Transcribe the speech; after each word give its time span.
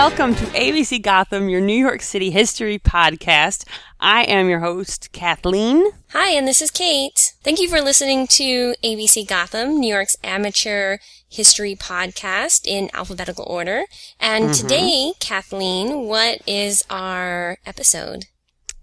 welcome 0.00 0.34
to 0.34 0.46
ABC 0.46 1.02
Gotham, 1.02 1.50
your 1.50 1.60
New 1.60 1.76
York 1.76 2.00
City 2.00 2.30
history 2.30 2.78
podcast. 2.78 3.66
I 4.00 4.22
am 4.22 4.48
your 4.48 4.60
host, 4.60 5.12
Kathleen. 5.12 5.84
Hi, 6.12 6.30
and 6.30 6.48
this 6.48 6.62
is 6.62 6.70
Kate. 6.70 7.34
Thank 7.44 7.60
you 7.60 7.68
for 7.68 7.82
listening 7.82 8.26
to 8.28 8.74
ABC 8.82 9.28
Gotham, 9.28 9.78
New 9.78 9.92
York's 9.92 10.16
amateur 10.24 10.96
history 11.28 11.76
podcast 11.76 12.66
in 12.66 12.88
alphabetical 12.94 13.44
order. 13.46 13.84
And 14.18 14.44
Mm-hmm. 14.46 14.52
today, 14.68 15.12
Kathleen, 15.20 16.06
what 16.06 16.38
is 16.46 16.82
our 16.88 17.58
episode? 17.66 18.24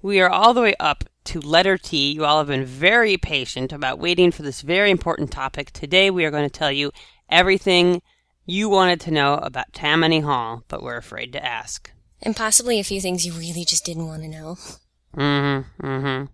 We 0.03 0.21
are 0.21 0.29
all 0.29 0.53
the 0.53 0.61
way 0.61 0.75
up 0.79 1.03
to 1.23 1.41
letter 1.41 1.79
T. 1.79 2.11
You 2.11 2.25
all 2.25 2.37
have 2.37 2.47
been 2.47 2.63
very 2.63 3.17
patient 3.17 3.73
about 3.73 3.97
waiting 3.97 4.31
for 4.31 4.43
this 4.43 4.61
very 4.61 4.91
important 4.91 5.31
topic. 5.31 5.71
Today, 5.71 6.11
we 6.11 6.25
are 6.25 6.31
going 6.31 6.47
to 6.47 6.59
tell 6.59 6.71
you 6.71 6.91
everything 7.27 8.03
you 8.47 8.69
wanted 8.69 8.99
to 9.01 9.11
know 9.11 9.35
about 9.35 9.73
Tammany 9.73 10.21
Hall, 10.21 10.63
but 10.67 10.81
were 10.81 10.97
afraid 10.97 11.31
to 11.33 11.45
ask. 11.45 11.91
And 12.23 12.35
possibly 12.35 12.79
a 12.79 12.83
few 12.83 12.99
things 12.99 13.25
you 13.25 13.33
really 13.33 13.63
just 13.65 13.85
didn't 13.85 14.07
want 14.07 14.23
to 14.23 14.27
know. 14.27 14.57
Mm-hmm. 15.15 15.85
Mm-hmm. 15.85 16.25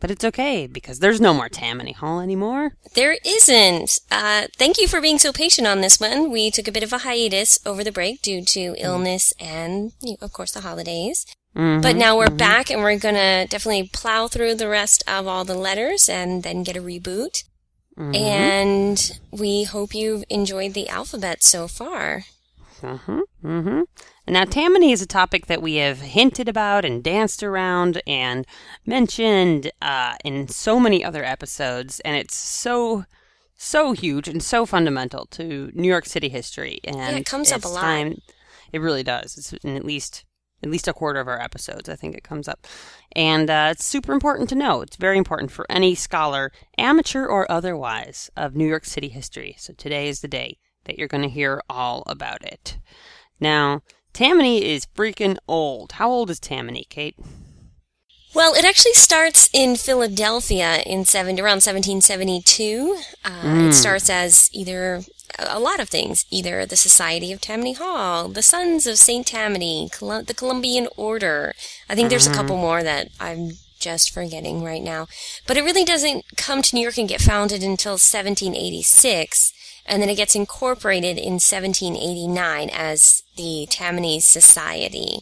But 0.00 0.10
it's 0.12 0.24
okay 0.24 0.66
because 0.68 1.00
there's 1.00 1.20
no 1.20 1.34
more 1.34 1.48
Tammany 1.48 1.92
Hall 1.92 2.20
anymore. 2.20 2.72
There 2.94 3.18
isn't. 3.24 3.98
Uh, 4.10 4.46
thank 4.56 4.78
you 4.78 4.86
for 4.86 5.00
being 5.00 5.18
so 5.18 5.32
patient 5.32 5.66
on 5.66 5.80
this 5.80 5.98
one. 5.98 6.30
We 6.30 6.50
took 6.50 6.68
a 6.68 6.72
bit 6.72 6.84
of 6.84 6.92
a 6.92 6.98
hiatus 6.98 7.58
over 7.66 7.82
the 7.82 7.92
break 7.92 8.22
due 8.22 8.44
to 8.44 8.76
illness 8.78 9.32
and, 9.40 9.92
of 10.20 10.32
course, 10.32 10.52
the 10.52 10.60
holidays. 10.60 11.26
Mhm. 11.56 11.82
But 11.82 11.96
now 11.96 12.16
we're 12.16 12.30
back 12.30 12.70
and 12.70 12.82
we're 12.82 12.98
gonna 12.98 13.46
definitely 13.48 13.90
plow 13.92 14.28
through 14.28 14.54
the 14.54 14.68
rest 14.68 15.02
of 15.08 15.26
all 15.26 15.44
the 15.44 15.56
letters 15.56 16.08
and 16.08 16.44
then 16.44 16.62
get 16.62 16.76
a 16.76 16.80
reboot. 16.82 17.42
Mhm. 17.98 18.16
And 18.16 19.20
we 19.32 19.64
hope 19.64 19.94
you've 19.94 20.24
enjoyed 20.30 20.74
the 20.74 20.88
alphabet 20.88 21.42
so 21.42 21.66
far. 21.66 22.24
Mm-hmm. 22.80 23.20
Mm-hmm. 23.44 23.80
Now 24.28 24.44
Tammany 24.44 24.92
is 24.92 25.02
a 25.02 25.06
topic 25.06 25.46
that 25.46 25.60
we 25.60 25.76
have 25.76 26.00
hinted 26.00 26.48
about 26.48 26.84
and 26.84 27.02
danced 27.02 27.42
around 27.42 28.00
and 28.06 28.46
mentioned 28.86 29.72
uh, 29.82 30.14
in 30.24 30.46
so 30.46 30.78
many 30.78 31.04
other 31.04 31.24
episodes, 31.24 31.98
and 32.00 32.16
it's 32.16 32.36
so 32.36 33.04
so 33.56 33.92
huge 33.92 34.28
and 34.28 34.40
so 34.40 34.64
fundamental 34.64 35.26
to 35.26 35.72
New 35.74 35.88
York 35.88 36.06
City 36.06 36.28
history. 36.28 36.78
And 36.84 37.18
it 37.18 37.26
comes 37.26 37.50
up 37.50 37.64
a 37.64 37.68
lot. 37.68 37.80
Time, 37.80 38.22
it 38.72 38.80
really 38.80 39.02
does. 39.02 39.36
It's 39.36 39.52
in 39.64 39.76
at 39.76 39.84
least 39.84 40.24
at 40.62 40.70
least 40.70 40.88
a 40.88 40.92
quarter 40.92 41.20
of 41.20 41.28
our 41.28 41.40
episodes. 41.40 41.88
I 41.88 41.96
think 41.96 42.14
it 42.16 42.24
comes 42.24 42.48
up, 42.48 42.66
and 43.12 43.48
uh, 43.48 43.68
it's 43.72 43.84
super 43.84 44.12
important 44.12 44.48
to 44.50 44.54
know. 44.54 44.80
It's 44.80 44.96
very 44.96 45.18
important 45.18 45.50
for 45.50 45.66
any 45.70 45.94
scholar, 45.94 46.52
amateur 46.76 47.26
or 47.26 47.50
otherwise, 47.50 48.30
of 48.36 48.54
New 48.56 48.66
York 48.66 48.84
City 48.84 49.08
history. 49.08 49.54
So 49.58 49.72
today 49.72 50.08
is 50.08 50.20
the 50.20 50.28
day 50.28 50.58
that 50.84 50.98
you're 50.98 51.08
going 51.08 51.22
to 51.22 51.28
hear 51.28 51.62
all 51.68 52.02
about 52.06 52.42
it. 52.42 52.78
Now, 53.40 53.82
Tammany 54.12 54.64
is 54.64 54.86
freaking 54.86 55.36
old. 55.46 55.92
How 55.92 56.10
old 56.10 56.30
is 56.30 56.40
Tammany, 56.40 56.86
Kate? 56.88 57.14
Well, 58.34 58.54
it 58.54 58.64
actually 58.64 58.92
starts 58.92 59.48
in 59.52 59.76
Philadelphia 59.76 60.82
in 60.84 61.04
seven, 61.04 61.38
around 61.40 61.62
1772. 61.62 62.98
Uh, 63.24 63.68
It 63.68 63.72
starts 63.72 64.10
as 64.10 64.50
either 64.52 65.02
a 65.38 65.60
lot 65.60 65.80
of 65.80 65.88
things, 65.88 66.24
either 66.30 66.64
the 66.66 66.76
Society 66.76 67.32
of 67.32 67.40
Tammany 67.40 67.74
Hall, 67.74 68.28
the 68.28 68.42
Sons 68.42 68.86
of 68.86 68.98
St. 68.98 69.26
Tammany, 69.26 69.88
Col- 69.92 70.22
the 70.22 70.34
Columbian 70.34 70.88
Order. 70.96 71.54
I 71.88 71.94
think 71.94 72.10
there's 72.10 72.26
a 72.26 72.30
mm-hmm. 72.30 72.40
couple 72.40 72.56
more 72.56 72.82
that 72.82 73.08
I'm 73.20 73.52
just 73.78 74.10
forgetting 74.10 74.62
right 74.64 74.82
now. 74.82 75.06
But 75.46 75.56
it 75.56 75.64
really 75.64 75.84
doesn't 75.84 76.24
come 76.36 76.62
to 76.62 76.74
New 76.74 76.82
York 76.82 76.98
and 76.98 77.08
get 77.08 77.20
founded 77.20 77.62
until 77.62 77.92
1786, 77.92 79.52
and 79.86 80.02
then 80.02 80.08
it 80.08 80.16
gets 80.16 80.34
incorporated 80.34 81.16
in 81.16 81.34
1789 81.34 82.70
as 82.72 83.22
the 83.36 83.66
Tammany 83.70 84.20
Society. 84.20 85.20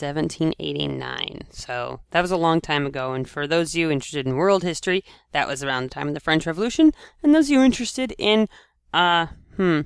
1789. 0.00 1.42
So 1.50 2.00
that 2.10 2.22
was 2.22 2.30
a 2.30 2.36
long 2.36 2.60
time 2.60 2.86
ago. 2.86 3.12
And 3.12 3.28
for 3.28 3.46
those 3.46 3.74
of 3.74 3.78
you 3.78 3.90
interested 3.90 4.26
in 4.26 4.36
world 4.36 4.62
history, 4.62 5.04
that 5.32 5.46
was 5.46 5.62
around 5.62 5.84
the 5.84 5.90
time 5.90 6.08
of 6.08 6.14
the 6.14 6.20
French 6.20 6.46
Revolution. 6.46 6.92
And 7.22 7.34
those 7.34 7.46
of 7.46 7.50
you 7.50 7.62
interested 7.62 8.14
in, 8.18 8.48
uh, 8.92 9.26
hmm, 9.56 9.82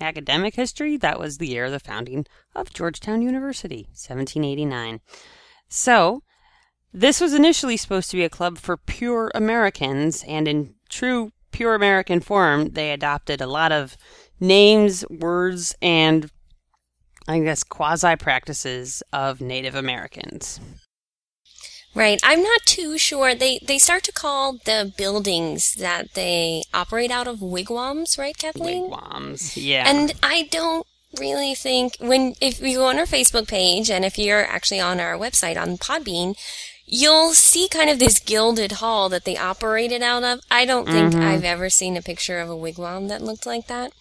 academic 0.00 0.54
history, 0.54 0.96
that 0.96 1.18
was 1.18 1.38
the 1.38 1.48
year 1.48 1.66
of 1.66 1.72
the 1.72 1.80
founding 1.80 2.26
of 2.54 2.72
Georgetown 2.72 3.22
University, 3.22 3.86
1789. 3.90 5.00
So 5.68 6.22
this 6.92 7.20
was 7.20 7.34
initially 7.34 7.76
supposed 7.76 8.10
to 8.10 8.16
be 8.16 8.24
a 8.24 8.30
club 8.30 8.58
for 8.58 8.76
pure 8.76 9.30
Americans, 9.34 10.24
and 10.26 10.48
in 10.48 10.74
true 10.88 11.32
pure 11.52 11.74
American 11.74 12.20
form, 12.20 12.70
they 12.70 12.92
adopted 12.92 13.40
a 13.40 13.46
lot 13.46 13.72
of 13.72 13.96
names, 14.40 15.04
words, 15.08 15.74
and 15.80 16.30
I 17.28 17.38
guess 17.40 17.62
quasi 17.62 18.16
practices 18.16 19.02
of 19.12 19.40
Native 19.40 19.74
Americans. 19.74 20.58
Right. 21.94 22.20
I'm 22.22 22.42
not 22.42 22.60
too 22.66 22.98
sure. 22.98 23.34
They 23.34 23.58
they 23.66 23.78
start 23.78 24.04
to 24.04 24.12
call 24.12 24.52
the 24.64 24.92
buildings 24.96 25.74
that 25.74 26.14
they 26.14 26.62
operate 26.72 27.10
out 27.10 27.26
of 27.26 27.40
wigwams, 27.42 28.16
right, 28.16 28.36
Kathleen? 28.38 28.84
Wigwams. 28.90 29.56
Yeah. 29.56 29.88
And 29.88 30.12
I 30.22 30.48
don't 30.52 30.86
really 31.18 31.54
think 31.56 31.96
when 31.98 32.34
if 32.40 32.60
you 32.60 32.78
go 32.78 32.86
on 32.86 32.98
our 32.98 33.06
Facebook 33.06 33.48
page 33.48 33.90
and 33.90 34.04
if 34.04 34.18
you're 34.18 34.46
actually 34.46 34.78
on 34.80 35.00
our 35.00 35.14
website 35.18 35.60
on 35.60 35.76
Podbean, 35.78 36.36
you'll 36.86 37.32
see 37.32 37.68
kind 37.68 37.90
of 37.90 37.98
this 37.98 38.20
gilded 38.20 38.72
hall 38.72 39.08
that 39.08 39.24
they 39.24 39.36
operated 39.36 40.00
out 40.00 40.22
of. 40.22 40.40
I 40.48 40.64
don't 40.64 40.86
think 40.86 41.12
Mm-hmm. 41.14 41.22
I've 41.22 41.44
ever 41.44 41.68
seen 41.70 41.96
a 41.96 42.02
picture 42.02 42.38
of 42.38 42.48
a 42.48 42.54
wigwam 42.56 43.08
that 43.08 43.20
looked 43.20 43.46
like 43.46 43.66
that. 43.66 43.92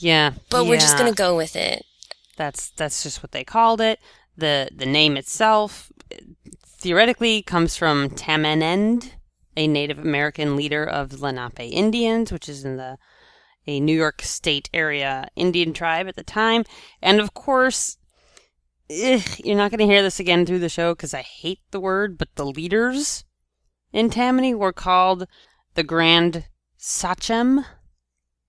yeah. 0.00 0.32
But 0.50 0.66
we're 0.66 0.80
just 0.80 0.98
gonna 0.98 1.12
go 1.12 1.36
with 1.36 1.54
it. 1.54 1.84
That's 2.36 2.70
that's 2.70 3.04
just 3.04 3.22
what 3.22 3.30
they 3.30 3.44
called 3.44 3.80
it. 3.80 4.00
The 4.36 4.70
the 4.74 4.86
name 4.86 5.16
itself 5.16 5.92
theoretically 6.82 7.42
comes 7.42 7.76
from 7.76 8.10
Tamanend, 8.10 9.12
a 9.56 9.68
Native 9.68 10.00
American 10.00 10.56
leader 10.56 10.84
of 10.84 11.22
Lenape 11.22 11.60
Indians, 11.60 12.32
which 12.32 12.48
is 12.48 12.64
in 12.64 12.76
the 12.76 12.98
a 13.68 13.78
New 13.78 13.96
York 13.96 14.22
State 14.22 14.68
area 14.74 15.28
Indian 15.36 15.72
tribe 15.72 16.08
at 16.08 16.16
the 16.16 16.24
time. 16.24 16.64
And 17.00 17.20
of 17.20 17.34
course, 17.34 17.96
ugh, 18.90 19.22
you're 19.38 19.56
not 19.56 19.70
going 19.70 19.78
to 19.78 19.86
hear 19.86 20.02
this 20.02 20.18
again 20.18 20.44
through 20.44 20.58
the 20.58 20.68
show 20.68 20.92
because 20.94 21.14
I 21.14 21.22
hate 21.22 21.60
the 21.70 21.78
word, 21.78 22.18
but 22.18 22.34
the 22.34 22.44
leaders 22.44 23.24
in 23.92 24.10
Tammany 24.10 24.52
were 24.52 24.72
called 24.72 25.28
the 25.74 25.84
Grand 25.84 26.46
Sachem. 26.76 27.64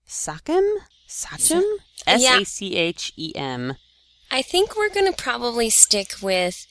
Sachem? 0.05 0.65
Sachem? 1.07 1.63
S. 2.07 2.23
A 2.23 2.44
C 2.44 2.75
H 2.75 3.13
E 3.15 3.31
M. 3.35 3.75
I 4.31 4.41
think 4.41 4.75
we're 4.75 4.89
going 4.89 5.13
to 5.13 5.23
probably 5.23 5.69
stick 5.69 6.15
with 6.23 6.65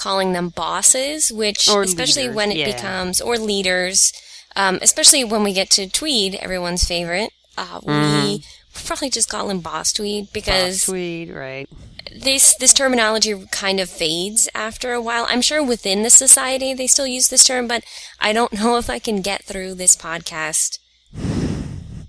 calling 0.00 0.32
them 0.32 0.48
bosses, 0.48 1.30
which, 1.30 1.68
Or 1.68 1.82
especially 1.82 2.22
leaders, 2.22 2.36
when 2.36 2.50
it 2.52 2.56
yeah. 2.56 2.72
becomes, 2.72 3.20
or 3.20 3.36
leaders, 3.36 4.12
um, 4.56 4.78
especially 4.80 5.24
when 5.24 5.44
we 5.44 5.52
get 5.52 5.68
to 5.70 5.88
Tweed, 5.88 6.34
everyone's 6.36 6.84
favorite. 6.84 7.32
Uh, 7.58 7.80
Mm-hmm. 7.80 8.26
We 8.26 8.44
probably 8.86 9.10
just 9.10 9.28
call 9.28 9.50
him 9.50 9.60
Boss 9.60 9.92
Tweed 9.92 10.32
because 10.32 10.84
Tweed, 10.84 11.30
right? 11.30 11.68
this 12.16 12.56
this 12.56 12.72
terminology 12.72 13.46
kind 13.52 13.78
of 13.80 13.90
fades 13.90 14.48
after 14.54 14.92
a 14.92 15.00
while. 15.02 15.26
I'm 15.28 15.42
sure 15.42 15.62
within 15.62 16.02
the 16.02 16.10
society 16.10 16.72
they 16.74 16.86
still 16.86 17.06
use 17.06 17.28
this 17.28 17.44
term, 17.44 17.68
but 17.68 17.84
I 18.20 18.32
don't 18.32 18.52
know 18.60 18.78
if 18.78 18.88
I 18.88 18.98
can 18.98 19.20
get 19.20 19.44
through 19.44 19.74
this 19.74 19.96
podcast 19.96 20.78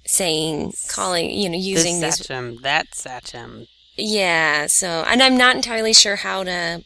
saying, 0.05 0.73
calling, 0.87 1.29
you 1.29 1.49
know, 1.49 1.57
using 1.57 1.99
this 1.99 2.17
these 2.17 2.27
Sachem, 2.27 2.61
that 2.61 2.95
Sachem. 2.95 3.67
yeah, 3.97 4.67
so 4.67 5.03
and 5.07 5.21
I'm 5.21 5.37
not 5.37 5.55
entirely 5.55 5.93
sure 5.93 6.17
how 6.17 6.43
to 6.43 6.83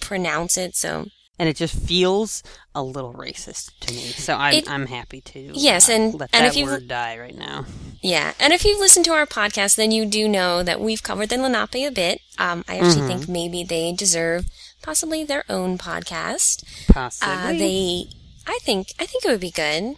pronounce 0.00 0.56
it, 0.56 0.74
so 0.76 1.06
And 1.38 1.48
it 1.48 1.56
just 1.56 1.74
feels 1.74 2.42
a 2.74 2.82
little 2.82 3.14
racist 3.14 3.70
to 3.80 3.94
me. 3.94 4.00
So 4.00 4.34
I'm, 4.34 4.54
It- 4.54 4.70
I'm 4.70 4.86
happy 4.86 5.20
to 5.22 5.50
Yes, 5.54 5.88
uh, 5.88 5.92
and- 5.92 6.14
let 6.20 6.30
and 6.32 6.44
that 6.44 6.50
if 6.52 6.56
you- 6.56 6.66
word 6.66 6.86
die 6.88 7.18
right 7.18 7.36
now. 7.36 7.64
yeah. 8.02 8.34
And 8.38 8.52
if 8.52 8.64
you've 8.64 8.78
listened 8.80 9.04
to 9.06 9.12
our 9.12 9.26
podcast, 9.26 9.76
then 9.76 9.90
you 9.90 10.04
do 10.06 10.28
know 10.28 10.62
that 10.62 10.80
we've 10.80 11.02
covered 11.02 11.28
the 11.30 11.38
Lenape 11.38 11.74
a 11.86 11.90
bit. 11.90 12.20
Um, 12.38 12.64
I 12.68 12.76
actually 12.78 13.06
think 13.06 13.28
maybe 13.28 13.62
they 13.64 13.92
deserve 13.92 14.46
possibly 14.82 15.24
their 15.24 15.44
own 15.48 15.78
podcast. 15.78 16.62
Possibly. 16.88 17.32
Uh, 17.34 17.52
they, 17.58 18.04
I 18.46 18.58
think, 18.62 18.92
I 18.98 19.06
think 19.06 19.24
it 19.24 19.28
would 19.30 19.40
be 19.40 19.50
good. 19.50 19.96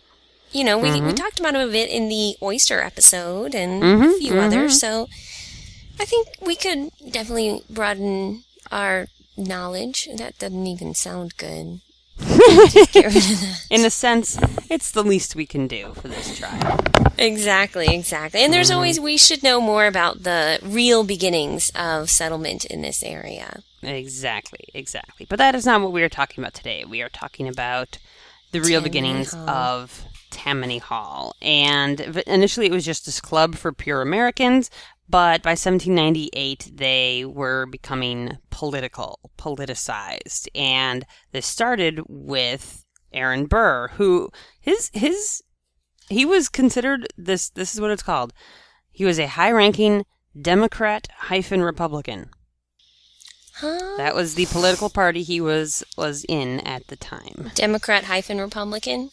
You 0.53 0.65
know, 0.65 0.77
we, 0.79 1.01
we 1.01 1.13
talked 1.15 1.41
about 1.41 1.55
them 1.55 1.67
a 1.69 1.73
bit 1.73 1.89
in 1.91 2.09
the 2.09 2.37
oyster 2.43 2.81
episode 2.83 3.55
and 3.55 3.83
a 3.83 4.13
few 4.19 4.39
others, 4.39 4.79
so 4.79 5.09
I 5.99 6.05
think 6.05 6.29
we 6.43 6.57
could 6.57 6.91
definitely 7.11 7.63
broaden 7.71 8.45
our 8.71 9.07
knowledge. 9.37 10.09
That 10.17 10.39
doesn't 10.39 10.67
even 10.67 10.95
sound 10.95 11.37
good. 11.37 11.81
Just 12.19 12.93
get 12.93 13.07
rid 13.07 13.17
of 13.17 13.41
that. 13.41 13.67
In 13.71 13.85
a 13.85 13.91
sense, 13.91 14.39
it's 14.71 14.91
the 14.91 15.03
least 15.03 15.35
we 15.35 15.47
can 15.47 15.67
do 15.67 15.95
for 15.95 16.09
this 16.09 16.39
tribe. 16.39 16.89
Exactly, 17.19 17.89
exactly. 17.95 18.41
And 18.41 18.53
there's 18.53 18.71
always, 18.71 19.01
we 19.01 19.17
should 19.17 19.43
know 19.43 19.61
more 19.61 19.87
about 19.87 20.23
the 20.23 20.59
real 20.63 21.05
beginnings 21.05 21.71
of 21.75 22.11
settlement 22.11 22.65
in 22.65 22.83
this 22.83 23.03
area. 23.03 23.63
Exactly, 23.83 24.67
exactly. 24.75 25.27
But 25.29 25.39
that 25.39 25.55
is 25.55 25.67
not 25.67 25.81
what 25.81 25.93
we 25.93 26.03
are 26.03 26.09
talking 26.09 26.43
about 26.43 26.55
today. 26.55 26.85
We 26.85 27.03
are 27.03 27.09
talking 27.09 27.49
about 27.49 27.99
the 28.53 28.61
real 28.61 28.81
Tammany 28.81 28.89
beginnings 28.89 29.33
Hall. 29.33 29.49
of 29.49 30.05
Tammany 30.31 30.79
Hall. 30.79 31.35
And 31.43 32.01
initially 32.27 32.67
it 32.67 32.73
was 32.73 32.85
just 32.85 33.07
this 33.07 33.21
club 33.21 33.57
for 33.57 33.73
pure 33.73 34.03
Americans, 34.03 34.71
But 35.13 35.43
by 35.43 35.51
1798, 35.51 36.73
they 36.75 37.27
were 37.27 37.67
becoming 37.67 38.39
political, 38.49 39.21
politicized, 39.37 40.49
and 40.55 41.05
this 41.33 41.47
started 41.47 42.01
with 42.09 42.87
Aaron 43.13 43.45
Burr, 43.45 43.89
who 43.97 44.31
his 44.59 44.91
his 44.95 45.43
he 46.09 46.25
was 46.25 46.49
considered 46.49 47.09
this. 47.19 47.51
This 47.51 47.75
is 47.75 47.81
what 47.81 47.91
it's 47.91 48.03
called. 48.03 48.33
He 48.91 49.05
was 49.05 49.19
a 49.19 49.27
high-ranking 49.27 50.07
Democrat 50.41 51.09
hyphen 51.15 51.63
Republican. 51.63 52.31
Huh? 53.57 53.97
That 53.99 54.15
was 54.15 54.35
the 54.35 54.47
political 54.47 54.89
party 54.89 55.23
he 55.23 55.43
was 55.43 55.85
was 55.99 56.25
in 56.27 56.61
at 56.61 56.87
the 56.87 56.97
time. 56.97 57.51
Democrat 57.55 58.05
hyphen 58.05 58.41
Republican. 58.41 59.11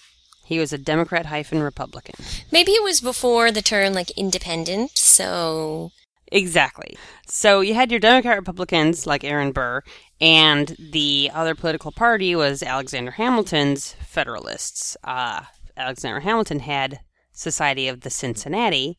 He 0.50 0.58
was 0.58 0.74
a 0.74 0.80
Democrat 0.80 1.28
hyphen 1.28 1.62
Republican. 1.62 2.16
Maybe 2.52 2.72
it 2.72 2.84
was 2.84 3.02
before 3.02 3.52
the 3.52 3.62
term 3.62 3.94
like 3.94 4.10
independent, 4.18 4.98
so 4.98 5.92
Exactly. 6.32 6.98
So 7.28 7.62
you 7.62 7.76
had 7.76 7.92
your 7.92 8.00
Democrat 8.00 8.36
Republicans 8.36 9.06
like 9.06 9.24
Aaron 9.24 9.52
Burr, 9.52 9.84
and 10.20 10.76
the 10.80 11.30
other 11.36 11.54
political 11.54 11.92
party 11.92 12.36
was 12.36 12.64
Alexander 12.64 13.12
Hamilton's 13.12 13.94
Federalists. 14.02 14.98
Uh, 15.04 15.42
Alexander 15.78 16.22
Hamilton 16.22 16.62
had 16.62 17.00
Society 17.32 17.88
of 17.88 18.02
the 18.02 18.10
Cincinnati, 18.10 18.98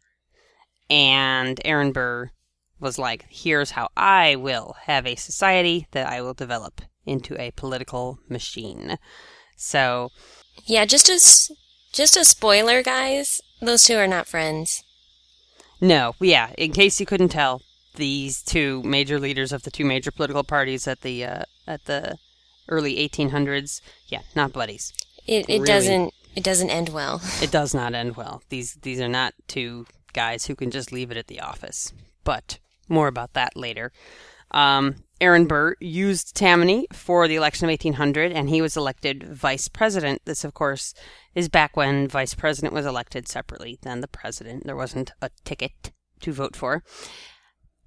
and 0.89 1.61
Aaron 1.65 1.91
Burr 1.91 2.31
was 2.79 2.97
like, 2.97 3.27
here's 3.29 3.73
how 3.73 3.89
I 3.97 4.37
will 4.37 4.77
have 4.85 5.05
a 5.05 5.17
society 5.17 5.89
that 5.91 6.09
I 6.09 6.23
will 6.23 6.35
develop 6.35 6.81
into 7.05 7.37
a 7.41 7.51
political 7.51 8.21
machine. 8.29 8.99
So, 9.57 10.11
yeah, 10.67 10.85
just 10.85 11.09
as 11.09 11.51
just 11.93 12.17
a 12.17 12.25
spoiler, 12.25 12.83
guys. 12.83 13.41
Those 13.61 13.85
two 13.85 13.97
are 13.97 14.07
not 14.07 14.27
friends. 14.27 14.83
no, 15.81 16.15
yeah, 16.21 16.51
in 16.57 16.73
case 16.73 17.01
you 17.01 17.07
couldn't 17.07 17.29
tell, 17.31 17.63
these 17.97 18.43
two 18.43 18.83
major 18.83 19.19
leaders 19.19 19.53
of 19.53 19.63
the 19.63 19.71
two 19.71 19.85
major 19.85 20.11
political 20.11 20.45
parties 20.45 20.87
at 20.89 21.01
the 21.03 21.25
uh, 21.25 21.43
at 21.67 21.85
the 21.87 22.17
early 22.69 22.97
1800s, 23.09 23.81
yeah, 24.09 24.21
not 24.37 24.53
buddies. 24.53 24.93
It 25.27 25.47
it 25.49 25.55
Really? 25.61 25.67
doesn't 25.67 26.15
it 26.37 26.45
doesn't 26.45 26.71
end 26.71 26.89
well. 26.91 27.21
It 27.43 27.51
does 27.51 27.75
not 27.75 27.95
end 27.95 28.17
well. 28.17 28.43
These 28.49 28.75
these 28.83 29.01
are 29.01 29.09
not 29.09 29.35
two 29.49 29.87
guys 30.13 30.47
who 30.47 30.55
can 30.55 30.71
just 30.71 30.93
leave 30.93 31.11
it 31.11 31.17
at 31.17 31.27
the 31.27 31.41
office. 31.41 31.93
But 32.25 32.59
more 32.89 33.09
about 33.09 33.33
that 33.35 33.57
later. 33.57 33.93
Um, 34.51 34.97
Aaron 35.21 35.47
Burr 35.47 35.77
used 35.81 36.35
Tammany 36.35 36.87
for 36.93 37.29
the 37.29 37.37
election 37.37 37.67
of 37.67 37.71
1800, 37.71 38.33
and 38.33 38.49
he 38.49 38.63
was 38.63 38.77
elected 38.77 39.23
vice 39.23 39.69
president. 39.69 40.23
This, 40.25 40.45
of 40.45 40.55
course, 40.55 40.95
is 41.35 41.49
back 41.49 41.77
when 41.77 42.09
vice 42.09 42.35
president 42.35 42.73
was 42.73 42.87
elected 42.87 43.29
separately 43.29 43.79
than 43.83 44.01
the 44.01 44.09
president. 44.09 44.65
There 44.65 44.77
wasn't 44.77 45.13
a 45.21 45.31
ticket 45.45 45.93
to 46.21 46.33
vote 46.33 46.57
for. 46.57 46.83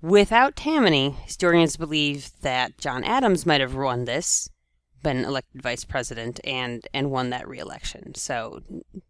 Without 0.01 0.55
Tammany, 0.55 1.11
historians 1.11 1.77
believe 1.77 2.31
that 2.41 2.77
John 2.77 3.03
Adams 3.03 3.45
might 3.45 3.61
have 3.61 3.73
won 3.73 4.05
this, 4.05 4.49
been 5.01 5.23
elected 5.23 5.61
vice 5.61 5.85
president, 5.85 6.39
and 6.43 6.85
and 6.93 7.09
won 7.09 7.29
that 7.29 7.47
reelection. 7.47 8.13
So 8.15 8.61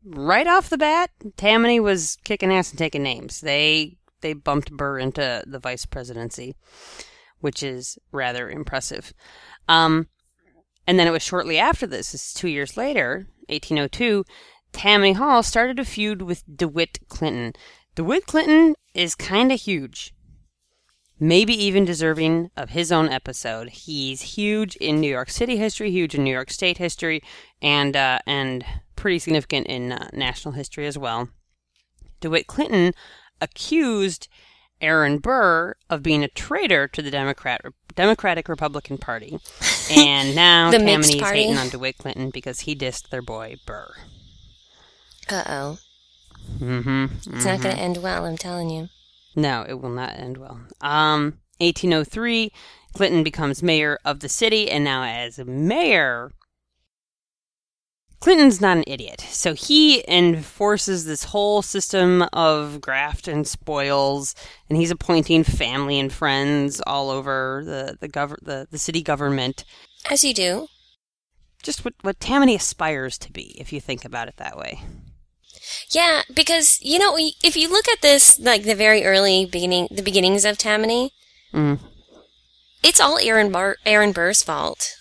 right 0.05 0.47
off 0.47 0.69
the 0.69 0.77
bat, 0.77 1.09
Tammany 1.35 1.79
was 1.79 2.17
kicking 2.23 2.53
ass 2.53 2.69
and 2.69 2.77
taking 2.77 3.03
names. 3.03 3.41
They 3.41 3.97
they 4.21 4.33
bumped 4.33 4.71
Burr 4.71 4.99
into 4.99 5.43
the 5.47 5.59
vice 5.59 5.85
presidency, 5.85 6.55
which 7.43 7.61
is 7.61 7.99
rather 8.13 8.49
impressive. 8.49 9.13
Um, 9.67 10.07
and 10.87 10.97
then 10.97 11.07
it 11.07 11.11
was 11.11 11.21
shortly 11.21 11.59
after 11.59 11.85
this, 11.85 12.13
is 12.13 12.33
two 12.33 12.47
years 12.47 12.77
later, 12.77 13.27
1802, 13.49 14.23
Tammany 14.71 15.13
Hall 15.13 15.43
started 15.43 15.77
a 15.77 15.85
feud 15.85 16.21
with 16.21 16.43
DeWitt 16.55 16.99
Clinton. 17.09 17.53
DeWitt 17.95 18.25
Clinton 18.25 18.75
is 18.93 19.13
kind 19.13 19.51
of 19.51 19.59
huge. 19.59 20.13
Maybe 21.19 21.53
even 21.53 21.85
deserving 21.85 22.49
of 22.55 22.69
his 22.69 22.91
own 22.91 23.09
episode. 23.09 23.69
He's 23.69 24.21
huge 24.21 24.77
in 24.77 24.99
New 24.99 25.09
York 25.09 25.29
City 25.29 25.57
history, 25.57 25.91
huge 25.91 26.15
in 26.15 26.23
New 26.23 26.33
York 26.33 26.49
State 26.49 26.77
history, 26.77 27.21
and 27.61 27.95
uh, 27.95 28.19
and 28.25 28.65
pretty 28.95 29.19
significant 29.19 29.67
in 29.67 29.91
uh, 29.91 30.09
national 30.11 30.53
history 30.53 30.87
as 30.87 30.97
well. 30.97 31.29
DeWitt 32.19 32.47
Clinton 32.47 32.93
accused 33.39 34.27
Aaron 34.83 35.17
Burr 35.17 35.75
of 35.89 36.03
being 36.03 36.23
a 36.23 36.27
traitor 36.27 36.87
to 36.89 37.01
the 37.01 37.09
Democrat 37.09 37.61
Democratic 37.95 38.49
Republican 38.49 38.97
Party, 38.97 39.39
and 39.91 40.35
now 40.35 40.71
The 40.71 40.79
Tammany 40.79 41.19
is 41.19 41.29
hating 41.29 41.57
on 41.57 41.69
DeWitt 41.69 41.97
Clinton 41.97 42.31
because 42.31 42.61
he 42.61 42.75
dissed 42.75 43.09
their 43.09 43.21
boy 43.21 43.55
Burr. 43.65 43.93
Uh 45.29 45.43
oh. 45.47 45.77
Mm-hmm. 46.59 47.35
It's 47.35 47.45
not 47.45 47.61
going 47.61 47.75
to 47.75 47.81
end 47.81 47.97
well, 48.03 48.25
I'm 48.25 48.37
telling 48.37 48.69
you. 48.69 48.89
No, 49.35 49.65
it 49.67 49.75
will 49.75 49.89
not 49.89 50.17
end 50.19 50.37
well. 50.37 50.59
Um, 50.81 51.39
1803, 51.59 52.51
Clinton 52.93 53.23
becomes 53.23 53.63
mayor 53.63 53.97
of 54.03 54.19
the 54.19 54.29
city, 54.29 54.69
and 54.69 54.83
now 54.83 55.03
as 55.03 55.39
mayor, 55.39 56.31
Clinton's 58.23 58.61
not 58.61 58.77
an 58.77 58.85
idiot. 58.87 59.19
So 59.19 59.53
he 59.53 60.01
enforces 60.07 61.03
this 61.03 61.25
whole 61.25 61.61
system 61.61 62.21
of 62.31 62.79
graft 62.79 63.27
and 63.27 63.45
spoils, 63.45 64.33
and 64.69 64.77
he's 64.77 64.91
appointing 64.91 65.43
family 65.43 65.99
and 65.99 66.11
friends 66.11 66.81
all 66.87 67.09
over 67.09 67.63
the 67.65 67.97
the, 67.99 68.07
gov- 68.07 68.41
the, 68.41 68.65
the 68.71 68.77
city 68.77 69.01
government. 69.03 69.65
As 70.09 70.23
you 70.23 70.33
do. 70.33 70.67
Just 71.61 71.83
what, 71.83 71.95
what 72.01 72.21
Tammany 72.21 72.55
aspires 72.55 73.17
to 73.17 73.31
be, 73.31 73.59
if 73.59 73.73
you 73.73 73.81
think 73.81 74.05
about 74.05 74.29
it 74.29 74.37
that 74.37 74.57
way. 74.57 74.81
Yeah, 75.91 76.21
because 76.33 76.77
you 76.81 76.99
know, 76.99 77.17
if 77.17 77.57
you 77.57 77.67
look 77.69 77.89
at 77.89 78.01
this, 78.01 78.39
like 78.39 78.63
the 78.63 78.73
very 78.75 79.03
early 79.03 79.45
beginning, 79.45 79.89
the 79.91 80.01
beginnings 80.01 80.45
of 80.45 80.57
Tammany, 80.57 81.11
Mm. 81.53 81.77
it's 82.83 83.01
all 83.01 83.19
Aaron 83.19 83.51
Bar- 83.51 83.75
Aaron 83.85 84.13
Burr's 84.13 84.41
fault. 84.41 84.95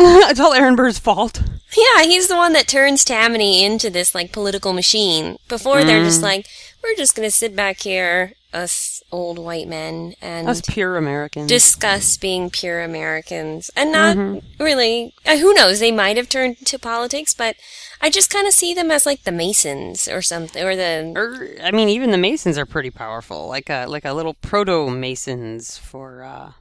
it's 0.30 0.40
all 0.40 0.54
Aaron 0.54 0.76
Burr's 0.76 0.98
fault. 0.98 1.42
Yeah, 1.76 2.02
he's 2.04 2.28
the 2.28 2.36
one 2.36 2.52
that 2.54 2.66
turns 2.66 3.04
Tammany 3.04 3.62
into 3.64 3.90
this 3.90 4.14
like 4.14 4.32
political 4.32 4.72
machine. 4.72 5.36
Before 5.48 5.84
they're 5.84 6.00
Mm. 6.00 6.06
just 6.06 6.22
like, 6.22 6.46
we're 6.82 6.94
just 6.96 7.14
gonna 7.14 7.30
sit 7.30 7.54
back 7.54 7.80
here, 7.80 8.32
us 8.52 9.02
old 9.12 9.38
white 9.38 9.68
men, 9.68 10.14
and 10.22 10.48
Us 10.48 10.62
pure 10.66 10.96
Americans. 10.96 11.48
discuss 11.48 12.16
being 12.16 12.48
pure 12.50 12.80
Americans, 12.82 13.70
and 13.76 13.92
not 13.92 14.16
Mm-hmm. 14.16 14.62
really. 14.64 15.14
Uh, 15.26 15.36
who 15.36 15.52
knows? 15.54 15.80
They 15.80 15.92
might 15.92 16.16
have 16.16 16.28
turned 16.28 16.64
to 16.66 16.78
politics, 16.78 17.34
but 17.34 17.56
I 18.00 18.08
just 18.10 18.30
kind 18.30 18.46
of 18.48 18.54
see 18.54 18.72
them 18.72 18.90
as 18.90 19.04
like 19.06 19.24
the 19.24 19.32
Masons 19.32 20.08
or 20.08 20.22
something, 20.22 20.62
or 20.64 20.74
the 20.74 21.12
Or 21.14 21.48
I 21.62 21.70
mean, 21.72 21.88
even 21.88 22.10
the 22.10 22.18
Masons 22.18 22.56
are 22.58 22.66
pretty 22.66 22.90
powerful, 22.90 23.46
like 23.48 23.68
a 23.68 23.84
like 23.86 24.04
a 24.04 24.12
little 24.14 24.34
proto 24.34 24.88
Masons 24.90 25.76
for, 25.76 26.24
uh, 26.24 26.52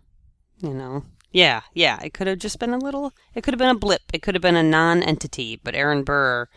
you 0.61 0.73
know. 0.73 1.03
Yeah, 1.31 1.61
yeah. 1.73 1.99
It 2.03 2.13
could 2.13 2.27
have 2.27 2.39
just 2.39 2.59
been 2.59 2.73
a 2.73 2.77
little. 2.77 3.13
It 3.35 3.43
could 3.43 3.53
have 3.53 3.59
been 3.59 3.75
a 3.75 3.79
blip. 3.79 4.01
It 4.13 4.21
could 4.21 4.35
have 4.35 4.41
been 4.41 4.55
a 4.55 4.63
non-entity. 4.63 5.59
But 5.63 5.75
Aaron 5.75 6.03
Burr 6.03 6.47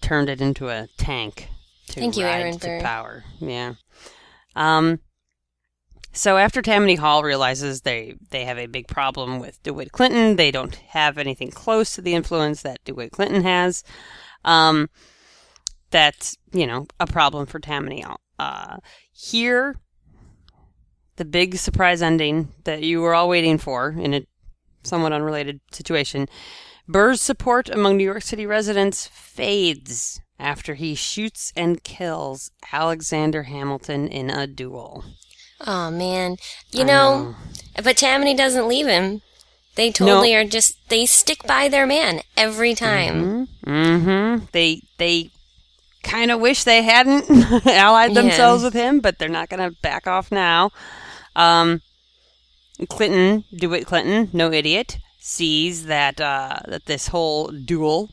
turned 0.00 0.28
it 0.28 0.40
into 0.40 0.68
a 0.68 0.88
tank 0.96 1.48
to 1.88 2.00
Thank 2.00 2.16
you, 2.16 2.24
Aaron 2.24 2.56
Burr. 2.56 2.80
power. 2.80 3.24
Yeah. 3.40 3.74
Um. 4.56 5.00
So 6.12 6.36
after 6.36 6.62
Tammany 6.62 6.96
Hall 6.96 7.22
realizes 7.22 7.82
they 7.82 8.14
they 8.30 8.44
have 8.44 8.58
a 8.58 8.66
big 8.66 8.88
problem 8.88 9.38
with 9.38 9.62
DeWitt 9.62 9.92
Clinton, 9.92 10.36
they 10.36 10.50
don't 10.50 10.74
have 10.74 11.18
anything 11.18 11.50
close 11.50 11.94
to 11.94 12.02
the 12.02 12.14
influence 12.14 12.62
that 12.62 12.82
DeWitt 12.84 13.12
Clinton 13.12 13.42
has. 13.42 13.84
Um, 14.44 14.88
that's 15.90 16.36
you 16.52 16.66
know 16.66 16.86
a 16.98 17.06
problem 17.06 17.46
for 17.46 17.60
Tammany. 17.60 18.04
Uh, 18.38 18.78
here, 19.12 19.76
the 21.18 21.24
big 21.24 21.56
surprise 21.56 22.00
ending 22.02 22.48
that 22.64 22.82
you 22.82 23.00
were 23.00 23.14
all 23.14 23.28
waiting 23.28 23.58
for 23.58 23.90
in 23.90 24.14
a 24.14 24.26
somewhat 24.82 25.12
unrelated 25.12 25.60
situation. 25.70 26.26
Burr's 26.88 27.20
support 27.20 27.68
among 27.68 27.96
New 27.98 28.04
York 28.04 28.22
City 28.22 28.46
residents 28.46 29.06
fades 29.12 30.20
after 30.38 30.74
he 30.74 30.94
shoots 30.94 31.52
and 31.54 31.84
kills 31.84 32.50
Alexander 32.72 33.42
Hamilton 33.44 34.08
in 34.08 34.30
a 34.30 34.46
duel. 34.46 35.04
oh 35.66 35.90
man, 35.90 36.36
you 36.72 36.82
I 36.82 36.86
know, 36.86 37.34
but 37.82 37.96
Tammany 37.98 38.34
doesn't 38.34 38.68
leave 38.68 38.86
him. 38.86 39.20
They 39.74 39.92
totally 39.92 40.34
are 40.34 40.44
just 40.44 40.76
they 40.88 41.06
stick 41.06 41.46
by 41.46 41.68
their 41.68 41.86
man 41.86 42.22
every 42.36 42.74
time. 42.74 43.48
Mm-hmm. 43.66 44.46
They 44.52 44.82
they 44.98 45.30
kind 46.02 46.30
of 46.30 46.40
wish 46.40 46.64
they 46.64 46.82
hadn't 46.82 47.28
allied 47.66 48.12
Yeah. 48.12 48.22
themselves 48.22 48.64
with 48.64 48.72
him, 48.74 49.00
but 49.00 49.18
they're 49.18 49.28
not 49.28 49.48
going 49.50 49.68
to 49.70 49.76
back 49.82 50.06
off 50.06 50.32
now. 50.32 50.70
Um, 51.38 51.82
Clinton, 52.88 53.44
DeWitt 53.54 53.86
Clinton, 53.86 54.28
no 54.32 54.52
idiot, 54.52 54.98
sees 55.18 55.86
that 55.86 56.20
uh, 56.20 56.58
that 56.66 56.86
this 56.86 57.08
whole 57.08 57.48
duel 57.48 58.10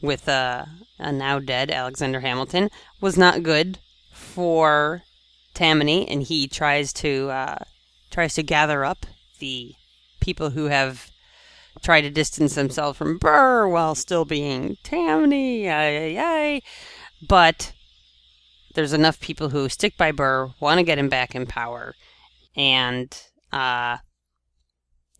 with 0.00 0.28
uh, 0.28 0.64
a 0.98 1.12
now 1.12 1.38
dead 1.38 1.70
Alexander 1.70 2.20
Hamilton 2.20 2.70
was 3.00 3.18
not 3.18 3.42
good 3.42 3.78
for 4.10 5.02
Tammany, 5.54 6.08
and 6.08 6.22
he 6.22 6.48
tries 6.48 6.92
to 6.94 7.30
uh, 7.30 7.58
tries 8.10 8.34
to 8.34 8.42
gather 8.42 8.84
up 8.84 9.04
the 9.38 9.74
people 10.20 10.50
who 10.50 10.66
have 10.66 11.10
tried 11.82 12.02
to 12.02 12.10
distance 12.10 12.54
themselves 12.54 12.96
from 12.96 13.18
Burr 13.18 13.68
while 13.68 13.94
still 13.94 14.24
being 14.24 14.76
Tammany. 14.82 15.68
Ay, 15.68 15.96
ay, 15.96 16.18
ay. 16.18 16.62
But 17.26 17.72
there's 18.74 18.92
enough 18.92 19.20
people 19.20 19.50
who 19.50 19.68
stick 19.68 19.96
by 19.98 20.12
Burr, 20.12 20.50
want 20.58 20.78
to 20.78 20.84
get 20.84 20.98
him 20.98 21.08
back 21.08 21.34
in 21.34 21.46
power, 21.46 21.94
and 22.56 23.22
uh, 23.52 23.98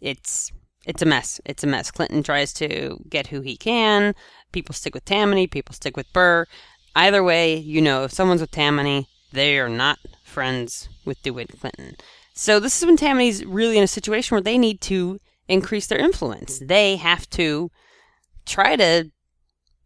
it's 0.00 0.52
it's 0.84 1.02
a 1.02 1.06
mess. 1.06 1.40
It's 1.44 1.62
a 1.62 1.66
mess. 1.66 1.90
Clinton 1.90 2.22
tries 2.22 2.52
to 2.54 2.98
get 3.08 3.28
who 3.28 3.40
he 3.40 3.56
can. 3.56 4.14
People 4.50 4.74
stick 4.74 4.94
with 4.94 5.04
Tammany. 5.04 5.46
People 5.46 5.74
stick 5.74 5.96
with 5.96 6.12
Burr. 6.12 6.46
Either 6.94 7.22
way, 7.22 7.56
you 7.56 7.80
know, 7.80 8.04
if 8.04 8.12
someone's 8.12 8.40
with 8.40 8.50
Tammany, 8.50 9.06
they 9.32 9.58
are 9.58 9.68
not 9.68 9.98
friends 10.24 10.88
with 11.04 11.22
DeWitt 11.22 11.60
Clinton. 11.60 11.96
So 12.34 12.58
this 12.58 12.80
is 12.80 12.86
when 12.86 12.96
Tammany's 12.96 13.44
really 13.44 13.78
in 13.78 13.84
a 13.84 13.88
situation 13.88 14.34
where 14.34 14.42
they 14.42 14.58
need 14.58 14.80
to 14.82 15.20
increase 15.48 15.86
their 15.86 15.98
influence. 15.98 16.58
They 16.58 16.96
have 16.96 17.28
to 17.30 17.70
try 18.44 18.76
to 18.76 19.10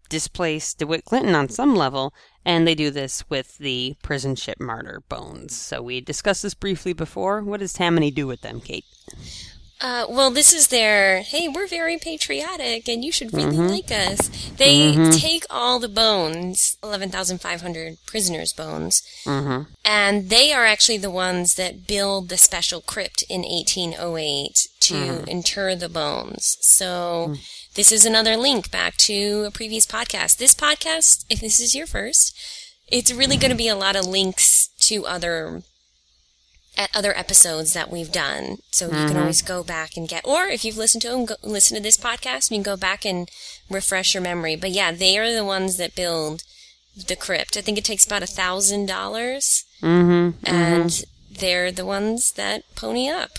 displace 0.08 0.74
DeWitt 0.74 1.04
Clinton 1.04 1.34
on 1.34 1.48
some 1.48 1.74
level, 1.74 2.14
and 2.44 2.66
they 2.66 2.74
do 2.74 2.90
this 2.90 3.24
with 3.28 3.58
the 3.58 3.96
prison 4.02 4.36
ship 4.36 4.60
martyr 4.60 5.02
bones. 5.08 5.54
So 5.54 5.82
we 5.82 6.00
discussed 6.00 6.42
this 6.42 6.54
briefly 6.54 6.92
before. 6.92 7.42
What 7.42 7.60
does 7.60 7.72
Tammany 7.72 8.10
do 8.10 8.26
with 8.26 8.40
them, 8.42 8.60
Kate? 8.60 8.84
Uh, 9.80 10.06
well, 10.08 10.30
this 10.30 10.54
is 10.54 10.68
their, 10.68 11.20
hey, 11.20 11.48
we're 11.48 11.66
very 11.66 11.98
patriotic 11.98 12.88
and 12.88 13.04
you 13.04 13.12
should 13.12 13.32
really 13.34 13.56
mm-hmm. 13.56 13.68
like 13.68 13.90
us. 13.90 14.50
They 14.56 14.92
mm-hmm. 14.92 15.10
take 15.10 15.44
all 15.50 15.78
the 15.78 15.88
bones, 15.88 16.78
11,500 16.82 17.98
prisoners' 18.06 18.54
bones, 18.54 19.02
mm-hmm. 19.24 19.70
and 19.84 20.30
they 20.30 20.52
are 20.52 20.64
actually 20.64 20.96
the 20.96 21.10
ones 21.10 21.56
that 21.56 21.86
build 21.86 22.30
the 22.30 22.38
special 22.38 22.80
crypt 22.80 23.22
in 23.28 23.42
1808 23.42 24.66
to 24.80 24.94
mm. 24.94 25.28
inter 25.28 25.74
the 25.74 25.90
bones. 25.90 26.56
So 26.60 27.28
mm. 27.30 27.74
this 27.74 27.92
is 27.92 28.06
another 28.06 28.36
link 28.36 28.70
back 28.70 28.96
to 28.98 29.44
a 29.46 29.50
previous 29.50 29.84
podcast. 29.84 30.38
This 30.38 30.54
podcast, 30.54 31.26
if 31.28 31.40
this 31.40 31.60
is 31.60 31.74
your 31.74 31.86
first, 31.86 32.34
it's 32.88 33.12
really 33.12 33.36
going 33.36 33.50
to 33.50 33.56
be 33.56 33.68
a 33.68 33.76
lot 33.76 33.96
of 33.96 34.06
links 34.06 34.68
to 34.80 35.04
other 35.04 35.62
at 36.76 36.94
other 36.94 37.16
episodes 37.16 37.72
that 37.72 37.90
we've 37.90 38.12
done. 38.12 38.58
So 38.70 38.86
you 38.86 39.06
can 39.06 39.16
always 39.16 39.42
go 39.42 39.62
back 39.62 39.96
and 39.96 40.08
get, 40.08 40.26
or 40.26 40.46
if 40.46 40.64
you've 40.64 40.76
listened 40.76 41.02
to 41.02 41.08
them, 41.08 41.24
go, 41.24 41.34
listen 41.42 41.76
to 41.76 41.82
this 41.82 41.96
podcast, 41.96 42.50
you 42.50 42.56
can 42.56 42.62
go 42.62 42.76
back 42.76 43.04
and 43.04 43.28
refresh 43.70 44.14
your 44.14 44.22
memory. 44.22 44.56
But 44.56 44.70
yeah, 44.70 44.92
they 44.92 45.18
are 45.18 45.32
the 45.32 45.44
ones 45.44 45.76
that 45.78 45.94
build 45.94 46.42
the 47.08 47.16
crypt. 47.16 47.56
I 47.56 47.60
think 47.60 47.78
it 47.78 47.84
takes 47.84 48.06
about 48.06 48.22
a 48.22 48.26
thousand 48.26 48.86
dollars, 48.86 49.64
Mm-hmm. 49.82 50.38
and 50.46 51.04
they're 51.30 51.70
the 51.70 51.84
ones 51.84 52.32
that 52.32 52.62
pony 52.74 53.08
up. 53.08 53.32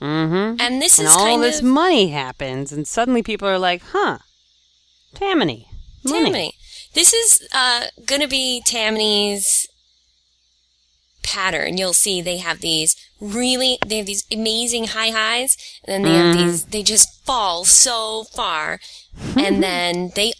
Mm-hmm. 0.00 0.58
And 0.60 0.80
this 0.80 0.98
And 0.98 1.06
is 1.06 1.12
all 1.14 1.26
kind 1.26 1.42
this 1.42 1.58
of 1.60 1.66
money 1.66 2.08
happens, 2.08 2.72
and 2.72 2.86
suddenly 2.86 3.22
people 3.22 3.46
are 3.46 3.58
like, 3.58 3.82
huh, 3.92 4.18
Tammany. 5.14 5.66
Money. 6.04 6.24
Tammany. 6.24 6.52
This 6.94 7.12
is 7.12 7.46
uh, 7.54 7.84
going 8.06 8.20
to 8.22 8.28
be 8.28 8.62
Tammany's 8.66 9.66
pattern. 11.22 11.76
You'll 11.76 11.92
see 11.92 12.20
they 12.20 12.38
have 12.38 12.60
these 12.60 12.96
really, 13.20 13.78
they 13.86 13.98
have 13.98 14.06
these 14.06 14.26
amazing 14.32 14.88
high 14.88 15.10
highs, 15.10 15.56
and 15.84 15.94
then 15.94 16.02
they 16.02 16.18
have 16.18 16.36
mm-hmm. 16.36 16.46
these, 16.46 16.64
they 16.66 16.82
just 16.82 17.24
fall 17.24 17.64
so 17.64 18.24
far, 18.24 18.80
and 19.36 19.36
mm-hmm. 19.36 19.60
then 19.60 20.12
they, 20.16 20.32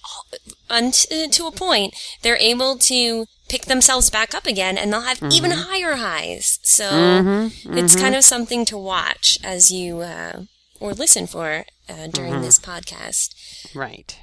unto 0.69 1.29
to 1.29 1.47
a 1.47 1.53
point, 1.53 1.95
they're 2.23 2.37
able 2.37 2.77
to 2.79 3.27
pick 3.49 3.67
themselves 3.67 4.11
back 4.11 4.35
up 4.35 4.47
again, 4.47 4.77
and 4.77 4.93
they'll 4.93 5.03
have 5.03 5.23
even 5.31 5.51
mm-hmm. 5.51 5.71
higher 5.71 5.97
highs. 5.97 6.59
So 6.63 7.51
it's 7.65 7.95
kind 7.95 8.15
of 8.15 8.25
something 8.25 8.65
to 8.67 8.77
watch 8.77 9.39
as 9.45 9.71
you, 9.71 10.01
uh, 10.01 10.43
or 10.81 10.93
listen 10.93 11.27
for 11.27 11.65
uh, 11.89 12.09
during 12.09 12.41
this 12.43 12.59
podcast. 12.59 13.75
Right. 13.75 14.19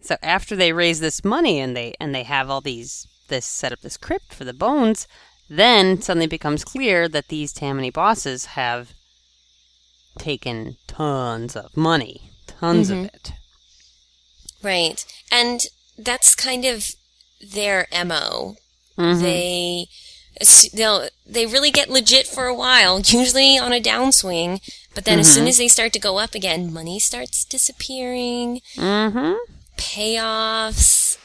So 0.00 0.16
after 0.22 0.56
they 0.56 0.72
raise 0.72 1.00
this 1.00 1.24
money 1.24 1.60
and 1.60 1.76
they 1.76 1.94
and 2.00 2.14
they 2.14 2.22
have 2.22 2.48
all 2.48 2.60
these 2.60 3.06
this 3.28 3.46
set 3.46 3.72
up 3.72 3.80
this 3.80 3.96
crypt 3.96 4.32
for 4.32 4.44
the 4.44 4.54
bones, 4.54 5.06
then 5.50 6.00
suddenly 6.00 6.26
becomes 6.28 6.64
clear 6.64 7.08
that 7.08 7.28
these 7.28 7.52
Tammany 7.52 7.90
bosses 7.90 8.46
have 8.46 8.92
taken 10.18 10.76
tons 10.86 11.56
of 11.56 11.76
money, 11.76 12.30
tons 12.46 12.88
of 12.90 12.98
it. 13.06 13.32
Right. 14.62 15.04
And 15.32 15.66
that's 15.98 16.34
kind 16.34 16.64
of 16.64 16.92
their 17.40 17.86
MO. 17.92 18.56
Mhm. 18.96 19.20
They 19.22 19.86
they'll 20.72 21.08
they 21.26 21.46
really 21.46 21.70
get 21.70 21.90
legit 21.90 22.26
for 22.26 22.46
a 22.46 22.54
while, 22.54 23.00
usually 23.04 23.58
on 23.58 23.72
a 23.72 23.80
downswing, 23.80 24.60
but 24.94 25.04
then 25.04 25.18
as 25.18 25.32
soon 25.32 25.46
as 25.48 25.58
they 25.58 25.68
start 25.68 25.92
to 25.94 25.98
go 25.98 26.18
up 26.18 26.34
again, 26.34 26.72
money 26.72 26.98
starts 27.00 27.44
disappearing, 27.44 28.60
Mm-hmm. 28.76 29.34
payoffs, 29.76 31.16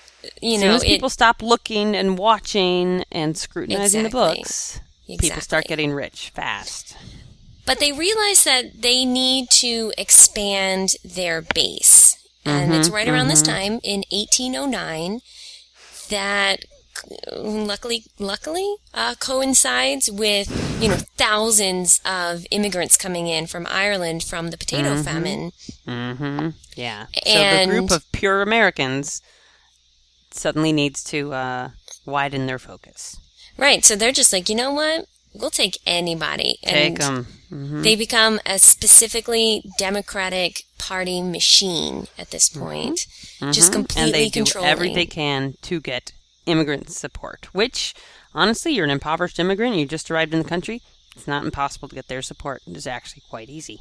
you 0.41 0.59
know, 0.59 0.75
as 0.75 0.83
it, 0.83 0.87
people 0.87 1.09
stop 1.09 1.41
looking 1.41 1.95
and 1.95 2.17
watching 2.17 3.03
and 3.11 3.37
scrutinizing 3.37 4.05
Exactly. 4.05 4.33
the 4.33 4.35
books, 4.37 4.79
people 5.19 5.41
start 5.41 5.65
getting 5.65 5.91
rich 5.91 6.31
fast. 6.33 6.95
But 7.65 7.79
they 7.79 7.91
realize 7.91 8.43
that 8.43 8.81
they 8.81 9.05
need 9.05 9.49
to 9.51 9.91
expand 9.97 10.95
their 11.03 11.41
base. 11.41 12.17
And 12.47 12.75
it's 12.75 12.89
right 12.89 13.07
around 13.07 13.29
this 13.29 13.41
time 13.41 13.79
in 13.83 14.03
1809 14.11 15.21
that 16.09 16.63
luckily 17.33 18.03
luckily 18.19 18.75
uh, 18.93 19.15
coincides 19.19 20.09
with 20.11 20.49
you 20.81 20.89
know 20.89 20.95
thousands 21.17 21.99
of 22.05 22.45
immigrants 22.51 22.97
coming 22.97 23.27
in 23.27 23.47
from 23.47 23.65
Ireland 23.69 24.23
from 24.23 24.51
the 24.51 24.57
potato 24.57 25.01
famine. 25.01 25.51
Mm-hmm. 25.87 26.49
Yeah. 26.75 27.07
so 27.25 27.65
the 27.65 27.65
group 27.67 27.91
of 27.91 28.11
pure 28.11 28.41
Americans 28.41 29.21
suddenly 30.35 30.71
needs 30.71 31.03
to 31.05 31.33
uh, 31.33 31.69
widen 32.05 32.47
their 32.47 32.59
focus. 32.59 33.17
Right, 33.57 33.85
so 33.85 33.95
they're 33.95 34.11
just 34.11 34.33
like, 34.33 34.49
you 34.49 34.55
know 34.55 34.73
what? 34.73 35.05
We'll 35.33 35.49
take 35.49 35.77
anybody. 35.85 36.57
Take 36.63 36.99
them. 36.99 37.27
Mm-hmm. 37.51 37.81
They 37.81 37.95
become 37.95 38.39
a 38.45 38.57
specifically 38.57 39.63
Democratic 39.77 40.63
Party 40.77 41.21
machine 41.21 42.07
at 42.17 42.31
this 42.31 42.49
mm-hmm. 42.49 42.61
point, 42.61 42.99
mm-hmm. 43.39 43.51
just 43.51 43.73
completely 43.73 44.03
and 44.03 44.13
they 44.13 44.29
do 44.29 44.45
everything 44.61 44.95
they 44.95 45.05
can 45.05 45.55
to 45.63 45.79
get 45.79 46.11
immigrant 46.45 46.89
support. 46.89 47.53
Which, 47.53 47.93
honestly, 48.33 48.73
you're 48.73 48.85
an 48.85 48.91
impoverished 48.91 49.39
immigrant. 49.39 49.75
You 49.75 49.85
just 49.85 50.09
arrived 50.09 50.33
in 50.33 50.41
the 50.41 50.49
country. 50.49 50.81
It's 51.15 51.27
not 51.27 51.45
impossible 51.45 51.87
to 51.89 51.95
get 51.95 52.07
their 52.07 52.21
support. 52.21 52.61
It's 52.67 52.87
actually 52.87 53.23
quite 53.29 53.49
easy. 53.49 53.79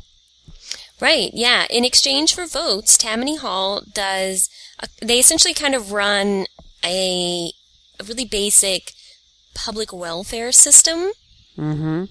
Right, 1.00 1.30
yeah. 1.34 1.66
In 1.70 1.84
exchange 1.84 2.34
for 2.34 2.46
votes, 2.46 2.96
Tammany 2.96 3.36
Hall 3.36 3.82
does, 3.92 4.48
a, 4.80 4.88
they 5.04 5.18
essentially 5.18 5.52
kind 5.54 5.74
of 5.74 5.92
run 5.92 6.46
a, 6.84 7.50
a 8.00 8.04
really 8.04 8.24
basic 8.24 8.92
public 9.54 9.92
welfare 9.92 10.52
system. 10.52 11.10
Mm-hmm. 11.58 12.04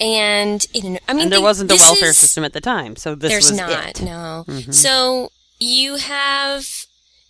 And, 0.00 0.66
in, 0.72 0.98
I 1.08 1.12
mean, 1.12 1.24
And 1.24 1.32
there 1.32 1.38
they- 1.40 1.42
wasn't 1.42 1.70
a 1.70 1.74
welfare 1.74 2.08
is- 2.10 2.18
system 2.18 2.44
at 2.44 2.52
the 2.52 2.60
time, 2.60 2.96
so 2.96 3.14
this 3.14 3.30
There's 3.30 3.50
was 3.50 3.58
not, 3.58 3.88
it. 3.88 3.96
Mm-hmm. 3.96 4.54
no. 4.54 4.72
So 4.72 5.30
you 5.58 5.96
have, 5.96 6.66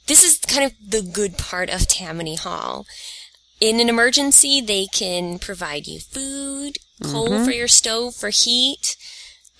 this 0.06 0.22
is 0.24 0.38
kind 0.38 0.64
of 0.64 0.72
the 0.86 1.02
good 1.02 1.36
part 1.38 1.68
of 1.70 1.86
Tammany 1.88 2.36
Hall. 2.36 2.86
In 3.60 3.80
an 3.80 3.88
emergency, 3.88 4.60
they 4.60 4.86
can 4.92 5.38
provide 5.38 5.86
you 5.86 6.00
food, 6.00 6.78
coal 7.02 7.28
Mm-hmm. 7.28 7.44
for 7.44 7.50
your 7.50 7.68
stove 7.68 8.14
for 8.14 8.30
heat, 8.30 8.96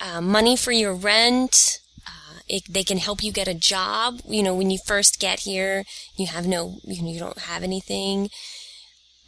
uh, 0.05 0.21
money 0.21 0.55
for 0.57 0.71
your 0.71 0.93
rent. 0.93 1.79
Uh, 2.05 2.39
it, 2.49 2.63
they 2.69 2.83
can 2.83 2.97
help 2.97 3.23
you 3.23 3.31
get 3.31 3.47
a 3.47 3.53
job. 3.53 4.19
You 4.27 4.43
know, 4.43 4.53
when 4.55 4.69
you 4.69 4.77
first 4.85 5.19
get 5.19 5.41
here, 5.41 5.85
you 6.17 6.27
have 6.27 6.45
no, 6.45 6.77
you, 6.83 7.01
know, 7.01 7.09
you 7.11 7.19
don't 7.19 7.39
have 7.39 7.63
anything. 7.63 8.29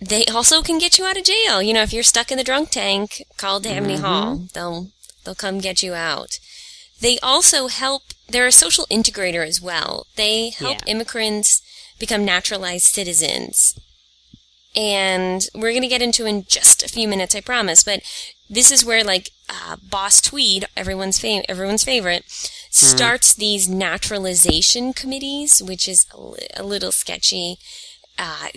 They 0.01 0.25
also 0.25 0.61
can 0.61 0.77
get 0.77 0.99
you 0.99 1.05
out 1.05 1.17
of 1.17 1.23
jail. 1.23 1.61
You 1.61 1.73
know, 1.73 1.81
if 1.81 1.93
you're 1.93 2.03
stuck 2.03 2.29
in 2.31 2.37
the 2.37 2.43
drunk 2.43 2.69
tank, 2.71 3.23
call 3.37 3.61
Tammany 3.61 3.97
Hall. 3.97 4.47
They'll 4.53 4.89
they'll 5.23 5.35
come 5.35 5.59
get 5.59 5.81
you 5.81 5.93
out. 5.93 6.37
They 6.99 7.17
also 7.19 7.67
help. 7.67 8.03
They're 8.27 8.47
a 8.47 8.51
social 8.51 8.85
integrator 8.91 9.47
as 9.47 9.61
well. 9.61 10.05
They 10.17 10.49
help 10.49 10.79
Yeah. 10.79 10.91
immigrants 10.93 11.61
become 11.99 12.25
naturalized 12.25 12.87
citizens. 12.87 13.73
And 14.75 15.47
we're 15.55 15.71
going 15.71 15.83
to 15.83 15.87
get 15.87 16.01
into 16.01 16.25
in 16.25 16.43
just 16.43 16.83
a 16.83 16.89
few 16.89 17.07
minutes, 17.07 17.33
I 17.33 17.39
promise. 17.39 17.83
But 17.83 18.01
this 18.49 18.71
is 18.71 18.85
where 18.85 19.03
like 19.03 19.29
uh, 19.49 19.77
Boss 19.81 20.21
Tweed, 20.21 20.65
everyone's 20.75 21.19
fa- 21.19 21.49
everyone's 21.49 21.83
favorite, 21.83 22.23
starts 22.69 23.33
these 23.33 23.67
naturalization 23.69 24.93
committees, 24.93 25.61
which 25.63 25.87
is 25.87 26.05
a, 26.13 26.19
li- 26.19 26.47
a 26.55 26.63
little 26.63 26.91
sketchy. 26.91 27.57
Uh, 28.17 28.47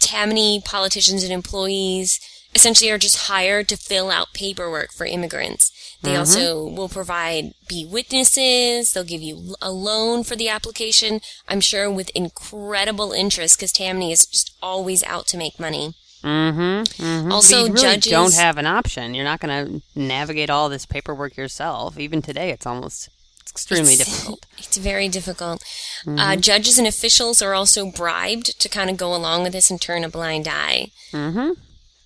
Tammany 0.00 0.60
politicians 0.64 1.22
and 1.22 1.32
employees 1.32 2.20
essentially 2.54 2.90
are 2.90 2.98
just 2.98 3.26
hired 3.28 3.68
to 3.68 3.76
fill 3.76 4.10
out 4.10 4.34
paperwork 4.34 4.92
for 4.92 5.06
immigrants. 5.06 5.70
They 6.02 6.14
also 6.16 6.66
will 6.68 6.90
provide 6.90 7.54
be 7.66 7.86
witnesses. 7.86 8.92
They'll 8.92 9.04
give 9.04 9.22
you 9.22 9.54
a 9.62 9.70
loan 9.72 10.22
for 10.22 10.36
the 10.36 10.50
application. 10.50 11.20
I'm 11.48 11.62
sure 11.62 11.90
with 11.90 12.10
incredible 12.10 13.12
interest 13.12 13.56
because 13.56 13.72
Tammany 13.72 14.12
is 14.12 14.26
just 14.26 14.54
always 14.62 15.02
out 15.04 15.26
to 15.28 15.38
make 15.38 15.58
money. 15.58 15.94
Mm-hmm. 16.24 17.02
mm-hmm. 17.02 17.32
Also, 17.32 17.66
you 17.66 17.72
really 17.72 17.80
judges 17.80 18.10
don't 18.10 18.34
have 18.34 18.56
an 18.56 18.66
option. 18.66 19.14
You're 19.14 19.24
not 19.24 19.40
going 19.40 19.66
to 19.66 19.82
navigate 19.94 20.48
all 20.48 20.70
this 20.70 20.86
paperwork 20.86 21.36
yourself. 21.36 21.98
Even 21.98 22.22
today, 22.22 22.50
it's 22.50 22.64
almost 22.64 23.10
it's 23.42 23.52
extremely 23.52 23.94
It's- 23.94 24.06
difficult. 24.08 24.46
It's 24.58 24.78
very 24.78 25.08
difficult. 25.08 25.62
Uh, 26.06 26.36
judges 26.36 26.78
and 26.78 26.86
officials 26.86 27.42
are 27.42 27.54
also 27.54 27.90
bribed 27.90 28.58
to 28.58 28.68
kind 28.68 28.88
of 28.90 28.96
go 28.96 29.14
along 29.14 29.42
with 29.42 29.52
this 29.52 29.70
and 29.70 29.80
turn 29.80 30.02
a 30.02 30.08
blind 30.08 30.48
eye. 30.48 30.88
Mm-hmm. 31.12 31.50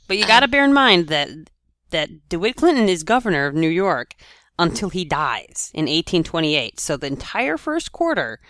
But 0.08 0.18
you 0.18 0.26
got 0.26 0.40
to 0.40 0.48
bear 0.48 0.64
in 0.64 0.72
mind 0.72 1.08
that 1.08 1.28
that 1.90 2.28
DeWitt 2.28 2.56
Clinton 2.56 2.88
is 2.88 3.02
governor 3.04 3.46
of 3.46 3.54
New 3.54 3.68
York 3.68 4.14
until 4.58 4.90
he 4.90 5.04
dies 5.04 5.70
in 5.72 5.84
1828. 5.84 6.80
So 6.80 6.96
the 6.96 7.06
entire 7.06 7.56
first 7.56 7.92
quarter 7.92 8.40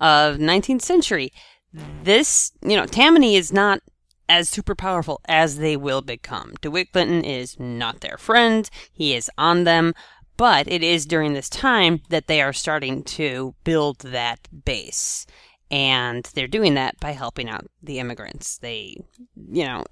of 0.00 0.36
19th 0.36 0.82
century, 0.82 1.32
this 1.72 2.52
you 2.62 2.76
know 2.76 2.86
Tammany 2.86 3.36
is 3.36 3.52
not 3.52 3.80
as 4.28 4.48
super 4.48 4.74
powerful 4.74 5.20
as 5.26 5.58
they 5.58 5.76
will 5.76 6.02
become. 6.02 6.54
DeWitt 6.60 6.92
Clinton 6.92 7.24
is 7.24 7.58
not 7.58 8.00
their 8.00 8.18
friend. 8.18 8.68
He 8.92 9.14
is 9.14 9.30
on 9.38 9.64
them. 9.64 9.94
But 10.36 10.68
it 10.68 10.82
is 10.82 11.06
during 11.06 11.32
this 11.32 11.48
time 11.48 12.02
that 12.10 12.26
they 12.26 12.42
are 12.42 12.52
starting 12.52 13.02
to 13.04 13.54
build 13.64 14.00
that 14.00 14.48
base. 14.64 15.26
And 15.70 16.24
they're 16.34 16.46
doing 16.46 16.74
that 16.74 17.00
by 17.00 17.12
helping 17.12 17.48
out 17.48 17.66
the 17.82 17.98
immigrants. 17.98 18.58
They, 18.58 18.98
you 19.34 19.64
know, 19.64 19.84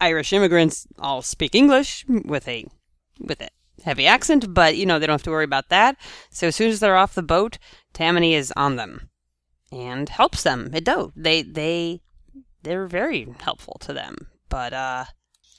Irish 0.00 0.32
immigrants 0.32 0.86
all 0.98 1.22
speak 1.22 1.54
English 1.54 2.04
with 2.08 2.48
a 2.48 2.66
with 3.20 3.42
a 3.42 3.48
heavy 3.84 4.06
accent, 4.06 4.54
but 4.54 4.76
you 4.76 4.86
know 4.86 4.98
they 4.98 5.06
don't 5.06 5.14
have 5.14 5.22
to 5.24 5.30
worry 5.30 5.44
about 5.44 5.68
that. 5.68 5.96
So 6.30 6.48
as 6.48 6.56
soon 6.56 6.70
as 6.70 6.80
they're 6.80 6.96
off 6.96 7.14
the 7.14 7.22
boat, 7.22 7.58
Tammany 7.92 8.34
is 8.34 8.52
on 8.56 8.76
them 8.76 9.10
and 9.70 10.08
helps 10.08 10.42
them. 10.42 10.70
It 10.72 10.84
do 10.84 11.12
they 11.16 11.42
they 11.42 12.00
they're 12.68 12.86
very 12.86 13.26
helpful 13.40 13.78
to 13.80 13.92
them. 13.92 14.28
But 14.48 14.72
uh, 14.72 15.04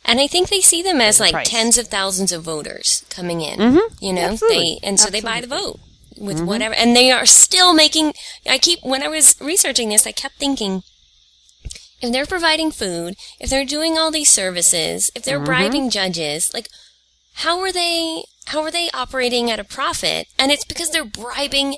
And 0.05 0.19
I 0.19 0.27
think 0.27 0.49
they 0.49 0.61
see 0.61 0.81
them 0.81 1.01
as 1.01 1.19
like 1.19 1.33
price. 1.33 1.49
tens 1.49 1.77
of 1.77 1.87
thousands 1.87 2.31
of 2.31 2.43
voters 2.43 3.03
coming 3.09 3.41
in. 3.41 3.59
Mhm. 3.59 3.79
You 3.99 4.13
know, 4.13 4.21
Absolutely. 4.21 4.79
they 4.81 4.87
and 4.87 4.99
so 4.99 5.09
they 5.09 5.21
buy 5.21 5.41
the 5.41 5.47
vote 5.47 5.79
with 6.17 6.41
whatever, 6.41 6.73
and 6.75 6.95
they 6.95 7.11
are 7.11 7.25
still 7.25 7.73
making. 7.73 8.13
I 8.47 8.57
keep 8.57 8.79
when 8.83 9.03
I 9.03 9.07
was 9.07 9.35
researching 9.41 9.89
this, 9.89 10.07
I 10.07 10.11
kept 10.11 10.35
thinking. 10.37 10.83
If 12.01 12.13
they're 12.13 12.25
providing 12.25 12.71
food, 12.71 13.15
if 13.41 13.49
they're 13.49 13.65
doing 13.65 13.97
all 13.97 14.09
these 14.09 14.29
services, 14.29 15.11
if 15.15 15.23
they're 15.23 15.39
bribing 15.39 15.89
judges, 15.89 16.53
like 16.53 16.69
how 17.43 17.59
are 17.59 17.73
they 17.73 18.23
how 18.45 18.61
are 18.63 18.71
they 18.71 18.89
operating 18.93 19.51
at 19.51 19.59
a 19.59 19.65
profit? 19.65 20.27
And 20.37 20.49
it's 20.51 20.63
because 20.63 20.91
they're 20.91 21.03
bribing 21.03 21.75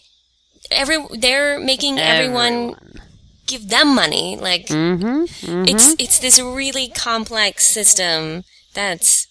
every 0.69 0.97
they're 1.17 1.59
making 1.59 1.97
everyone 1.97 2.75
give 3.51 3.69
them 3.69 3.93
money. 3.93 4.37
Like 4.37 4.67
mm-hmm, 4.67 5.23
it's 5.23 5.43
mm-hmm. 5.43 5.93
it's 5.99 6.19
this 6.19 6.39
really 6.39 6.87
complex 6.89 7.67
system 7.67 8.43
that's 8.73 9.27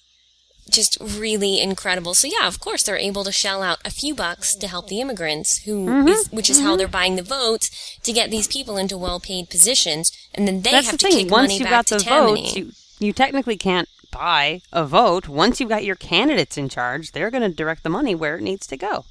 just 0.70 0.98
really 1.00 1.60
incredible. 1.60 2.14
So 2.14 2.28
yeah, 2.28 2.46
of 2.46 2.60
course 2.60 2.82
they're 2.82 2.96
able 2.96 3.24
to 3.24 3.32
shell 3.32 3.62
out 3.62 3.78
a 3.84 3.90
few 3.90 4.14
bucks 4.14 4.54
to 4.56 4.68
help 4.68 4.88
the 4.88 5.00
immigrants 5.00 5.64
who 5.64 5.86
mm-hmm, 5.86 6.08
is 6.08 6.28
which 6.30 6.50
is 6.50 6.60
how 6.60 6.70
mm-hmm. 6.70 6.78
they're 6.78 6.88
buying 6.88 7.16
the 7.16 7.22
votes 7.22 7.98
to 8.02 8.12
get 8.12 8.30
these 8.30 8.46
people 8.46 8.76
into 8.76 8.96
well-paid 8.96 9.50
positions 9.50 10.12
and 10.34 10.46
then 10.46 10.62
they 10.62 10.72
that's 10.72 10.90
have 10.90 10.98
the 10.98 11.06
to 11.06 11.10
thing. 11.10 11.24
kick 11.24 11.32
Once 11.32 11.48
money 11.48 11.58
you 11.58 11.64
back 11.64 11.70
got 11.70 11.86
to 11.88 11.94
the 11.96 12.00
Tammany. 12.00 12.42
votes, 12.42 12.56
you 12.56 12.72
you 13.00 13.12
technically 13.12 13.56
can't 13.56 13.88
buy 14.10 14.60
a 14.72 14.84
vote. 14.84 15.28
Once 15.28 15.58
you've 15.60 15.68
got 15.68 15.84
your 15.84 15.96
candidates 15.96 16.58
in 16.58 16.68
charge, 16.68 17.12
they're 17.12 17.30
going 17.30 17.48
to 17.48 17.54
direct 17.54 17.82
the 17.82 17.88
money 17.88 18.14
where 18.14 18.36
it 18.36 18.42
needs 18.42 18.66
to 18.66 18.76
go. 18.76 19.04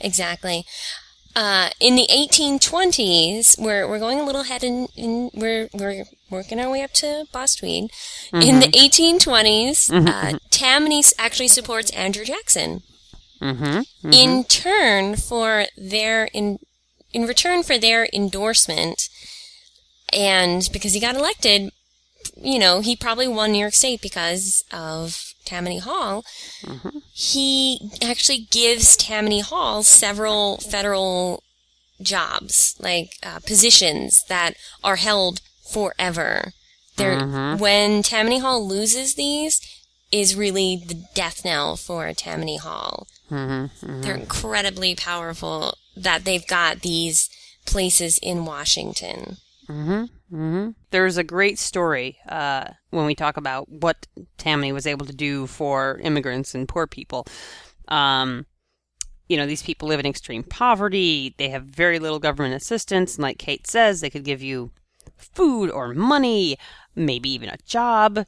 Exactly. 0.00 0.64
Uh, 1.36 1.68
in 1.80 1.96
the 1.96 2.06
1820s, 2.06 3.60
we're, 3.60 3.86
we're 3.86 3.98
going 3.98 4.18
a 4.18 4.24
little 4.24 4.40
ahead 4.40 4.64
in, 4.64 4.88
in 4.96 5.30
we're, 5.34 5.68
we're 5.74 6.04
working 6.30 6.58
our 6.58 6.70
way 6.70 6.82
up 6.82 6.92
to 6.92 7.26
Boss 7.30 7.54
Tweed. 7.56 7.90
In 8.32 8.60
the 8.60 8.68
1820s, 8.68 10.08
uh, 10.08 10.38
Tammany 10.50 11.02
actually 11.18 11.48
supports 11.48 11.90
Andrew 11.90 12.24
Jackson. 12.24 12.82
Mm-hmm. 13.42 14.12
In 14.14 14.44
turn 14.44 15.16
for 15.16 15.66
their, 15.76 16.30
in, 16.32 16.58
in 17.12 17.26
return 17.26 17.62
for 17.62 17.76
their 17.76 18.08
endorsement, 18.14 19.10
and 20.14 20.66
because 20.72 20.94
he 20.94 21.00
got 21.00 21.16
elected, 21.16 21.70
you 22.34 22.58
know, 22.58 22.80
he 22.80 22.96
probably 22.96 23.28
won 23.28 23.52
New 23.52 23.58
York 23.58 23.74
State 23.74 24.00
because 24.00 24.64
of 24.72 25.34
Tammany 25.46 25.78
Hall 25.78 26.24
mm-hmm. 26.62 26.98
he 27.14 27.90
actually 28.02 28.46
gives 28.50 28.96
Tammany 28.96 29.40
Hall 29.40 29.82
several 29.82 30.58
federal 30.58 31.42
jobs, 32.00 32.76
like 32.78 33.12
uh, 33.22 33.38
positions 33.46 34.24
that 34.28 34.54
are 34.84 34.96
held 34.96 35.40
forever. 35.72 36.52
They're, 36.96 37.18
mm-hmm. 37.18 37.60
When 37.60 38.02
Tammany 38.02 38.38
Hall 38.38 38.66
loses 38.66 39.14
these, 39.14 39.60
is 40.12 40.36
really 40.36 40.82
the 40.86 41.04
death 41.14 41.44
knell 41.44 41.76
for 41.76 42.12
Tammany 42.12 42.58
Hall. 42.58 43.06
Mm-hmm. 43.30 44.00
They're 44.02 44.14
incredibly 44.14 44.94
powerful 44.94 45.74
that 45.96 46.24
they've 46.24 46.46
got 46.46 46.80
these 46.80 47.28
places 47.66 48.18
in 48.18 48.44
Washington. 48.44 49.38
There's 50.90 51.16
a 51.16 51.24
great 51.24 51.58
story 51.58 52.18
uh, 52.28 52.68
when 52.90 53.06
we 53.06 53.14
talk 53.14 53.36
about 53.36 53.68
what 53.68 54.06
Tammany 54.38 54.72
was 54.72 54.86
able 54.86 55.06
to 55.06 55.14
do 55.14 55.46
for 55.46 55.98
immigrants 56.02 56.54
and 56.54 56.68
poor 56.68 56.86
people. 56.86 57.26
Um, 57.88 58.46
you 59.28 59.36
know, 59.36 59.46
these 59.46 59.62
people 59.62 59.88
live 59.88 60.00
in 60.00 60.06
extreme 60.06 60.42
poverty. 60.42 61.34
They 61.38 61.48
have 61.50 61.64
very 61.64 61.98
little 61.98 62.18
government 62.18 62.54
assistance. 62.54 63.16
And 63.16 63.22
like 63.22 63.38
Kate 63.38 63.66
says, 63.66 64.00
they 64.00 64.10
could 64.10 64.24
give 64.24 64.42
you 64.42 64.70
food 65.16 65.70
or 65.70 65.94
money, 65.94 66.56
maybe 66.94 67.30
even 67.30 67.48
a 67.48 67.58
job. 67.66 68.26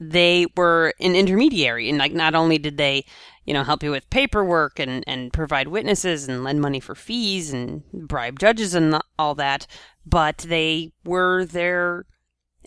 They 0.00 0.46
were 0.56 0.94
an 1.00 1.14
intermediary. 1.14 1.88
And 1.88 1.98
like, 1.98 2.12
not 2.12 2.34
only 2.34 2.58
did 2.58 2.76
they, 2.76 3.04
you 3.44 3.54
know, 3.54 3.62
help 3.62 3.82
you 3.82 3.90
with 3.90 4.10
paperwork 4.10 4.80
and, 4.80 5.04
and 5.06 5.32
provide 5.32 5.68
witnesses 5.68 6.28
and 6.28 6.42
lend 6.42 6.60
money 6.60 6.80
for 6.80 6.94
fees 6.94 7.52
and 7.52 7.82
bribe 7.92 8.38
judges 8.40 8.74
and 8.74 9.00
all 9.18 9.34
that, 9.36 9.66
but 10.04 10.38
they 10.38 10.92
were 11.04 11.44
their 11.44 12.06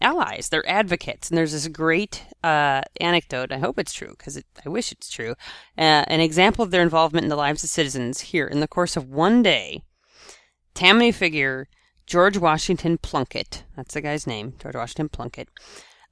allies, 0.01 0.49
their 0.49 0.67
advocates. 0.69 1.29
And 1.29 1.37
there's 1.37 1.53
this 1.53 1.67
great 1.67 2.23
uh, 2.43 2.81
anecdote. 2.99 3.51
I 3.51 3.59
hope 3.59 3.79
it's 3.79 3.93
true 3.93 4.13
because 4.17 4.37
it, 4.37 4.45
I 4.65 4.69
wish 4.69 4.91
it's 4.91 5.09
true. 5.09 5.31
Uh, 5.77 6.03
an 6.07 6.19
example 6.19 6.63
of 6.63 6.71
their 6.71 6.81
involvement 6.81 7.23
in 7.23 7.29
the 7.29 7.35
lives 7.35 7.63
of 7.63 7.69
citizens 7.69 8.21
here 8.21 8.47
in 8.47 8.59
the 8.59 8.67
course 8.67 8.95
of 8.97 9.09
one 9.09 9.41
day. 9.41 9.81
Tammany 10.73 11.11
figure 11.11 11.67
George 12.05 12.37
Washington 12.37 12.97
Plunkitt, 12.97 13.63
that's 13.75 13.93
the 13.93 14.01
guy's 14.01 14.27
name, 14.27 14.53
George 14.59 14.75
Washington 14.75 15.09
Plunkitt, 15.09 15.47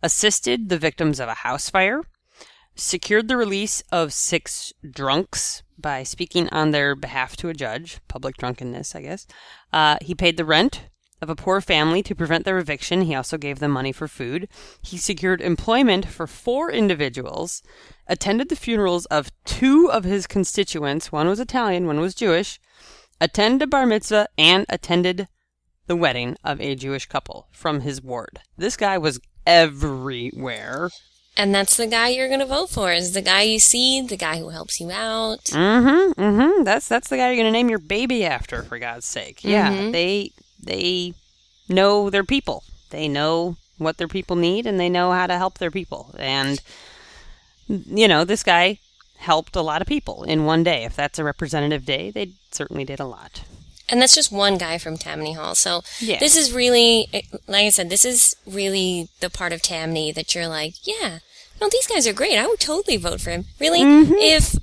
assisted 0.02 0.70
the 0.70 0.78
victims 0.78 1.20
of 1.20 1.30
a 1.30 1.36
house 1.36 1.70
fire, 1.70 2.02
secured 2.76 3.28
the 3.28 3.38
release 3.38 3.84
of 3.92 4.12
six 4.12 4.74
drunks 4.90 5.62
by 5.78 6.02
speaking 6.02 6.50
on 6.50 6.72
their 6.72 6.96
behalf 6.96 7.36
to 7.38 7.50
a 7.50 7.54
judge, 7.54 8.00
public 8.08 8.38
drunkenness, 8.38 8.96
I 8.96 9.02
guess. 9.02 9.28
Uh, 9.72 9.98
he 10.02 10.16
paid 10.16 10.38
the 10.38 10.46
rent 10.46 10.88
of 11.24 11.30
a 11.30 11.36
poor 11.36 11.62
family 11.62 12.04
to 12.04 12.14
prevent 12.14 12.46
their 12.46 12.60
eviction. 12.60 13.02
He 13.02 13.16
also 13.16 13.38
gave 13.38 13.60
them 13.60 13.72
money 13.72 13.92
for 13.92 14.08
food. 14.08 14.48
He 14.82 14.98
secured 14.98 15.42
employment 15.42 16.06
for 16.06 16.28
four 16.28 16.70
individuals, 16.70 17.64
attended 18.08 18.50
the 18.50 18.56
funerals 18.56 19.06
of 19.06 19.32
two 19.46 19.90
of 19.90 20.04
his 20.04 20.28
constituents. 20.28 21.12
One 21.12 21.28
was 21.28 21.40
Italian, 21.40 21.88
one 21.88 22.00
was 22.00 22.14
Jewish, 22.14 22.60
attended 23.20 23.64
a 23.64 23.68
bar 23.68 23.86
mitzvah, 23.86 24.28
and 24.38 24.66
attended 24.70 25.28
the 25.88 25.96
wedding 25.96 26.38
of 26.44 26.62
a 26.62 26.76
Jewish 26.76 27.08
couple 27.08 27.48
from 27.52 27.82
his 27.82 28.02
ward. 28.02 28.42
This 28.58 28.78
guy 28.78 28.98
was 28.98 29.20
everywhere. 29.48 30.90
And 31.36 31.54
that's 31.56 31.78
the 31.78 31.88
guy 31.88 32.10
you're 32.10 32.28
going 32.28 32.42
to 32.42 32.46
vote 32.46 32.70
for, 32.70 32.94
is 32.94 33.14
the 33.14 33.22
guy 33.22 33.42
you 33.42 33.60
see, 33.60 34.02
the 34.02 34.18
guy 34.18 34.38
who 34.38 34.50
helps 34.50 34.80
you 34.80 34.92
out. 34.92 35.46
Mm-hmm. 35.46 36.22
Mm-hmm. 36.22 36.64
That's 36.64 36.88
that's 36.88 37.10
the 37.10 37.18
guy 37.18 37.32
you're 37.32 37.44
gonna 37.44 37.52
name 37.52 37.70
your 37.70 37.80
baby 37.80 38.24
after, 38.24 38.62
for 38.62 38.78
God's 38.78 39.08
sake. 39.08 39.44
Yeah. 39.44 39.90
They 39.92 40.32
they 40.66 41.14
know 41.70 42.10
their 42.10 42.24
people. 42.24 42.64
They 42.90 43.08
know 43.08 43.58
what 43.78 43.98
their 43.98 44.08
people 44.08 44.36
need 44.36 44.66
and 44.66 44.80
they 44.80 44.90
know 44.90 45.12
how 45.12 45.28
to 45.28 45.38
help 45.38 45.58
their 45.58 45.72
people. 45.72 46.14
And 46.18 46.62
you 47.68 48.08
know, 48.08 48.24
this 48.26 48.44
guy 48.44 48.80
helped 49.18 49.56
a 49.56 49.62
lot 49.62 49.82
of 49.82 49.88
people 49.88 50.24
in 50.24 50.46
one 50.46 50.64
day. 50.64 50.84
If 50.84 50.96
that's 50.96 51.18
a 51.20 51.24
representative 51.24 51.86
day, 51.86 52.12
they 52.12 52.32
certainly 52.52 52.84
did 52.84 53.00
a 53.00 53.06
lot. 53.06 53.44
And 53.90 54.02
that's 54.02 54.16
just 54.16 54.32
one 54.32 54.58
guy 54.58 54.78
from 54.78 54.98
Tammany 54.98 55.34
Hall. 55.34 55.56
So 55.56 55.82
Yeah. 56.00 56.20
this 56.20 56.36
is 56.38 56.54
really, 56.54 57.08
like 57.48 57.66
I 57.66 57.70
said, 57.70 57.90
this 57.90 58.06
is 58.06 58.36
really 58.46 59.10
the 59.20 59.30
part 59.30 59.54
of 59.54 59.62
Tammany 59.62 60.12
that 60.12 60.34
you're 60.34 60.48
like, 60.48 60.76
yeah, 60.84 61.20
no, 61.62 61.70
these 61.70 61.88
guys 61.88 62.08
are 62.08 62.14
great. 62.14 62.38
I 62.38 62.48
would 62.48 62.60
totally 62.60 62.98
vote 62.98 63.22
for 63.22 63.30
him. 63.32 63.46
Really? 63.60 63.82
Mm-hmm. 63.82 64.14
If, 64.18 64.56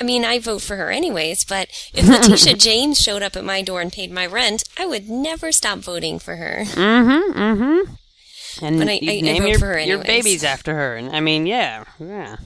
I 0.00 0.04
mean, 0.04 0.24
I 0.24 0.38
vote 0.38 0.60
for 0.62 0.76
her 0.76 0.90
anyways, 0.90 1.44
but 1.44 1.68
if 1.94 2.06
Letitia 2.06 2.54
James 2.58 2.98
showed 3.00 3.22
up 3.22 3.34
at 3.36 3.44
my 3.44 3.62
door 3.62 3.80
and 3.80 3.92
paid 3.92 4.10
my 4.12 4.26
rent, 4.26 4.62
I 4.78 4.84
would 4.86 5.08
never 5.08 5.52
stop 5.52 5.78
voting 5.78 6.18
for 6.18 6.36
her. 6.36 6.64
Mm-hmm. 6.66 7.38
Mm-hmm. 7.38 8.64
And 8.64 8.78
But 8.78 8.88
I- 8.88 8.92
I- 8.92 9.18
I 9.18 9.20
name 9.20 9.42
vote 9.42 9.48
your, 9.48 9.58
for 9.58 9.66
her 9.66 9.80
your 9.80 10.02
babies 10.04 10.44
after 10.44 10.74
her. 10.74 10.96
And 10.96 11.14
I 11.14 11.20
mean, 11.20 11.46
yeah, 11.46 11.84
yeah. 11.98 12.36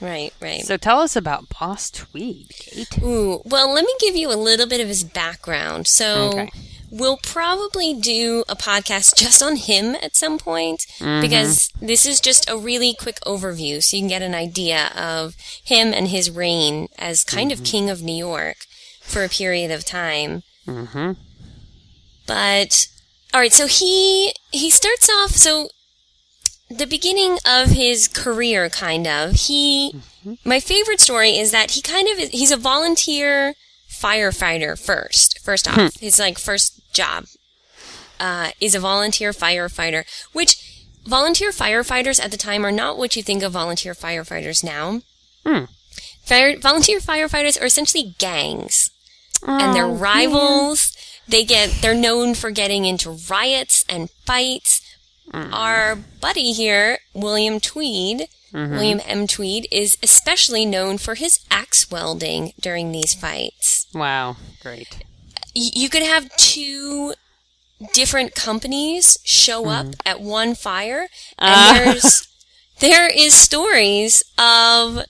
Right, 0.00 0.32
right. 0.40 0.62
So 0.62 0.76
tell 0.78 1.00
us 1.00 1.14
about 1.16 1.48
Boss 1.58 1.90
Tweed, 1.90 2.48
Kate. 2.58 2.98
Ooh, 3.02 3.42
well, 3.44 3.72
let 3.72 3.84
me 3.84 3.92
give 4.00 4.16
you 4.16 4.32
a 4.32 4.36
little 4.36 4.66
bit 4.66 4.80
of 4.80 4.88
his 4.88 5.04
background. 5.04 5.86
So, 5.86 6.30
Okay. 6.30 6.50
We'll 6.90 7.18
probably 7.22 7.94
do 7.94 8.42
a 8.48 8.56
podcast 8.56 9.14
just 9.16 9.42
on 9.42 9.56
him 9.56 9.94
at 10.02 10.16
some 10.16 10.38
point 10.38 10.80
Mm-hmm. 10.98 11.20
because 11.22 11.68
this 11.80 12.04
is 12.04 12.20
just 12.20 12.48
a 12.50 12.56
really 12.58 12.94
quick 12.94 13.18
overview 13.26 13.82
so 13.82 13.96
you 13.96 14.02
can 14.02 14.08
get 14.08 14.22
an 14.22 14.34
idea 14.34 14.90
of 14.96 15.34
him 15.64 15.92
and 15.94 16.08
his 16.08 16.30
reign 16.30 16.88
as 16.98 17.24
kind 17.24 17.50
Mm-hmm. 17.50 17.62
of 17.62 17.66
king 17.66 17.90
of 17.90 18.02
New 18.02 18.14
York 18.16 18.56
for 19.02 19.24
a 19.24 19.28
period 19.28 19.70
of 19.70 19.84
time. 19.84 20.42
Mm-hmm. 20.66 21.12
But 22.26 22.86
all 23.32 23.40
right, 23.40 23.52
so 23.52 23.66
he 23.66 24.32
he 24.50 24.70
starts 24.70 25.08
off 25.08 25.30
so 25.30 25.68
the 26.68 26.86
beginning 26.86 27.38
of 27.44 27.70
his 27.70 28.06
career 28.08 28.68
kind 28.68 29.06
of. 29.06 29.32
He 29.32 29.94
my 30.44 30.60
favorite 30.60 31.00
story 31.00 31.36
is 31.38 31.50
that 31.50 31.72
he 31.72 31.82
kind 31.82 32.08
of 32.08 32.18
is, 32.18 32.28
he's 32.30 32.52
a 32.52 32.56
volunteer 32.56 33.54
firefighter 34.00 34.78
first. 34.78 35.38
First 35.40 35.68
off, 35.68 35.94
his 36.00 36.18
like 36.18 36.38
first 36.38 36.80
job 36.92 37.24
uh, 38.18 38.50
is 38.60 38.74
a 38.74 38.80
volunteer 38.80 39.32
firefighter, 39.32 40.04
which 40.32 40.56
volunteer 41.06 41.50
firefighters 41.50 42.22
at 42.22 42.30
the 42.30 42.36
time 42.36 42.64
are 42.64 42.72
not 42.72 42.98
what 42.98 43.16
you 43.16 43.22
think 43.22 43.42
of 43.42 43.52
volunteer 43.52 43.94
firefighters 43.94 44.62
now. 44.64 45.00
Hmm. 45.44 45.64
Fire, 46.24 46.58
volunteer 46.58 47.00
firefighters 47.00 47.60
are 47.60 47.66
essentially 47.66 48.14
gangs 48.18 48.90
and 49.46 49.74
they're 49.74 49.84
Oh, 49.86 49.94
rivals. 49.94 50.96
They 51.26 51.44
get 51.44 51.78
they're 51.80 51.94
known 51.94 52.34
for 52.34 52.50
getting 52.50 52.84
into 52.84 53.16
riots 53.28 53.84
and 53.88 54.10
fights. 54.26 54.80
Mm-hmm. 55.32 55.54
Our 55.54 55.96
buddy 56.20 56.52
here, 56.52 56.98
William 57.14 57.60
Tweed, 57.60 58.28
mm-hmm. 58.52 58.72
William 58.72 59.00
M. 59.06 59.26
Tweed, 59.26 59.68
is 59.70 59.96
especially 60.02 60.66
known 60.66 60.98
for 60.98 61.14
his 61.14 61.40
axe 61.50 61.90
welding 61.90 62.52
during 62.60 62.92
these 62.92 63.14
fights. 63.14 63.86
Wow, 63.94 64.36
great. 64.62 65.04
You 65.54 65.88
could 65.88 66.02
have 66.02 66.34
two 66.36 67.14
different 67.94 68.34
companies 68.34 69.18
show 69.24 69.68
up 69.68 69.86
mm-hmm. 69.86 70.08
at 70.08 70.20
one 70.20 70.54
fire, 70.54 71.08
and 71.38 71.54
Ah. 71.54 71.72
there's 71.84 72.28
there 72.80 73.08
is 73.08 73.34
stories 73.34 74.22
of 74.38 75.00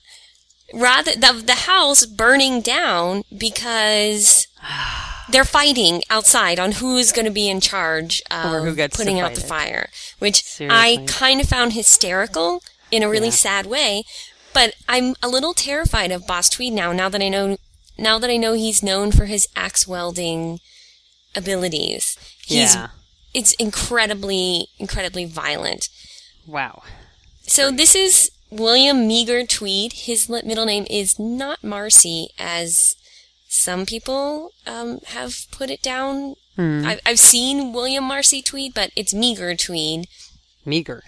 rather 0.73 1.13
the, 1.15 1.43
the 1.45 1.53
house 1.53 2.05
burning 2.05 2.61
down 2.61 3.23
because 3.35 4.47
they're 5.31 5.43
fighting 5.43 6.01
outside 6.09 6.59
on 6.59 6.73
who's 6.73 7.11
going 7.11 7.25
to 7.25 7.31
be 7.31 7.49
in 7.49 7.59
charge 7.61 8.21
of 8.31 8.63
who 8.63 8.75
gets 8.75 8.95
putting 8.97 9.19
out 9.19 9.33
the 9.35 9.41
it. 9.41 9.47
fire, 9.47 9.89
which 10.21 10.43
Seriously. 10.43 11.03
I 11.03 11.05
kind 11.07 11.41
of 11.41 11.49
found 11.49 11.73
hysterical 11.73 12.61
in 12.91 13.01
a 13.01 13.09
really 13.09 13.27
Yeah. 13.27 13.45
sad 13.47 13.65
way. 13.65 14.03
But 14.53 14.75
I'm 14.87 15.15
a 15.23 15.27
little 15.29 15.53
terrified 15.53 16.11
of 16.11 16.27
Boss 16.27 16.49
Tweed 16.49 16.73
now. 16.73 16.91
Now 16.91 17.09
that 17.09 17.21
I 17.21 17.29
know, 17.29 17.57
now 17.97 18.19
that 18.19 18.29
I 18.29 18.37
know 18.37 18.53
he's 18.53 18.83
known 18.83 19.11
for 19.11 19.25
his 19.25 19.47
axe 19.55 19.87
welding 19.87 20.59
abilities, 21.35 22.17
he's 22.45 22.75
yeah. 22.75 22.89
it's 23.33 23.53
incredibly, 23.53 24.67
incredibly 24.77 25.25
violent. 25.25 25.87
Wow. 26.45 26.83
So 27.47 27.71
this 27.71 27.95
is 27.95 28.29
William 28.49 29.07
Magear 29.07 29.47
Tweed. 29.47 29.93
His 29.93 30.27
middle 30.29 30.65
name 30.65 30.85
is 30.89 31.17
not 31.17 31.63
Marcy, 31.63 32.29
as 32.37 32.95
some 33.47 33.85
people 33.85 34.51
um, 34.67 34.99
have 35.07 35.47
put 35.51 35.69
it 35.69 35.81
down. 35.81 36.35
Hmm. 36.61 36.85
I've, 36.85 36.99
I've 37.05 37.19
seen 37.19 37.73
William 37.73 38.03
Marcy 38.03 38.41
Tweed, 38.41 38.73
but 38.75 38.91
it's 38.95 39.13
Magear 39.13 39.57
Tweed. 39.57 40.07
Magear. 40.65 41.01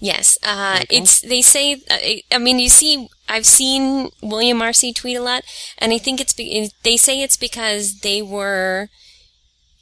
Yes, 0.00 0.38
uh, 0.42 0.78
Okay. 0.82 0.96
it's 0.98 1.20
they 1.20 1.42
say. 1.42 1.74
Uh, 1.74 1.78
I- 1.90 2.22
I 2.32 2.38
mean, 2.38 2.58
you 2.58 2.68
see, 2.68 3.08
I've 3.28 3.46
seen 3.46 4.10
William 4.22 4.58
Marcy 4.58 4.92
Tweed 4.92 5.16
a 5.16 5.22
lot, 5.22 5.42
and 5.78 5.92
I 5.92 5.98
think 5.98 6.20
it's 6.20 6.32
be- 6.32 6.70
they 6.84 6.96
say 6.96 7.20
it's 7.22 7.36
because 7.36 8.00
they 8.00 8.22
were. 8.22 8.88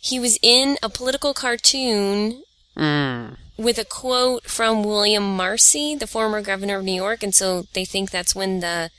He 0.00 0.18
was 0.20 0.38
in 0.42 0.79
a 0.83 0.88
political 0.88 1.35
cartoon 1.35 2.42
Mm. 2.76 3.37
with 3.59 3.79
a 3.79 3.85
quote 3.85 4.44
from 4.48 4.85
William 4.85 5.37
Marcy, 5.37 5.94
the 5.94 6.07
former 6.07 6.40
governor 6.42 6.76
of 6.79 6.85
New 6.85 6.94
York, 6.94 7.22
and 7.22 7.35
so 7.35 7.66
they 7.74 7.85
think 7.85 8.11
that's 8.11 8.35
when 8.35 8.61
the 8.61 8.90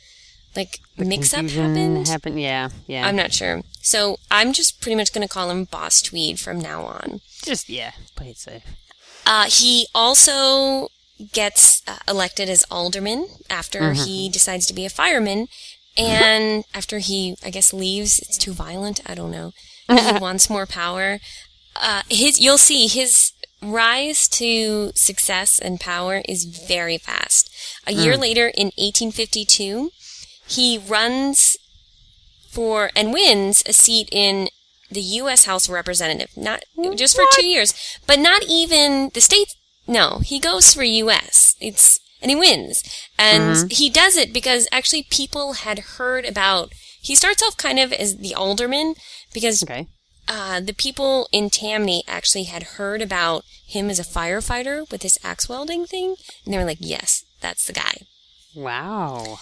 like 0.57 0.79
mix 0.97 1.33
up 1.33 1.45
happened. 1.45 2.07
happened. 2.07 2.41
Yeah, 2.41 2.69
yeah. 2.87 3.07
I'm 3.07 3.15
not 3.15 3.31
sure. 3.31 3.61
So 3.81 4.17
I'm 4.29 4.51
just 4.51 4.81
pretty 4.81 4.95
much 4.95 5.13
going 5.13 5.25
to 5.25 5.33
call 5.33 5.49
him 5.49 5.65
Boss 5.65 6.01
Tweed 6.01 6.39
from 6.39 6.59
now 6.59 6.81
on. 6.81 7.21
Just 7.43 7.69
yeah, 7.69 7.91
play 8.15 8.31
it 8.31 8.37
safe. 8.37 8.63
Uh, 9.25 9.45
he 9.45 9.87
also 9.93 10.89
gets 11.31 11.81
uh, 11.87 11.97
elected 12.07 12.49
as 12.49 12.65
alderman 12.69 13.27
after 13.49 13.93
he 13.93 14.29
decides 14.29 14.65
to 14.67 14.73
be 14.73 14.85
a 14.85 14.89
fireman. 14.89 15.47
And 15.97 16.63
after 16.73 16.99
he, 16.99 17.35
I 17.43 17.49
guess, 17.49 17.73
leaves, 17.73 18.19
it's 18.19 18.37
too 18.37 18.53
violent. 18.53 18.99
I 19.05 19.15
don't 19.15 19.31
know. 19.31 19.53
He 19.87 20.17
wants 20.19 20.49
more 20.49 20.65
power. 20.65 21.19
Uh, 21.75 22.01
his, 22.09 22.39
you'll 22.39 22.57
see 22.57 22.87
his 22.87 23.33
rise 23.61 24.27
to 24.27 24.91
success 24.93 25.59
and 25.59 25.79
power 25.79 26.21
is 26.27 26.45
very 26.45 26.97
fast. 26.97 27.49
A 27.85 27.91
year 27.91 28.17
later, 28.17 28.47
in 28.47 28.67
1852, 28.77 29.91
he 30.47 30.77
runs 30.77 31.57
for 32.49 32.89
and 32.95 33.13
wins 33.13 33.63
a 33.65 33.73
seat 33.73 34.09
in 34.11 34.49
the 34.89 35.01
U.S. 35.01 35.45
House 35.45 35.67
of 35.67 35.73
Representative. 35.73 36.29
Not 36.35 36.63
just 36.95 37.15
for 37.15 37.25
two 37.33 37.45
years, 37.45 37.73
but 38.07 38.19
not 38.19 38.43
even 38.47 39.11
the 39.13 39.21
state. 39.21 39.47
No, 39.87 40.19
he 40.19 40.39
goes 40.39 40.73
for 40.73 40.83
U.S. 40.83 41.55
It's 41.59 41.99
and 42.21 42.31
he 42.31 42.35
wins, 42.35 42.81
and 43.19 43.71
he 43.71 43.89
does 43.91 44.17
it 44.17 44.33
because 44.33 44.67
actually 44.71 45.05
people 45.09 45.53
had 45.53 45.79
heard 45.79 46.25
about. 46.25 46.71
He 46.99 47.15
starts 47.15 47.43
off 47.43 47.57
kind 47.57 47.79
of 47.79 47.93
as 47.93 48.17
the 48.17 48.33
alderman 48.33 48.95
because 49.33 49.61
Okay. 49.63 49.87
uh, 50.27 50.59
the 50.59 50.73
people 50.73 51.29
in 51.31 51.49
Tammany 51.49 52.03
actually 52.07 52.45
had 52.45 52.63
heard 52.63 53.01
about 53.01 53.43
him 53.67 53.89
as 53.89 53.99
a 53.99 54.03
firefighter 54.03 54.89
with 54.91 55.01
this 55.01 55.17
axe 55.23 55.47
welding 55.47 55.85
thing, 55.85 56.15
and 56.43 56.53
they 56.53 56.57
were 56.57 56.65
like, 56.65 56.79
"Yes, 56.81 57.23
that's 57.39 57.67
the 57.67 57.73
guy." 57.73 58.01
Wow. 58.55 59.39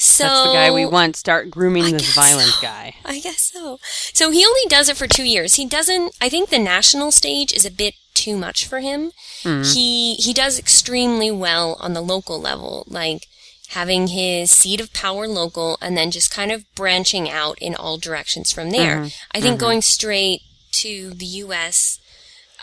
So 0.00 0.24
That's 0.24 0.46
the 0.46 0.52
guy 0.54 0.70
we 0.70 0.86
want. 0.86 1.14
Start 1.14 1.50
grooming 1.50 1.84
I 1.84 1.90
this 1.92 2.14
violent 2.14 2.48
so. 2.48 2.62
guy. 2.62 2.94
I 3.04 3.20
guess 3.20 3.50
so. 3.52 3.78
So 3.82 4.30
he 4.30 4.46
only 4.46 4.62
does 4.66 4.88
it 4.88 4.96
for 4.96 5.06
two 5.06 5.24
years. 5.24 5.56
He 5.56 5.66
doesn't. 5.66 6.16
I 6.22 6.30
think 6.30 6.48
the 6.48 6.58
national 6.58 7.12
stage 7.12 7.52
is 7.52 7.66
a 7.66 7.70
bit 7.70 7.92
too 8.14 8.38
much 8.38 8.66
for 8.66 8.80
him. 8.80 9.12
Hmm. 9.42 9.62
He 9.62 10.14
he 10.14 10.32
does 10.32 10.58
extremely 10.58 11.30
well 11.30 11.76
on 11.80 11.92
the 11.92 12.00
local 12.00 12.40
level, 12.40 12.86
like 12.88 13.26
having 13.68 14.06
his 14.06 14.50
seat 14.50 14.80
of 14.80 14.94
power 14.94 15.28
local, 15.28 15.76
and 15.82 15.98
then 15.98 16.10
just 16.10 16.30
kind 16.30 16.50
of 16.50 16.64
branching 16.74 17.28
out 17.28 17.58
in 17.58 17.74
all 17.74 17.98
directions 17.98 18.50
from 18.50 18.70
there. 18.70 18.96
Mm-hmm. 18.96 19.08
I 19.32 19.40
think 19.42 19.56
mm-hmm. 19.56 19.66
going 19.66 19.82
straight 19.82 20.40
to 20.72 21.10
the 21.10 21.26
U.S. 21.26 22.00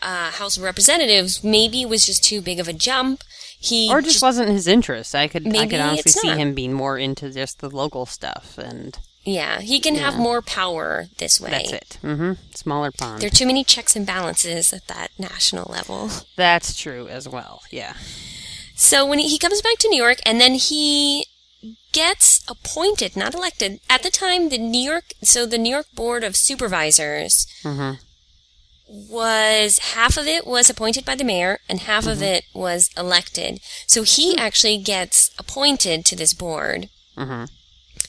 Uh, 0.01 0.31
House 0.31 0.57
of 0.57 0.63
Representatives 0.63 1.43
maybe 1.43 1.85
was 1.85 2.03
just 2.03 2.23
too 2.23 2.41
big 2.41 2.59
of 2.59 2.67
a 2.67 2.73
jump. 2.73 3.23
He 3.59 3.89
Or 3.91 4.01
just, 4.01 4.21
wasn't 4.21 4.49
his 4.49 4.67
interest. 4.67 5.15
I 5.15 5.27
could 5.27 5.47
I 5.55 5.67
could 5.67 5.79
honestly 5.79 6.11
see 6.11 6.27
him 6.29 6.53
being 6.53 6.73
more 6.73 6.97
into 6.97 7.31
just 7.31 7.59
the 7.59 7.69
local 7.69 8.05
stuff, 8.05 8.57
and 8.57 8.97
yeah, 9.23 9.59
he 9.61 9.79
can 9.79 9.95
have 9.95 10.17
more 10.17 10.41
power 10.41 11.07
this 11.17 11.41
way. 11.41 11.49
that's 11.49 11.71
it. 11.73 11.97
Mm-hmm. 12.03 12.33
Smaller 12.53 12.91
pond. 12.91 13.21
There 13.21 13.27
are 13.27 13.31
too 13.31 13.47
many 13.47 13.63
checks 13.63 13.95
and 13.95 14.05
balances 14.05 14.71
at 14.73 14.87
that 14.87 15.09
national 15.17 15.69
level. 15.71 16.09
That's 16.35 16.77
true 16.77 17.07
as 17.07 17.27
well. 17.27 17.61
Yeah. 17.71 17.93
So 18.75 19.05
when 19.05 19.19
he, 19.19 19.27
he 19.27 19.37
comes 19.39 19.61
back 19.61 19.77
to 19.79 19.89
New 19.89 20.01
York 20.01 20.19
and 20.23 20.39
then 20.39 20.53
he 20.53 21.25
gets 21.91 22.39
appointed, 22.47 23.17
not 23.17 23.33
elected, 23.33 23.79
at 23.89 24.03
the 24.03 24.11
time 24.11 24.49
the 24.49 24.57
New 24.59 24.79
York, 24.79 25.05
so 25.23 25.45
the 25.47 25.57
New 25.57 25.71
York 25.71 25.87
Board 25.95 26.23
of 26.23 26.35
Supervisors 26.37 27.47
Mhm. 27.63 27.97
Was, 28.87 29.79
half 29.79 30.17
of 30.17 30.27
it 30.27 30.47
was 30.47 30.69
appointed 30.69 31.05
by 31.05 31.15
the 31.15 31.23
mayor 31.23 31.59
and 31.69 31.81
half 31.81 32.07
of 32.07 32.21
it 32.21 32.45
was 32.53 32.89
elected. 32.97 33.59
So 33.85 34.03
he 34.03 34.37
actually 34.37 34.77
gets 34.77 35.31
appointed 35.37 36.05
to 36.05 36.15
this 36.15 36.33
board. 36.33 36.89
Mhm. 37.17 37.49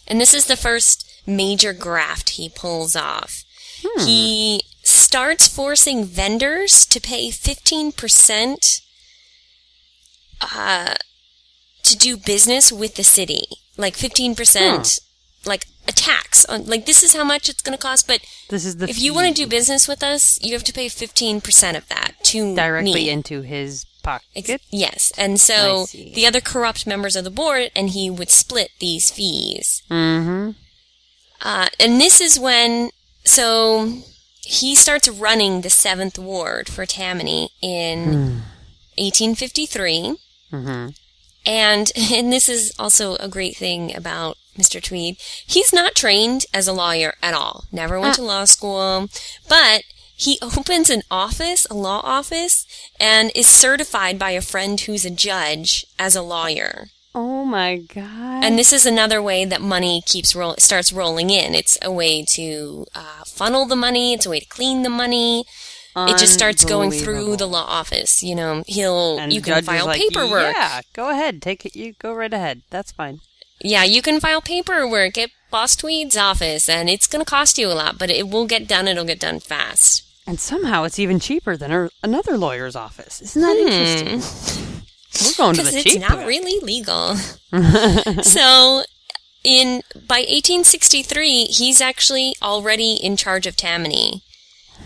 And 0.07 0.21
this 0.21 0.35
is 0.35 0.47
the 0.47 0.57
first 0.57 1.05
major 1.27 1.73
graft 1.73 2.31
he 2.31 2.49
pulls 2.49 2.95
off. 2.97 3.45
He 4.05 4.62
starts 4.83 5.47
forcing 5.47 6.05
vendors 6.05 6.87
to 6.87 7.01
pay 7.01 7.31
15% 7.31 8.81
uh, 10.41 10.95
to 11.83 11.97
do 11.97 12.17
business 12.17 12.71
with 12.73 12.95
the 12.97 13.05
city. 13.05 13.45
Like 13.77 13.97
15%, 13.97 14.99
like 15.44 15.66
a 15.87 15.92
tax 15.92 16.44
on, 16.44 16.66
like 16.66 16.87
this 16.87 17.03
is 17.03 17.14
how 17.14 17.24
much 17.24 17.48
it's 17.48 17.62
going 17.62 17.77
to 17.77 17.81
cost, 17.83 18.07
but 18.07 18.20
This 18.48 18.64
is 18.64 18.77
the 18.77 18.88
if 18.88 19.01
you 19.01 19.14
want 19.14 19.29
to 19.29 19.35
do 19.35 19.48
business 19.48 19.88
with 19.88 20.03
us, 20.03 20.38
you 20.42 20.53
have 20.53 20.64
to 20.64 20.72
pay 20.72 20.87
15% 20.87 21.77
of 21.77 21.88
that 21.88 22.12
to 22.24 22.55
directly 22.55 22.94
me. 22.94 23.11
into 23.11 23.42
his 23.42 23.87
pocket. 24.03 24.27
Ex- 24.37 24.64
yes. 24.70 25.12
And 25.16 25.40
so 25.40 25.87
the 25.92 26.27
other 26.27 26.40
corrupt 26.40 26.87
members 26.87 27.16
of 27.16 27.24
the 27.24 27.31
board, 27.31 27.70
and 27.74 27.90
he 27.90 28.11
would 28.11 28.31
split 28.31 28.70
these 28.81 29.11
fees. 29.11 29.83
mm-hmm. 29.90 30.51
Uh, 31.40 31.68
and 31.79 32.01
this 32.01 32.20
is 32.20 32.37
when, 32.37 32.90
so 33.24 34.03
he 34.40 34.74
starts 34.74 35.09
running 35.09 35.61
the 35.61 35.70
Seventh 35.70 36.18
Ward 36.18 36.68
for 36.68 36.85
Tammany 36.85 37.51
in 37.62 38.42
1853. 38.96 40.16
Mm-hmm. 40.53 40.88
And, 41.46 41.92
and 42.12 42.33
this 42.33 42.48
is 42.48 42.74
also 42.77 43.14
a 43.16 43.29
great 43.29 43.57
thing 43.57 43.94
about 43.94 44.37
Mr. 44.59 44.83
Tweed. 44.83 45.16
He's 45.47 45.73
not 45.73 45.94
trained 45.94 46.44
as 46.53 46.66
a 46.66 46.73
lawyer 46.73 47.14
at 47.23 47.35
all. 47.35 47.64
Never 47.73 48.01
went 48.01 48.16
to 48.16 48.23
law 48.23 48.44
school, 48.44 49.09
but 49.49 49.83
he 50.16 50.38
opens 50.42 50.90
an 50.90 51.03
office, 51.11 51.66
a 51.71 51.75
law 51.75 52.01
office, 52.03 52.66
and 53.01 53.31
is 53.35 53.47
certified 53.47 54.18
by 54.18 54.33
a 54.33 54.42
friend 54.42 54.81
who's 54.81 55.05
a 55.05 55.11
judge 55.11 55.87
as 55.99 56.16
a 56.16 56.23
lawyer. 56.23 56.88
Oh 57.14 57.44
my 57.44 57.79
god. 57.79 58.44
And 58.44 58.59
this 58.59 58.73
is 58.73 58.85
another 58.85 59.23
way 59.23 59.44
that 59.44 59.61
money 59.61 60.03
keeps 60.05 60.37
roll 60.37 60.55
starts 60.59 60.92
rolling 60.92 61.31
in. 61.31 61.55
It's 61.55 61.79
a 61.83 61.90
way 61.90 62.25
to 62.35 62.85
uh, 62.94 63.25
funnel 63.27 63.66
the 63.66 63.77
money. 63.77 64.12
It's 64.12 64.27
a 64.27 64.31
way 64.31 64.40
to 64.40 64.47
clean 64.47 64.83
the 64.83 64.90
money. 64.90 65.44
It 65.97 66.18
just 66.18 66.35
starts 66.35 66.64
going 66.64 66.92
through 66.92 67.37
the 67.37 67.49
law 67.49 67.64
office. 67.64 68.23
You 68.23 68.37
know, 68.37 68.62
he'll 68.68 69.18
and 69.18 69.33
you 69.33 69.40
can 69.40 69.64
file 69.64 69.87
like, 69.87 70.01
paperwork. 70.01 70.55
Yeah, 70.55 70.83
go 70.92 71.11
ahead. 71.11 71.42
Take 71.42 71.66
it. 71.66 71.75
You 71.75 71.94
go 71.99 72.14
right 72.14 72.33
ahead. 72.33 72.62
That's 72.71 72.92
fine. 72.92 73.18
Yeah, 73.61 73.85
you 73.85 74.03
can 74.03 74.21
file 74.21 74.40
paperwork 74.40 75.18
at 75.18 75.31
Boss 75.51 75.75
Tweed's 75.75 76.16
office, 76.16 76.68
and 76.68 76.88
it's 76.88 77.07
going 77.07 77.25
to 77.25 77.29
cost 77.29 77.59
you 77.59 77.68
a 77.68 77.75
lot, 77.75 77.99
but 77.99 78.11
it 78.11 78.29
will 78.29 78.47
get 78.47 78.68
done. 78.68 78.87
It'll 78.87 79.05
get 79.05 79.21
done 79.21 79.40
fast. 79.40 80.05
And 80.27 80.38
somehow 80.38 80.85
it's 80.85 80.99
even 80.99 81.18
cheaper 81.18 81.57
than 81.57 81.73
a, 81.73 81.90
another 82.03 82.37
lawyer's 82.37 82.77
office. 82.77 83.23
Isn't 83.23 83.42
that 83.42 83.57
hmm. 83.57 83.66
interesting? 83.66 84.68
We're 85.21 85.35
going 85.37 85.57
to 85.57 85.62
Because 85.62 85.85
the 85.85 85.90
it's 85.90 86.09
not 86.09 86.27
really 86.27 86.61
legal. 86.61 87.16
so, 88.23 88.83
in 89.42 89.83
by 89.94 90.18
1863, 90.18 91.44
he's 91.44 91.81
actually 91.81 92.35
already 92.42 92.92
in 92.94 93.16
charge 93.16 93.47
of 93.47 93.57
Tammany. 93.57 94.23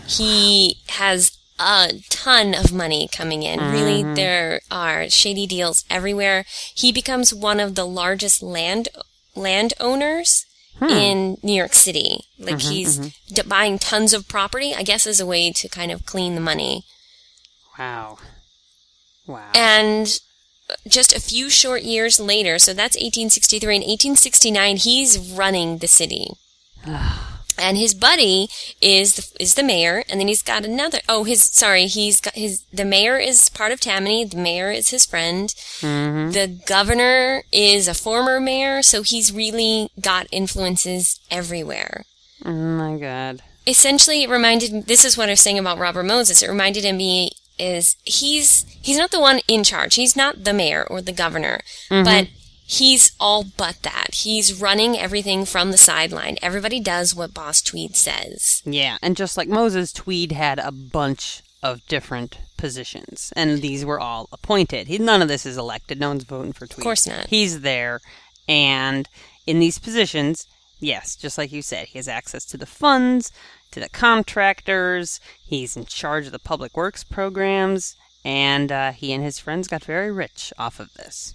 He 0.07 0.77
has 0.89 1.37
a 1.59 1.93
ton 2.09 2.53
of 2.53 2.73
money 2.73 3.07
coming 3.11 3.43
in. 3.43 3.59
Really, 3.59 4.03
mm-hmm. 4.03 4.15
there 4.15 4.61
are 4.71 5.09
shady 5.09 5.47
deals 5.47 5.85
everywhere. 5.89 6.45
He 6.73 6.91
becomes 6.91 7.33
one 7.33 7.59
of 7.59 7.75
the 7.75 7.85
largest 7.85 8.41
land 8.41 8.89
landowners 9.35 10.45
hmm. 10.77 10.85
in 10.85 11.37
New 11.43 11.53
York 11.53 11.73
City. 11.73 12.25
Like 12.37 12.55
mm-hmm, 12.55 12.71
he's 12.71 12.99
mm-hmm. 12.99 13.33
d- 13.33 13.41
buying 13.47 13.79
tons 13.79 14.13
of 14.13 14.27
property. 14.27 14.73
I 14.73 14.83
guess 14.83 15.07
as 15.07 15.19
a 15.19 15.25
way 15.25 15.51
to 15.51 15.69
kind 15.69 15.91
of 15.91 16.05
clean 16.05 16.35
the 16.35 16.41
money. 16.41 16.83
Wow. 17.77 18.17
Wow. 19.25 19.49
And 19.55 20.19
uh, 20.69 20.75
just 20.87 21.15
a 21.15 21.21
few 21.21 21.49
short 21.49 21.83
years 21.83 22.19
later, 22.19 22.59
so 22.59 22.73
that's 22.73 22.95
1863. 22.95 23.75
In 23.75 23.81
1869, 23.81 24.77
he's 24.77 25.17
running 25.17 25.77
the 25.77 25.87
city. 25.87 26.31
And 27.57 27.77
his 27.77 27.93
buddy 27.93 28.49
is 28.81 29.15
the, 29.15 29.43
is 29.43 29.53
the 29.55 29.63
mayor, 29.63 30.03
and 30.09 30.19
then 30.19 30.27
he's 30.27 30.43
got 30.43 30.65
another. 30.65 30.99
Oh, 31.07 31.23
his 31.23 31.43
sorry, 31.43 31.87
he's 31.87 32.19
got 32.19 32.35
his. 32.35 32.63
The 32.73 32.85
mayor 32.85 33.17
is 33.17 33.49
part 33.49 33.71
of 33.71 33.79
Tammany. 33.79 34.25
The 34.25 34.37
mayor 34.37 34.71
is 34.71 34.89
his 34.89 35.05
friend. 35.05 35.49
Mm-hmm. 35.81 36.31
The 36.31 36.59
governor 36.65 37.43
is 37.51 37.87
a 37.87 37.93
former 37.93 38.39
mayor, 38.39 38.81
so 38.81 39.03
he's 39.03 39.31
really 39.31 39.89
got 40.01 40.27
influences 40.31 41.19
everywhere 41.29 42.05
oh 42.45 42.51
my 42.51 42.97
god. 42.97 43.41
essentially 43.65 44.23
it 44.23 44.29
reminded 44.29 44.87
this 44.87 45.05
is 45.05 45.17
what 45.17 45.29
I 45.29 45.33
was 45.33 45.41
saying 45.41 45.59
about 45.59 45.77
Robert 45.77 46.03
Moses. 46.03 46.41
It 46.41 46.49
reminded 46.49 46.83
him 46.83 46.97
me 46.97 47.31
is 47.59 47.95
he's 48.03 48.65
he's 48.81 48.97
not 48.97 49.11
the 49.11 49.19
one 49.19 49.39
in 49.47 49.63
charge. 49.63 49.95
He's 49.95 50.15
not 50.15 50.43
the 50.43 50.53
mayor 50.53 50.85
or 50.89 51.01
the 51.01 51.11
governor, 51.11 51.61
mm-hmm. 51.89 52.03
but 52.03 52.27
he's 52.65 53.11
all 53.19 53.43
but 53.43 53.81
that. 53.83 54.15
He's 54.15 54.59
running 54.59 54.97
everything 54.97 55.45
from 55.45 55.71
the 55.71 55.77
sideline. 55.77 56.37
Everybody 56.41 56.79
does 56.79 57.15
what 57.15 57.33
Boss 57.33 57.61
Tweed 57.61 57.95
says. 57.95 58.61
Yeah, 58.65 58.97
and 59.01 59.17
just 59.17 59.37
like 59.37 59.47
Moses, 59.47 59.93
Tweed 59.93 60.31
had 60.31 60.59
a 60.59 60.71
bunch 60.71 61.41
of 61.61 61.85
different 61.87 62.37
positions, 62.57 63.31
and 63.35 63.61
these 63.61 63.85
were 63.85 63.99
all 63.99 64.27
appointed. 64.31 64.87
He, 64.87 64.97
none 64.97 65.21
of 65.21 65.27
this 65.27 65.45
is 65.45 65.57
elected. 65.57 65.99
No 65.99 66.09
one's 66.09 66.23
voting 66.23 66.53
for 66.53 66.67
Tweed. 66.67 66.79
Of 66.79 66.83
course 66.83 67.07
not. 67.07 67.27
He's 67.27 67.61
there, 67.61 68.01
and 68.47 69.07
in 69.45 69.59
these 69.59 69.79
positions, 69.79 70.47
yes, 70.79 71.15
just 71.15 71.37
like 71.37 71.51
you 71.51 71.61
said, 71.61 71.87
he 71.87 71.99
has 71.99 72.07
access 72.07 72.45
to 72.45 72.57
the 72.57 72.65
funds, 72.65 73.31
to 73.71 73.79
the 73.79 73.89
contractors. 73.89 75.19
He's 75.41 75.75
in 75.75 75.85
charge 75.85 76.25
of 76.25 76.31
the 76.31 76.39
public 76.39 76.75
works 76.75 77.03
programs, 77.03 77.95
and 78.23 78.71
uh, 78.71 78.91
he 78.91 79.13
and 79.13 79.23
his 79.23 79.39
friends 79.39 79.67
got 79.67 79.83
very 79.83 80.11
rich 80.11 80.53
off 80.57 80.79
of 80.79 80.93
this. 80.93 81.33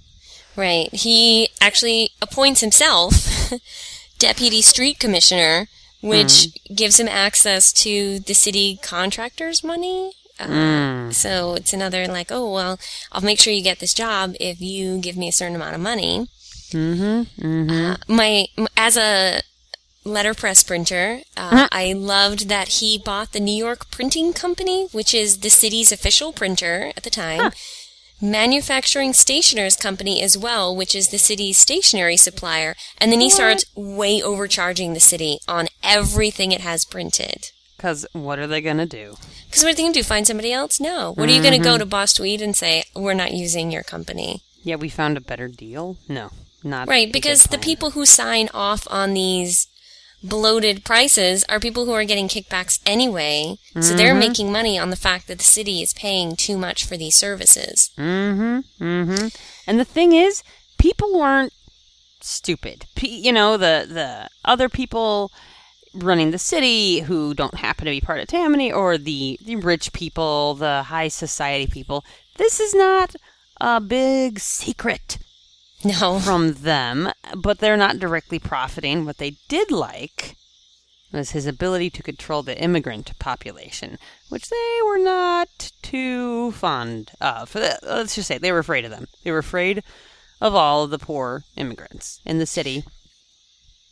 Right. 0.58 0.92
He 0.92 1.50
actually 1.60 2.10
appoints 2.20 2.60
himself 2.62 3.52
deputy 4.18 4.60
street 4.60 4.98
commissioner, 4.98 5.68
which 6.02 6.48
gives 6.74 6.98
him 6.98 7.06
access 7.06 7.72
to 7.84 8.18
the 8.18 8.34
city 8.34 8.76
contractors' 8.82 9.62
money. 9.62 10.12
Uh, 10.40 11.12
So 11.12 11.54
it's 11.54 11.72
another 11.72 12.08
like, 12.08 12.32
oh 12.32 12.52
well, 12.52 12.80
I'll 13.12 13.22
make 13.22 13.38
sure 13.38 13.52
you 13.52 13.62
get 13.62 13.78
this 13.78 13.94
job 13.94 14.34
if 14.40 14.60
you 14.60 14.98
give 14.98 15.16
me 15.16 15.28
a 15.28 15.32
certain 15.32 15.54
amount 15.54 15.76
of 15.76 15.80
money. 15.80 16.28
Mm-hmm. 16.72 17.46
Mm-hmm. 17.46 17.70
Uh, 17.70 17.96
my 18.08 18.46
as 18.76 18.96
a 18.96 19.42
letterpress 20.04 20.64
printer, 20.64 21.20
uh, 21.36 21.68
I 21.70 21.92
loved 21.92 22.48
that 22.48 22.68
he 22.80 22.98
bought 22.98 23.32
the 23.32 23.40
New 23.40 23.54
York 23.56 23.92
Printing 23.92 24.32
Company, 24.32 24.88
which 24.90 25.14
is 25.14 25.38
the 25.38 25.50
city's 25.50 25.92
official 25.92 26.32
printer 26.32 26.92
at 26.96 27.04
the 27.04 27.10
time. 27.10 27.52
Manufacturing 28.20 29.12
Stationers 29.12 29.76
Company 29.76 30.22
as 30.22 30.36
well, 30.36 30.74
which 30.74 30.94
is 30.94 31.08
the 31.08 31.18
city's 31.18 31.58
stationery 31.58 32.16
supplier, 32.16 32.74
and 32.98 33.12
then 33.12 33.20
he 33.20 33.30
starts 33.30 33.64
way 33.76 34.20
overcharging 34.20 34.92
the 34.92 35.00
city 35.00 35.38
on 35.46 35.68
everything 35.82 36.52
it 36.52 36.60
has 36.60 36.84
printed. 36.84 37.50
Because 37.76 38.06
what 38.12 38.38
are 38.38 38.48
they 38.48 38.60
gonna 38.60 38.86
do? 38.86 39.16
Because 39.48 39.62
what 39.62 39.72
are 39.72 39.76
they 39.76 39.82
going 39.82 39.92
to 39.94 40.00
do? 40.00 40.04
Find 40.04 40.26
somebody 40.26 40.52
else? 40.52 40.78
No. 40.78 41.12
What 41.14 41.28
are 41.28 41.32
you 41.32 41.40
going 41.40 41.54
to 41.54 41.58
go 41.58 41.70
mm-hmm. 41.70 41.80
to 41.80 41.86
Boss 41.86 42.12
Tweed 42.12 42.42
and 42.42 42.54
say, 42.54 42.84
we're 42.94 43.14
not 43.14 43.32
using 43.32 43.70
your 43.70 43.82
company? 43.82 44.42
Yeah, 44.62 44.76
we 44.76 44.88
found 44.88 45.16
a 45.16 45.22
better 45.22 45.48
deal. 45.48 45.96
No, 46.08 46.30
not 46.62 46.88
Right, 46.88 47.10
because 47.10 47.44
the 47.44 47.58
people 47.58 47.92
who 47.92 48.04
sign 48.04 48.50
off 48.52 48.86
on 48.90 49.14
these 49.14 49.68
bloated 50.22 50.84
prices 50.84 51.44
are 51.48 51.60
people 51.60 51.84
who 51.84 51.92
are 51.92 52.04
getting 52.04 52.28
kickbacks 52.28 52.80
anyway. 52.84 53.56
So 53.80 53.94
they're 53.94 54.14
making 54.14 54.50
money 54.50 54.78
on 54.78 54.90
the 54.90 54.96
fact 54.96 55.28
that 55.28 55.38
the 55.38 55.44
city 55.44 55.82
is 55.82 55.94
paying 55.94 56.34
too 56.34 56.58
much 56.58 56.84
for 56.84 56.96
these 56.96 57.14
services. 57.14 57.90
Mm-hmm. 57.96 58.84
Mm-hmm. 58.84 59.28
And 59.66 59.78
the 59.78 59.84
thing 59.84 60.12
is, 60.12 60.42
people 60.78 61.16
weren't 61.16 61.52
stupid. 62.20 62.86
P- 62.96 63.20
you 63.20 63.32
know, 63.32 63.56
the 63.56 63.86
the 63.88 64.28
other 64.44 64.68
people 64.68 65.30
running 65.94 66.30
the 66.30 66.38
city 66.38 67.00
who 67.00 67.34
don't 67.34 67.54
happen 67.54 67.84
to 67.84 67.90
be 67.90 68.00
part 68.00 68.20
of 68.20 68.26
Tammany, 68.28 68.72
or 68.72 68.98
the 68.98 69.38
the 69.44 69.56
rich 69.56 69.92
people, 69.92 70.54
the 70.54 70.84
high 70.84 71.08
society 71.08 71.66
people. 71.66 72.04
This 72.36 72.60
is 72.60 72.74
not 72.74 73.14
a 73.60 73.80
big 73.80 74.40
secret 74.40 75.18
No. 75.88 76.20
from 76.20 76.54
them, 76.54 77.12
but 77.36 77.58
they're 77.58 77.76
not 77.76 77.98
directly 77.98 78.38
profiting. 78.38 79.04
What 79.04 79.18
they 79.18 79.36
did 79.48 79.70
like 79.70 80.36
was 81.12 81.30
his 81.30 81.46
ability 81.46 81.90
to 81.90 82.02
control 82.02 82.42
the 82.42 82.60
immigrant 82.60 83.18
population, 83.18 83.98
which 84.28 84.48
they 84.48 84.78
were 84.84 84.98
not 84.98 85.72
too 85.82 86.52
fond 86.52 87.12
of. 87.20 87.54
Uh, 87.56 87.74
Let's 87.82 88.14
just 88.14 88.28
say 88.28 88.38
they 88.38 88.52
were 88.52 88.58
afraid 88.58 88.84
of 88.84 88.90
them. 88.90 89.06
They 89.24 89.30
were 89.30 89.38
afraid 89.38 89.82
of 90.40 90.54
all 90.54 90.84
of 90.84 90.90
the 90.90 90.98
poor 90.98 91.44
immigrants 91.56 92.20
in 92.24 92.38
the 92.38 92.46
city. 92.46 92.84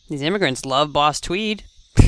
These 0.09 0.22
immigrants 0.22 0.64
love 0.64 0.92
Boss 0.92 1.20
Tweed. 1.20 1.64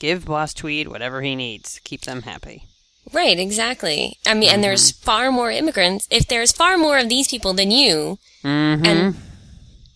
Give 0.00 0.24
Boss 0.24 0.54
Tweed 0.54 0.88
whatever 0.88 1.22
he 1.22 1.34
needs. 1.34 1.80
Keep 1.84 2.02
them 2.02 2.22
happy. 2.22 2.68
Right, 3.12 3.38
exactly. 3.38 4.18
I 4.26 4.34
mean, 4.34 4.50
and 4.50 4.64
there's 4.64 4.90
far 4.90 5.30
more 5.30 5.50
immigrants. 5.50 6.08
If 6.10 6.26
there's 6.26 6.52
far 6.52 6.76
more 6.78 6.98
of 6.98 7.08
these 7.08 7.28
people 7.28 7.52
than 7.52 7.70
you, 7.70 8.18
Mm-hmm. 8.42 8.84
and 8.84 9.14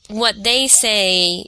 what 0.09 0.43
they 0.43 0.69
say 0.69 1.47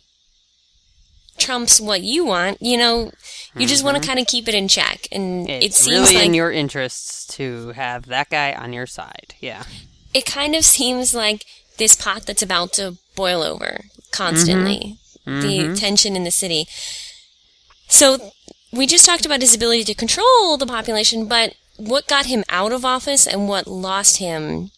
trumps 1.39 1.81
what 1.81 2.03
you 2.03 2.25
want, 2.27 2.61
you 2.61 2.77
know, 2.77 3.11
you 3.57 3.67
just 3.67 3.83
want 3.85 3.97
to 4.01 4.07
kind 4.07 4.19
of 4.21 4.27
keep 4.27 4.49
it 4.49 4.55
in 4.55 4.69
check. 4.69 5.07
And 5.11 5.49
it 5.49 5.63
Mm-hmm. 5.63 5.71
seems 5.73 5.89
really 6.09 6.15
like 6.17 6.27
in 6.27 6.35
your 6.35 6.53
interests 6.53 7.27
to 7.37 7.69
have 7.71 8.07
that 8.07 8.29
guy 8.31 8.53
on 8.53 8.73
your 8.73 8.87
side. 8.87 9.35
Yeah. 9.41 9.63
it 10.13 10.27
kind 10.27 10.55
of 10.55 10.65
seems 10.65 11.15
like 11.15 11.45
this 11.79 11.95
pot 11.97 12.27
that's 12.27 12.43
about 12.43 12.73
to 12.75 12.99
boil 13.17 13.43
over 13.43 13.85
constantly. 14.13 14.97
The 15.25 15.77
tension 15.79 16.17
in 16.17 16.25
the 16.25 16.31
city. 16.33 16.67
So 17.89 18.33
we 18.73 18.87
just 18.87 19.05
talked 19.05 19.27
about 19.27 19.41
his 19.41 19.55
ability 19.55 19.85
to 19.85 19.95
control 19.95 20.57
the 20.57 20.67
population, 20.67 21.27
but 21.27 21.55
what 21.77 22.07
got 22.07 22.27
him 22.27 22.45
out 22.49 22.73
of 22.73 22.85
office 22.85 23.27
and 23.27 23.49
what 23.49 23.67
lost 23.67 24.19
him 24.19 24.71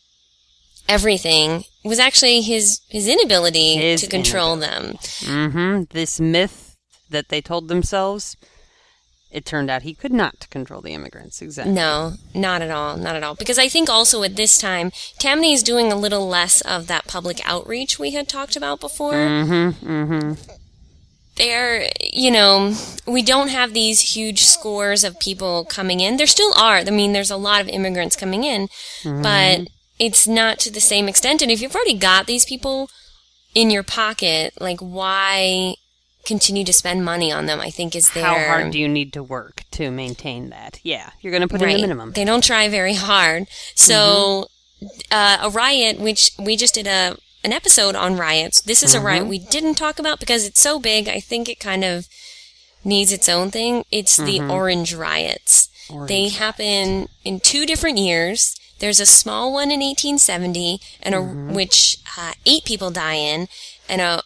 everything 0.88 1.64
was 1.84 1.98
actually 1.98 2.40
his 2.40 2.80
his 2.88 3.08
inability 3.08 3.76
His 3.76 4.02
to 4.02 4.06
control 4.06 4.56
them. 4.56 4.96
Mm-hmm. 5.20 5.84
This 5.90 6.20
myth 6.20 6.76
that 7.10 7.28
they 7.28 7.40
told 7.40 7.68
themselves, 7.68 8.36
it 9.30 9.44
turned 9.44 9.70
out 9.70 9.82
he 9.82 9.94
could 9.94 10.12
not 10.12 10.48
control 10.50 10.80
the 10.80 10.92
immigrants. 10.92 11.42
Exactly. 11.42 11.72
No, 11.72 12.14
not 12.34 12.62
at 12.62 12.70
all, 12.70 12.96
not 12.96 13.16
at 13.16 13.22
all. 13.22 13.34
Because 13.34 13.58
I 13.58 13.68
think 13.68 13.88
also 13.88 14.22
at 14.22 14.36
this 14.36 14.58
time, 14.58 14.92
Tammany 15.18 15.52
is 15.52 15.62
doing 15.62 15.90
a 15.90 15.96
little 15.96 16.28
less 16.28 16.60
of 16.62 16.86
that 16.86 17.06
public 17.06 17.40
outreach 17.44 17.98
we 17.98 18.12
had 18.12 18.28
talked 18.28 18.56
about 18.56 18.80
before. 18.80 19.14
Mm-hmm. 19.14 19.86
Mm-hmm. 19.86 20.52
There, 21.42 21.88
you 22.00 22.30
know, 22.30 22.74
we 23.06 23.20
don't 23.22 23.48
have 23.48 23.74
these 23.74 24.14
huge 24.14 24.42
scores 24.42 25.02
of 25.02 25.18
people 25.18 25.64
coming 25.64 25.98
in. 25.98 26.16
There 26.16 26.26
still 26.26 26.52
are. 26.56 26.76
I 26.76 26.84
mean, 26.84 27.12
there's 27.12 27.32
a 27.32 27.36
lot 27.36 27.60
of 27.60 27.68
immigrants 27.68 28.14
coming 28.14 28.44
in, 28.44 28.68
but 29.04 29.66
it's 29.98 30.28
not 30.28 30.60
to 30.60 30.70
the 30.70 30.80
same 30.80 31.08
extent. 31.08 31.42
And 31.42 31.50
if 31.50 31.60
you've 31.60 31.74
already 31.74 31.98
got 31.98 32.26
these 32.26 32.44
people 32.44 32.88
in 33.56 33.70
your 33.70 33.82
pocket, 33.82 34.54
like, 34.60 34.78
why 34.78 35.74
continue 36.24 36.64
to 36.64 36.72
spend 36.72 37.04
money 37.04 37.32
on 37.32 37.46
them? 37.46 37.60
I 37.60 37.70
think 37.70 37.96
is 37.96 38.10
their 38.10 38.24
How 38.24 38.34
hard 38.34 38.72
do 38.72 38.78
you 38.78 38.88
need 38.88 39.12
to 39.14 39.22
work 39.22 39.64
to 39.72 39.90
maintain 39.90 40.50
that? 40.50 40.78
Yeah, 40.84 41.10
you're 41.20 41.32
going 41.32 41.42
to 41.42 41.48
put 41.48 41.60
in 41.60 41.68
the 41.68 41.80
minimum. 41.80 42.12
They 42.12 42.24
don't 42.24 42.44
try 42.44 42.68
very 42.68 42.94
hard. 42.94 43.48
So, 43.74 44.46
uh, 45.10 45.38
a 45.42 45.50
riot, 45.50 45.98
which 45.98 46.30
we 46.38 46.56
just 46.56 46.74
did 46.74 46.86
a 46.86 47.16
an 47.44 47.52
episode 47.52 47.94
on 47.94 48.16
riots. 48.16 48.60
This 48.60 48.82
is 48.82 48.94
a 48.94 48.98
mm-hmm. 48.98 49.06
riot 49.06 49.26
we 49.26 49.38
didn't 49.38 49.74
talk 49.74 49.98
about 49.98 50.20
because 50.20 50.46
it's 50.46 50.60
so 50.60 50.78
big. 50.78 51.08
I 51.08 51.20
think 51.20 51.48
it 51.48 51.60
kind 51.60 51.84
of 51.84 52.08
needs 52.84 53.12
its 53.12 53.28
own 53.28 53.50
thing. 53.50 53.84
It's 53.90 54.16
the 54.16 54.38
mm-hmm. 54.38 54.50
Orange 54.50 54.94
Riots. 54.94 55.68
They 56.06 56.28
happen 56.28 57.08
in 57.24 57.40
two 57.40 57.66
different 57.66 57.98
years. 57.98 58.56
There's 58.78 59.00
a 59.00 59.06
small 59.06 59.52
one 59.52 59.70
in 59.70 59.80
1870, 59.80 60.80
and 61.02 61.14
a 61.14 61.18
mm-hmm. 61.18 61.54
which 61.54 61.98
uh, 62.16 62.32
eight 62.46 62.64
people 62.64 62.90
die 62.90 63.14
in, 63.14 63.48
and 63.88 64.00
a 64.00 64.22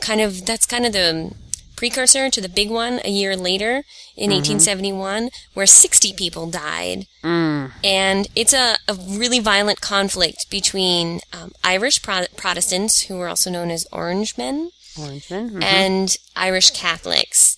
kind 0.00 0.20
of 0.20 0.44
that's 0.44 0.66
kind 0.66 0.84
of 0.84 0.92
the 0.92 1.32
precursor 1.78 2.28
to 2.28 2.40
the 2.40 2.48
big 2.48 2.70
one 2.70 3.00
a 3.04 3.08
year 3.10 3.36
later 3.36 3.84
in 4.16 4.30
1871, 4.32 5.30
where 5.54 5.64
60 5.66 6.12
people 6.14 6.50
died. 6.50 7.06
And 7.22 8.26
it's 8.34 8.52
a, 8.52 8.76
a 8.88 8.94
really 8.94 9.38
violent 9.38 9.80
conflict 9.80 10.50
between 10.50 11.20
um, 11.32 11.52
Irish 11.62 12.02
Pro- 12.02 12.26
Protestants, 12.36 13.02
who 13.02 13.16
were 13.16 13.28
also 13.28 13.48
known 13.50 13.70
as 13.70 13.86
Orangemen, 13.92 14.70
Orangeman. 14.98 15.50
mhm. 15.52 15.62
and 15.62 16.16
Irish 16.34 16.72
Catholics. 16.72 17.56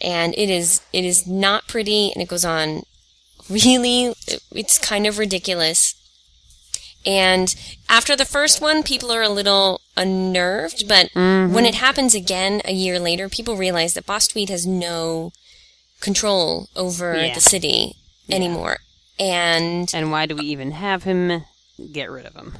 And 0.00 0.32
it 0.36 0.48
is 0.50 0.80
it 0.92 1.04
is 1.04 1.26
not 1.26 1.66
pretty, 1.66 2.12
and 2.12 2.22
it 2.22 2.28
goes 2.28 2.44
on 2.44 2.82
really. 3.50 4.14
It's 4.52 4.78
kind 4.78 5.06
of 5.06 5.18
ridiculous. 5.18 5.94
And 7.06 7.54
after 7.88 8.16
the 8.16 8.24
first 8.24 8.60
one, 8.60 8.82
people 8.82 9.12
are 9.12 9.22
a 9.22 9.28
little 9.28 9.80
unnerved, 9.96 10.88
but 10.88 11.10
mm-hmm. 11.14 11.54
when 11.54 11.64
it 11.64 11.76
happens 11.76 12.14
again 12.14 12.60
a 12.64 12.72
year 12.72 12.98
later, 12.98 13.28
people 13.28 13.56
realize 13.56 13.94
that 13.94 14.06
Boss 14.06 14.26
Tweed 14.26 14.50
has 14.50 14.66
no 14.66 15.30
control 16.00 16.68
over 16.76 17.14
Yeah. 17.16 17.34
the 17.34 17.40
city 17.40 17.94
anymore. 18.28 18.78
And 19.18 19.88
And 19.94 20.10
why 20.10 20.26
do 20.26 20.34
we 20.36 20.44
even 20.46 20.72
have 20.72 21.04
him? 21.04 21.44
Get 21.92 22.10
rid 22.10 22.26
of 22.26 22.34
him. 22.34 22.54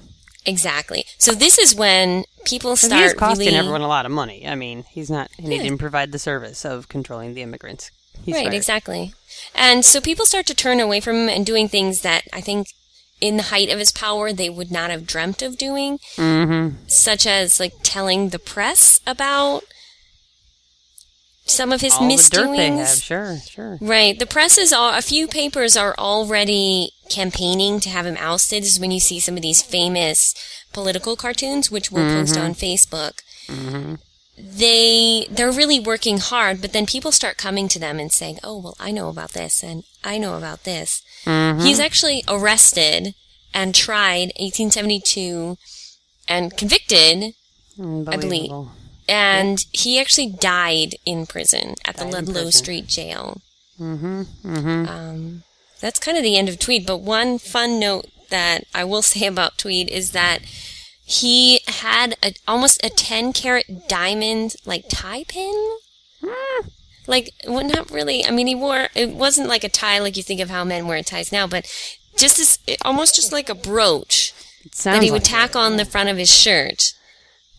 exactly. 0.44 1.04
So 1.18 1.32
this 1.32 1.59
is 1.59 1.74
when 1.74 2.24
people 2.44 2.76
start 2.76 3.00
he 3.00 3.06
is 3.06 3.14
costing 3.14 3.46
really 3.46 3.59
everyone 3.59 3.80
a 3.80 3.88
lot 3.88 4.06
of 4.06 4.12
money. 4.12 4.46
I 4.46 4.54
mean, 4.54 4.85
he's 4.90 5.11
not, 5.11 5.28
and 5.38 5.48
he 5.48 5.56
Yeah. 5.56 5.62
didn't 5.64 5.78
provide 5.78 6.12
the 6.12 6.18
service 6.20 6.64
of 6.64 6.88
controlling 6.88 7.35
the 7.35 7.42
immigrants. 7.42 7.90
He's 8.24 8.35
right, 8.35 8.44
fired. 8.44 8.54
exactly. 8.54 9.12
And 9.54 9.85
so 9.85 10.00
people 10.00 10.24
start 10.24 10.46
to 10.46 10.54
turn 10.54 10.78
away 10.78 11.00
from 11.00 11.16
him 11.16 11.28
and 11.28 11.44
doing 11.44 11.68
things 11.68 12.02
that 12.02 12.22
I 12.32 12.40
think 12.40 12.68
in 13.20 13.37
the 13.37 13.44
height 13.44 13.70
of 13.70 13.79
his 13.79 13.92
power 13.92 14.33
they 14.33 14.50
would 14.50 14.70
not 14.70 14.90
have 14.90 15.07
dreamt 15.07 15.42
of 15.42 15.57
doing, 15.59 15.98
Mm-hmm. 16.16 16.76
such 16.88 17.26
as 17.26 17.59
like 17.61 17.72
telling 17.83 18.29
the 18.31 18.38
press 18.38 19.00
about 19.07 19.62
some 21.48 21.70
of 21.72 21.81
his 21.81 21.94
All 21.94 22.00
the 22.00 22.07
misdoings. 22.09 22.31
dirt 22.48 22.57
they 22.57 22.76
have. 22.76 22.88
Sure, 22.88 23.38
sure. 23.48 23.79
Right. 23.81 24.18
The 24.18 24.26
press 24.26 24.59
is 24.59 24.72
all, 24.72 24.92
a 24.92 25.00
few 25.00 25.29
papers 25.29 25.76
are 25.76 25.94
already 25.96 26.90
campaigning 27.09 27.79
to 27.81 27.88
have 27.88 28.05
him 28.05 28.16
ousted. 28.18 28.64
This 28.64 28.72
is 28.74 28.81
when 28.81 28.90
you 28.90 28.98
see 28.98 29.20
some 29.20 29.37
of 29.37 29.42
these 29.42 29.62
famous 29.62 30.35
political 30.72 31.14
cartoons, 31.14 31.70
which 31.70 31.92
we'll 31.92 32.05
post 32.12 32.37
on 32.37 32.52
Facebook. 32.52 33.20
They, 34.38 35.26
they're 35.31 35.52
really 35.52 35.81
working 35.81 36.18
hard, 36.18 36.61
but 36.61 36.72
then 36.72 36.85
people 36.85 37.11
start 37.12 37.38
coming 37.38 37.68
to 37.68 37.79
them 37.79 37.98
and 37.98 38.12
saying, 38.12 38.38
oh, 38.44 38.59
well, 38.61 38.76
I 38.79 38.90
know 38.90 39.09
about 39.09 39.33
this 39.33 39.62
and 39.62 39.85
I 40.06 40.18
know 40.18 40.36
about 40.38 40.64
this. 40.64 41.02
He's 41.24 41.80
actually 41.80 42.22
arrested 42.28 43.14
and 43.52 43.74
tried 43.74 44.32
1872 44.38 45.56
and 46.28 46.56
convicted 46.56 47.34
Unbelievable. 47.78 48.70
and 49.08 49.64
he 49.72 49.98
actually 49.98 50.30
died 50.30 50.94
in 51.04 51.26
prison 51.26 51.74
at 51.84 51.96
the 51.96 52.04
Died 52.04 52.14
in 52.14 52.26
Ludlow. 52.26 52.50
Street 52.50 52.86
Jail. 52.86 53.40
Mm-hmm. 53.80 54.22
Mm-hmm. 54.44 54.88
Um, 54.88 55.42
that's 55.80 55.98
kind 55.98 56.16
of 56.16 56.22
the 56.22 56.36
end 56.36 56.48
of 56.48 56.58
Tweed. 56.58 56.86
But 56.86 56.98
one 56.98 57.38
fun 57.38 57.78
note 57.80 58.06
that 58.30 58.64
I 58.74 58.84
will 58.84 59.02
say 59.12 59.26
about 59.26 59.58
Tweed 59.58 59.88
is 59.88 60.12
that 60.12 60.40
he 61.04 61.60
had 61.66 62.16
a, 62.22 62.34
almost 62.46 62.84
a 62.84 62.90
10 62.90 63.32
carat 63.32 63.88
diamond 63.88 64.56
like 64.64 64.84
tie 64.88 65.24
pin. 65.24 65.76
Like, 67.06 67.32
well, 67.46 67.64
not 67.64 67.90
really. 67.90 68.24
I 68.24 68.30
mean, 68.30 68.46
he 68.46 68.54
wore, 68.54 68.88
it 68.94 69.10
wasn't 69.10 69.48
like 69.48 69.64
a 69.64 69.68
tie 69.68 69.98
like 69.98 70.16
you 70.16 70.22
think 70.22 70.40
of 70.40 70.50
how 70.50 70.64
men 70.64 70.86
wear 70.86 71.02
ties 71.02 71.32
now, 71.32 71.46
but 71.46 71.66
just 72.16 72.38
as, 72.38 72.58
almost 72.84 73.14
just 73.14 73.32
like 73.32 73.48
a 73.48 73.54
brooch 73.54 74.32
that 74.82 75.02
he 75.02 75.10
would 75.10 75.22
like 75.22 75.30
tack 75.30 75.56
on 75.56 75.76
the 75.76 75.84
front 75.84 76.08
of 76.08 76.16
his 76.16 76.34
shirt. 76.34 76.94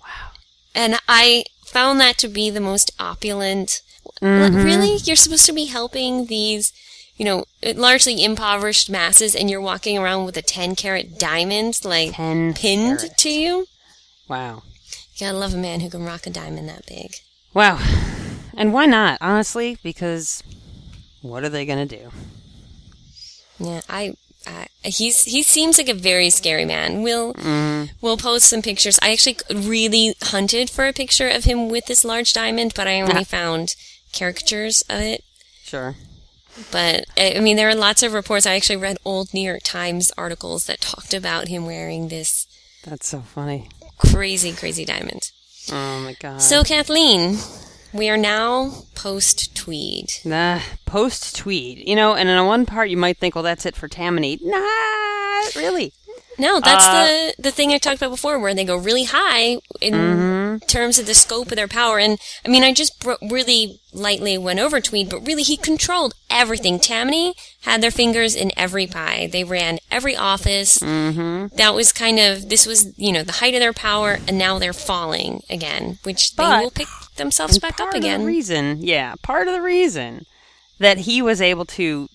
Wow. 0.01 0.31
And 0.75 0.99
I 1.07 1.45
found 1.65 1.99
that 1.99 2.17
to 2.19 2.27
be 2.27 2.49
the 2.49 2.59
most 2.59 2.91
opulent. 2.99 3.81
Like, 4.21 4.53
Really? 4.53 4.95
You're 4.97 5.15
supposed 5.15 5.45
to 5.45 5.53
be 5.53 5.65
helping 5.65 6.25
these, 6.25 6.73
you 7.17 7.25
know, 7.25 7.45
largely 7.75 8.23
impoverished 8.23 8.89
masses 8.89 9.35
and 9.35 9.49
you're 9.49 9.61
walking 9.61 9.97
around 9.97 10.25
with 10.25 10.37
a 10.37 10.41
10 10.41 10.75
carat 10.75 11.19
diamond, 11.19 11.79
like, 11.83 12.13
10 12.13 12.53
pinned 12.53 12.99
to 13.17 13.29
you? 13.29 13.67
Wow. 14.27 14.63
You 15.15 15.27
gotta 15.27 15.37
love 15.37 15.53
a 15.53 15.57
man 15.57 15.79
who 15.81 15.89
can 15.89 16.03
rock 16.03 16.25
a 16.25 16.29
diamond 16.29 16.67
that 16.69 16.85
big. 16.85 17.15
Wow. 17.53 17.79
And 18.57 18.73
why 18.73 18.87
not, 18.87 19.19
honestly? 19.21 19.77
Because 19.83 20.43
what 21.21 21.43
are 21.43 21.49
they 21.49 21.65
going 21.65 21.87
to 21.87 21.97
do? 21.97 22.09
Yeah, 23.59 23.81
I, 23.87 24.15
I 24.45 24.67
he's 24.83 25.23
he 25.23 25.43
seems 25.43 25.77
like 25.77 25.89
a 25.89 25.93
very 25.93 26.29
scary 26.29 26.65
man. 26.65 27.03
We'll 27.03 27.33
mm-hmm. 27.33 27.95
we'll 28.01 28.17
post 28.17 28.49
some 28.49 28.61
pictures. 28.61 28.99
I 29.01 29.11
actually 29.11 29.37
really 29.53 30.15
hunted 30.21 30.69
for 30.69 30.87
a 30.87 30.93
picture 30.93 31.27
of 31.27 31.43
him 31.43 31.69
with 31.69 31.85
this 31.85 32.03
large 32.03 32.33
diamond, 32.33 32.73
but 32.75 32.87
I 32.87 33.01
only 33.01 33.23
found 33.37 33.75
caricatures 34.13 34.81
of 34.89 35.01
it. 35.01 35.23
Sure. 35.63 35.95
But 36.71 37.05
I 37.17 37.35
I 37.37 37.39
mean, 37.39 37.57
there 37.57 37.69
are 37.69 37.75
lots 37.75 38.03
of 38.03 38.13
reports. 38.13 38.45
I 38.45 38.55
actually 38.55 38.77
read 38.77 38.97
old 39.05 39.33
New 39.33 39.41
York 39.41 39.61
Times 39.63 40.11
articles 40.17 40.65
that 40.65 40.81
talked 40.81 41.13
about 41.13 41.47
him 41.47 41.65
wearing 41.65 42.07
this 42.07 42.47
That's 42.83 43.07
so 43.07 43.21
funny. 43.21 43.69
crazy, 43.97 44.51
crazy 44.53 44.85
diamond. 44.85 45.31
Oh 45.71 45.99
my 45.99 46.15
god. 46.19 46.41
So, 46.41 46.63
Kathleen, 46.63 47.37
we 47.93 48.09
are 48.09 48.17
now 48.17 48.71
post 48.95 49.55
Tweed. 49.67 50.13
Nah, 50.23 50.61
post 50.85 51.35
tweed. 51.35 51.85
You 51.85 51.97
know, 51.97 52.15
and 52.15 52.29
in 52.29 52.45
one 52.45 52.65
part 52.65 52.89
you 52.89 52.95
might 52.95 53.17
think, 53.17 53.35
well, 53.35 53.43
that's 53.43 53.65
it 53.65 53.75
for 53.75 53.89
Tammany. 53.89 54.39
Nah, 54.41 55.41
really. 55.57 55.91
No, 56.37 56.59
that's 56.59 56.85
Uh, 56.85 57.05
the 57.37 57.43
the 57.43 57.51
thing 57.51 57.71
I 57.71 57.77
talked 57.77 57.97
about 57.97 58.11
before, 58.11 58.37
where 58.39 58.53
they 58.53 58.63
go 58.65 58.75
really 58.77 59.05
high 59.05 59.57
in 59.81 59.93
Mm-hmm. 59.93 60.65
terms 60.67 60.99
of 60.99 61.05
the 61.05 61.13
scope 61.13 61.51
of 61.51 61.55
their 61.55 61.67
power. 61.67 61.97
And 61.99 62.19
I 62.45 62.49
mean, 62.49 62.63
I 62.63 62.73
just 62.73 62.99
bro- 62.99 63.17
really 63.29 63.79
lightly 63.93 64.37
went 64.37 64.59
over 64.59 64.79
Tweed, 64.81 65.09
but 65.09 65.25
really 65.25 65.43
he 65.43 65.57
controlled 65.57 66.13
everything. 66.29 66.79
Tammany 66.79 67.33
had 67.61 67.81
their 67.81 67.91
fingers 67.91 68.35
in 68.35 68.51
every 68.57 68.85
pie. 68.87 69.27
They 69.31 69.43
ran 69.43 69.79
every 69.91 70.15
office. 70.15 70.77
Mm-hmm. 70.79 71.55
That 71.57 71.73
was 71.73 71.91
kind 71.91 72.19
of 72.19 72.49
this 72.49 72.65
was 72.65 72.93
you 72.97 73.11
know 73.11 73.23
the 73.23 73.33
height 73.33 73.53
of 73.55 73.59
their 73.59 73.73
power, 73.73 74.19
and 74.27 74.37
now 74.37 74.59
they're 74.59 74.73
falling 74.73 75.41
again, 75.49 75.99
which 76.03 76.35
But- 76.35 76.57
they 76.57 76.63
will 76.63 76.71
pick 76.71 76.87
themselves 77.15 77.57
back 77.59 77.77
part 77.77 77.89
up 77.89 77.95
of 77.95 77.99
again. 77.99 78.21
the 78.21 78.27
reason, 78.27 78.77
yeah, 78.81 79.15
part 79.23 79.47
of 79.47 79.53
the 79.53 79.61
reason 79.61 80.25
that 80.79 80.99
he 80.99 81.21
was 81.21 81.41
able 81.41 81.65
to 81.65 82.07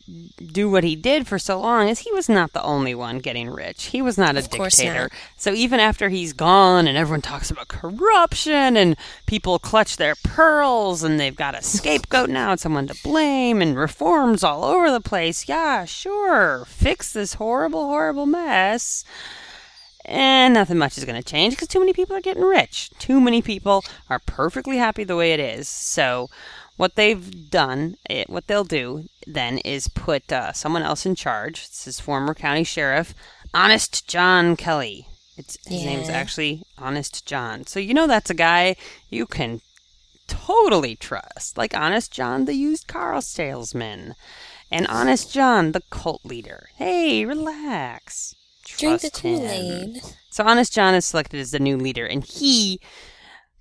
do 0.53 0.70
what 0.70 0.85
he 0.85 0.94
did 0.94 1.27
for 1.27 1.38
so 1.38 1.59
long 1.61 1.88
is 1.88 2.01
he 2.01 2.12
was 2.12 2.29
not 2.29 2.53
the 2.53 2.62
only 2.62 2.94
one 2.94 3.18
getting 3.18 3.51
rich. 3.51 3.87
He 3.87 4.01
was 4.01 4.16
not 4.16 4.37
a 4.37 4.38
Of 4.40 4.51
dictator. 4.51 5.03
not. 5.03 5.12
So 5.37 5.53
even 5.53 5.81
after 5.81 6.09
he's 6.09 6.33
gone 6.33 6.87
and 6.87 6.96
everyone 6.96 7.22
talks 7.22 7.51
about 7.51 7.68
corruption 7.68 8.77
and 8.77 8.96
people 9.27 9.59
clutch 9.59 9.96
their 9.96 10.14
pearls 10.22 11.03
and 11.03 11.18
they've 11.18 11.35
got 11.35 11.57
a 11.59 11.62
scapegoat 11.62 12.31
now 12.31 12.53
and 12.53 12.61
someone 12.61 12.87
to 12.87 13.03
blame 13.03 13.61
and 13.61 13.77
reforms 13.77 14.44
all 14.44 14.64
over 14.64 14.90
the 14.90 15.01
place. 15.01 15.48
Yeah, 15.48 15.85
sure. 15.85 16.64
Fix 16.66 17.12
this 17.12 17.35
horrible, 17.35 17.87
horrible 17.87 18.27
mess 18.27 19.05
and 20.05 20.55
nothing 20.55 20.79
much 20.79 20.98
is 20.98 21.05
going 21.05 21.20
to 21.20 21.22
change 21.29 21.55
because 21.55 21.68
too 21.68 21.79
many 21.79 21.92
people 21.92 22.16
are 22.16 22.20
getting 22.20 22.42
rich. 22.42 22.90
Too 22.98 23.20
many 23.20 23.40
people 23.40 23.85
are 24.11 24.18
perfectly 24.18 24.77
happy 24.79 25.05
the 25.05 25.14
way 25.16 25.33
it 25.33 25.38
is. 25.40 25.68
So, 25.68 26.29
what 26.76 26.96
they've 26.96 27.50
done, 27.50 27.96
it, 28.08 28.28
what 28.30 28.46
they'll 28.46 28.64
do 28.64 29.04
then 29.26 29.58
is 29.58 29.88
put 29.88 30.32
uh, 30.32 30.52
someone 30.52 30.82
else 30.82 31.06
in 31.06 31.14
charge. 31.14 31.68
This 31.68 31.87
is 31.87 32.00
former 32.00 32.35
county 32.35 32.64
sheriff, 32.64 33.14
Honest 33.54 34.06
John 34.08 34.56
Kelly. 34.56 35.06
It's, 35.37 35.56
his 35.66 35.85
name's 35.85 36.08
Yeah. 36.08 36.14
actually 36.16 36.62
Honest 36.78 37.25
John. 37.27 37.66
So, 37.66 37.81
you 37.81 37.94
know 37.94 38.06
that's 38.06 38.31
a 38.31 38.35
guy 38.35 38.77
you 39.10 39.27
can 39.27 39.60
totally 40.27 40.96
trust. 40.96 41.56
Like 41.56 41.75
Honest 41.75 42.12
John, 42.12 42.44
the 42.44 42.54
used 42.54 42.87
car 42.87 43.20
salesman. 43.23 44.14
And 44.70 44.87
Honest 44.87 45.33
John, 45.33 45.73
the 45.73 45.83
cult 45.90 46.25
leader. 46.25 46.68
Hey, 46.77 47.25
relax. 47.25 48.35
Drink 48.64 49.02
the 49.02 49.10
Trust. 49.10 49.23
Kool 49.23 49.46
Aid. 49.46 50.00
So 50.31 50.44
Honest 50.44 50.73
John 50.73 50.94
is 50.94 51.04
selected 51.04 51.40
as 51.40 51.50
the 51.50 51.58
new 51.58 51.77
leader, 51.77 52.06
and 52.06 52.25
he 52.25 52.81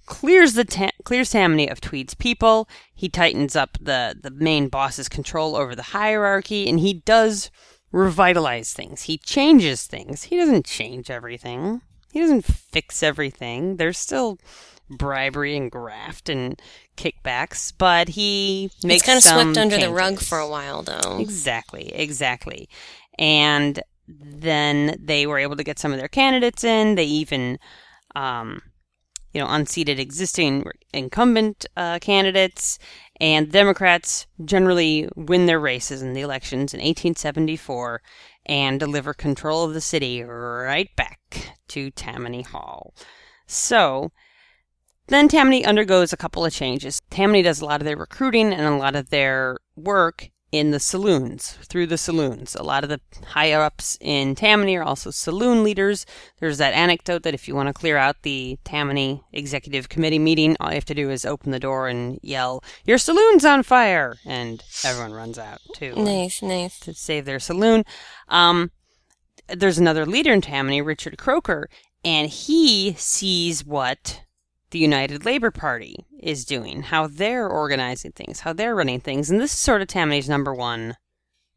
clears 0.06 0.54
the 0.54 0.66
ta- 0.66 0.92
clears 1.04 1.32
Tammany 1.32 1.70
of 1.70 1.82
Tweed's 1.82 2.14
people. 2.14 2.68
He 2.94 3.10
tightens 3.10 3.56
up 3.56 3.78
the 3.80 4.16
the 4.20 4.32
main 4.32 4.68
boss's 4.68 5.10
control 5.10 5.56
over 5.56 5.76
the 5.76 5.84
hierarchy, 5.84 6.70
and 6.70 6.80
he 6.80 6.94
does 6.94 7.52
revitalize 7.92 8.74
things. 8.74 9.04
He 9.04 9.18
changes 9.18 9.86
things. 9.86 10.24
He 10.24 10.38
doesn't 10.38 10.66
change 10.66 11.10
everything. 11.10 11.82
He 12.12 12.20
doesn't 12.20 12.46
fix 12.46 13.04
everything. 13.04 13.78
There's 13.78 13.98
still 13.98 14.38
bribery 14.90 15.56
and 15.56 15.72
graft 15.72 16.30
and 16.30 16.62
kickbacks, 16.98 17.72
but 17.78 18.10
he 18.10 18.70
makes 18.84 19.02
It's 19.02 19.06
kind 19.06 19.18
of 19.18 19.24
swept 19.24 19.58
under 19.58 19.78
the 19.78 19.92
rug 19.92 20.20
for 20.20 20.38
a 20.38 20.48
while, 20.48 20.84
though. 20.84 21.20
Exactly, 21.20 21.94
exactly. 21.94 22.70
And 23.18 23.82
then 24.08 24.98
they 25.00 25.26
were 25.26 25.38
able 25.38 25.56
to 25.56 25.64
get 25.64 25.80
some 25.80 25.94
of 25.94 26.00
their 26.00 26.10
candidates 26.10 26.64
in. 26.64 26.96
They 26.96 27.06
even 27.06 27.60
um, 28.16 28.62
you 29.34 29.42
know, 29.42 29.48
unseated 29.50 30.00
existing 30.00 30.66
incumbent 30.94 31.66
uh, 31.78 32.00
candidates, 32.00 32.80
and 33.20 33.52
Democrats 33.52 34.28
generally 34.44 35.08
win 35.16 35.46
their 35.46 35.60
races 35.60 36.02
in 36.02 36.14
the 36.14 36.22
elections 36.22 36.74
in 36.74 36.80
1874 36.80 38.02
and 38.46 38.80
deliver 38.80 39.14
control 39.14 39.64
of 39.64 39.74
the 39.74 39.82
city 39.82 40.24
right 40.24 40.90
back 40.96 41.20
to 41.68 41.92
Tammany 41.92 42.42
Hall. 42.42 42.94
So, 43.46 44.12
then 45.08 45.28
Tammany 45.28 45.66
undergoes 45.66 46.14
a 46.14 46.18
couple 46.18 46.46
of 46.46 46.54
changes. 46.54 47.02
Tammany 47.10 47.42
does 47.42 47.62
a 47.62 47.66
lot 47.66 47.82
of 47.82 47.86
their 47.86 47.98
recruiting 47.98 48.54
and 48.54 48.66
a 48.66 48.78
lot 48.78 48.96
of 48.96 49.10
their 49.10 49.58
work 49.76 50.30
in 50.52 50.72
the 50.72 50.80
saloons, 50.80 51.58
through 51.70 51.88
the 51.88 51.98
saloons. 51.98 52.56
A 52.56 52.64
lot 52.64 52.84
of 52.84 52.90
the 52.90 53.00
higher 53.28 53.62
ups 53.62 53.98
in 54.02 54.36
Tammany 54.36 54.76
are 54.76 54.84
also 54.84 55.10
saloon 55.10 55.64
leaders. 55.64 56.06
There's 56.40 56.58
that 56.58 56.74
anecdote 56.74 57.24
that 57.24 57.34
if 57.34 57.48
you 57.48 57.56
want 57.56 57.68
to 57.68 57.74
clear 57.74 57.98
out 57.98 58.24
the 58.24 58.60
Tammany 58.66 59.24
Executive 59.32 59.88
Committee 59.88 60.20
meeting, 60.20 60.58
all 60.60 60.70
you 60.70 60.76
have 60.76 60.86
to 60.86 60.94
do 60.94 61.10
is 61.10 61.26
open 61.26 61.52
the 61.52 61.60
door 61.60 61.88
and 61.88 62.20
yell, 62.22 62.64
Your 62.86 62.98
saloon's 62.98 63.46
on 63.46 63.64
fire! 63.64 64.16
And 64.26 64.62
everyone 64.84 65.14
runs 65.14 65.40
out, 65.40 65.60
too. 65.74 65.96
Nice, 65.96 66.42
nice. 66.42 66.80
To 66.82 66.94
save 66.94 67.26
their 67.26 67.40
saloon. 67.40 67.86
Um, 68.28 68.72
there's 69.48 69.78
another 69.78 70.06
leader 70.06 70.34
in 70.34 70.42
Tammany, 70.42 70.82
Richard 70.82 71.18
Croker, 71.18 71.70
and 72.04 72.30
he 72.30 72.94
sees 72.98 73.66
what 73.66 74.22
the 74.72 74.80
United 74.80 75.26
Labor 75.26 75.52
Party 75.52 76.06
is 76.20 76.46
doing, 76.46 76.82
how 76.84 77.08
they're 77.08 77.48
organizing 77.48 78.12
things, 78.12 78.42
how 78.42 78.54
they're 78.54 78.76
running 78.76 79.00
things. 79.00 79.30
And 79.30 79.40
this 79.40 79.54
is 79.54 79.60
sort 79.60 79.82
of 79.82 79.88
Tammany's 79.88 80.30
number 80.30 80.54
one 80.54 80.96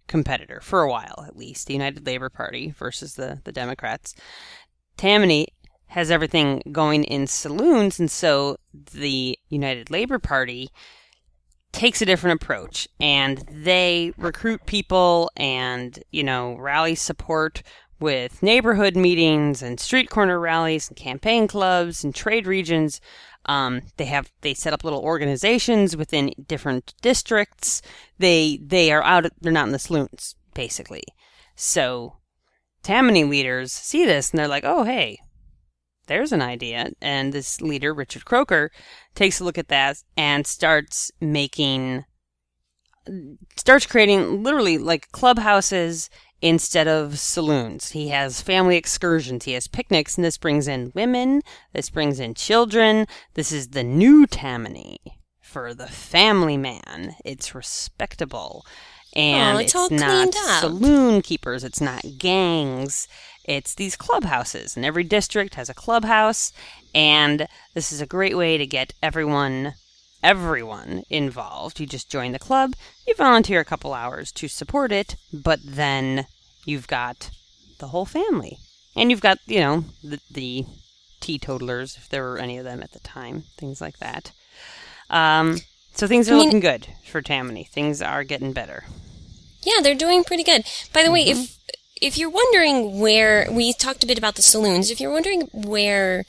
competitor, 0.07 0.61
for 0.61 0.83
a 0.83 0.91
while 0.91 1.25
at 1.27 1.37
least, 1.37 1.67
the 1.67 1.73
United 1.73 2.07
Labor 2.07 2.29
Party 2.29 2.71
versus 2.71 3.15
the, 3.15 3.41
the 3.45 3.53
Democrats. 3.53 4.15
Tammany 4.97 5.49
has 5.89 6.11
everything 6.11 6.63
going 6.73 7.05
in 7.05 7.27
saloons, 7.27 7.99
and 7.99 8.11
so 8.11 8.57
the 8.73 9.39
United 9.49 9.91
Labor 9.91 10.19
Party 10.19 10.69
takes 11.75 12.01
a 12.01 12.07
different 12.07 12.41
approach 12.41 12.89
and 13.01 13.39
they 13.51 14.13
recruit 14.17 14.65
people 14.65 15.31
and, 15.37 15.99
you 16.13 16.23
know, 16.23 16.57
rally 16.57 16.95
support 16.95 17.63
with 18.01 18.43
neighborhood 18.43 18.97
meetings 18.97 19.63
and 19.63 19.79
street 19.79 20.11
corner 20.11 20.39
rallies 20.39 20.89
and 20.89 20.97
campaign 20.97 21.47
clubs 21.49 22.05
and 22.05 22.15
trade 22.15 22.47
regions. 22.47 23.01
Um, 23.47 23.83
they 23.99 24.07
have 24.07 24.33
they 24.41 24.55
set 24.55 24.73
up 24.73 24.85
little 24.85 25.03
organizations 25.03 25.97
within 25.97 26.33
different 26.47 26.95
districts. 27.03 27.83
They 28.19 28.59
they 28.63 28.91
are 28.93 29.03
out. 29.03 29.27
They're 29.41 29.53
not 29.53 29.67
in 29.67 29.73
the 29.73 29.79
saloons 29.79 30.35
basically. 30.55 31.03
So 31.55 32.17
Tammany 32.83 33.25
leaders 33.25 33.73
see 33.73 34.05
this 34.05 34.31
and 34.31 34.39
they're 34.39 34.49
like, 34.49 34.65
oh 34.65 34.85
hey, 34.85 35.19
there's 36.07 36.33
an 36.33 36.43
idea. 36.43 36.91
And 37.01 37.33
this 37.33 37.61
leader 37.61 37.95
Richard 37.95 38.25
Croker 38.25 38.71
takes 39.15 39.41
a 39.41 39.45
look 39.45 39.59
at 39.59 39.69
that 39.69 40.03
and 40.17 40.47
starts 40.47 41.11
making 41.21 42.05
starts 43.57 43.87
creating 43.87 44.43
literally 44.43 44.79
like 44.79 45.13
clubhouses 45.13 46.09
instead 46.45 46.87
of 46.87 47.19
saloons. 47.19 47.93
He 47.93 48.09
has 48.09 48.43
family 48.43 48.77
excursions, 48.77 49.47
he 49.47 49.53
has 49.53 49.67
picnics, 49.67 50.19
and 50.19 50.25
this 50.25 50.37
brings 50.37 50.69
in 50.69 50.93
women, 50.95 51.41
this 51.73 51.89
brings 51.89 52.21
in 52.21 52.35
children. 52.35 53.07
This 53.33 53.51
is 53.51 53.69
the 53.69 53.83
new 53.83 54.27
Tammany 54.27 54.99
for 55.41 55.73
the 55.73 55.87
family 55.87 56.59
man. 56.59 57.17
It's 57.25 57.55
respectable. 57.55 58.67
And 59.17 59.57
Oh, 59.57 59.61
it's 59.61 59.75
it's, 59.75 59.75
all 59.75 59.89
not 59.89 60.35
saloon 60.35 61.23
keepers, 61.23 61.65
it's 61.65 61.81
not 61.81 62.05
gangs. 62.19 63.09
It's 63.47 63.75
these 63.75 63.97
clubhouses, 63.97 64.77
and 64.77 64.85
every 64.85 65.05
district 65.05 65.55
has 65.55 65.71
a 65.71 65.75
clubhouse, 65.75 66.53
and 66.95 67.49
this 67.73 67.91
is 67.91 68.03
a 68.03 68.07
great 68.07 68.37
way 68.37 68.59
to 68.59 68.67
get 68.67 68.93
everyone 69.03 69.75
everyone 70.23 71.05
involved. 71.11 71.79
You 71.81 71.87
just 71.87 72.11
join 72.11 72.33
the 72.33 72.39
club, 72.39 72.75
you 73.07 73.15
volunteer 73.15 73.61
a 73.61 73.65
couple 73.65 73.95
hours 73.95 74.31
to 74.33 74.49
support 74.49 74.93
it, 74.93 75.17
but 75.33 75.61
then 75.63 76.27
you've 76.65 76.87
got 76.89 77.31
the 77.79 77.89
whole 77.89 78.07
family. 78.07 78.59
And 78.97 79.11
you've 79.11 79.21
got, 79.21 79.39
you 79.47 79.61
know, 79.61 79.85
the, 80.03 80.21
the 80.31 80.65
teetotalers, 81.21 81.97
if 81.97 82.09
there 82.09 82.23
were 82.23 82.39
any 82.39 82.59
of 82.59 82.65
them 82.65 82.83
at 82.83 82.93
the 82.93 83.01
time, 83.01 83.45
things 83.57 83.81
like 83.81 83.99
that. 83.99 84.33
Um, 85.11 85.59
so 85.93 86.07
things 86.07 86.29
are 86.29 86.35
I 86.35 86.37
mean- 86.37 86.45
looking 86.47 86.61
good 86.61 86.89
for 87.05 87.21
Tammany. 87.23 87.65
Things 87.65 88.01
are 88.03 88.25
getting 88.25 88.53
better. 88.53 88.85
Yeah, 89.63 89.81
they're 89.83 89.95
doing 89.95 90.25
pretty 90.25 90.45
good. 90.45 90.65
By 90.93 91.03
the 91.03 91.11
way, 91.11 91.23
if 91.23 91.59
if 92.03 92.19
you're 92.19 92.29
wondering 92.29 93.01
where 93.01 93.49
we 93.51 93.73
talked 93.73 94.05
a 94.05 94.07
bit 94.07 94.19
about 94.19 94.35
the 94.35 94.43
saloons, 94.43 94.91
if 94.91 95.01
you're 95.01 95.11
wondering 95.11 95.49
where 95.55 96.25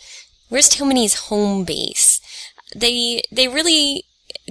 where's 0.48 0.70
Tammany's 0.70 1.16
home 1.28 1.66
base, 1.66 2.22
they 2.74 3.22
they 3.32 3.50
really 3.50 4.06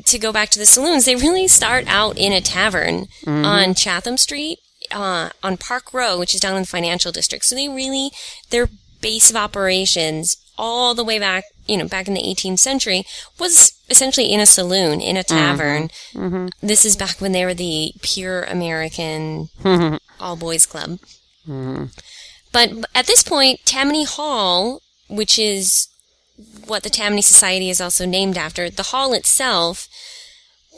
to 0.05 0.19
go 0.19 0.33
back 0.33 0.51
to 0.51 0.59
the 0.59 0.67
saloons, 0.67 1.07
they 1.07 1.17
really 1.17 1.49
start 1.49 1.87
out 1.87 2.19
in 2.19 2.33
a 2.33 2.43
tavern 2.43 3.07
on 3.27 3.75
Chatham 3.75 4.19
Street, 4.19 4.59
uh, 4.95 5.31
on 5.43 5.57
Park 5.57 5.93
Row, 5.93 6.19
which 6.19 6.35
is 6.35 6.41
down 6.41 6.57
in 6.57 6.63
the 6.63 6.69
financial 6.69 7.13
district. 7.13 7.45
So 7.45 7.55
they 7.55 7.69
really 7.69 8.11
their 8.51 8.69
base 9.01 9.29
of 9.29 9.37
operations 9.37 10.37
all 10.57 10.95
the 10.95 11.05
way 11.05 11.19
back, 11.19 11.45
you 11.67 11.77
know, 11.77 11.87
back 11.87 12.09
in 12.09 12.15
the 12.15 12.23
18th 12.23 12.61
century 12.61 13.05
was 13.39 13.73
essentially 13.91 14.33
in 14.33 14.41
a 14.41 14.47
saloon, 14.47 15.01
in 15.01 15.17
a 15.17 15.21
mm-hmm. 15.21 15.37
tavern. 15.37 15.89
Mm-hmm. 16.15 16.47
This 16.67 16.85
is 16.85 16.97
back 16.97 17.21
when 17.21 17.33
they 17.33 17.45
were 17.45 17.55
the 17.55 17.93
pure 18.01 18.45
American 18.45 19.49
all 20.21 20.37
boys 20.37 20.65
club. 20.65 21.01
Mm-hmm. 21.47 21.87
But 22.53 22.71
at 22.95 23.07
this 23.07 23.23
point, 23.23 23.61
Tammany 23.65 24.05
Hall, 24.05 24.81
which 25.09 25.39
is 25.39 25.89
what 26.67 26.83
the 26.83 26.91
Tammany 26.91 27.23
Society 27.23 27.69
is 27.69 27.81
also 27.81 28.07
named 28.07 28.39
after, 28.39 28.71
the 28.71 28.85
hall 28.85 29.13
itself 29.13 29.89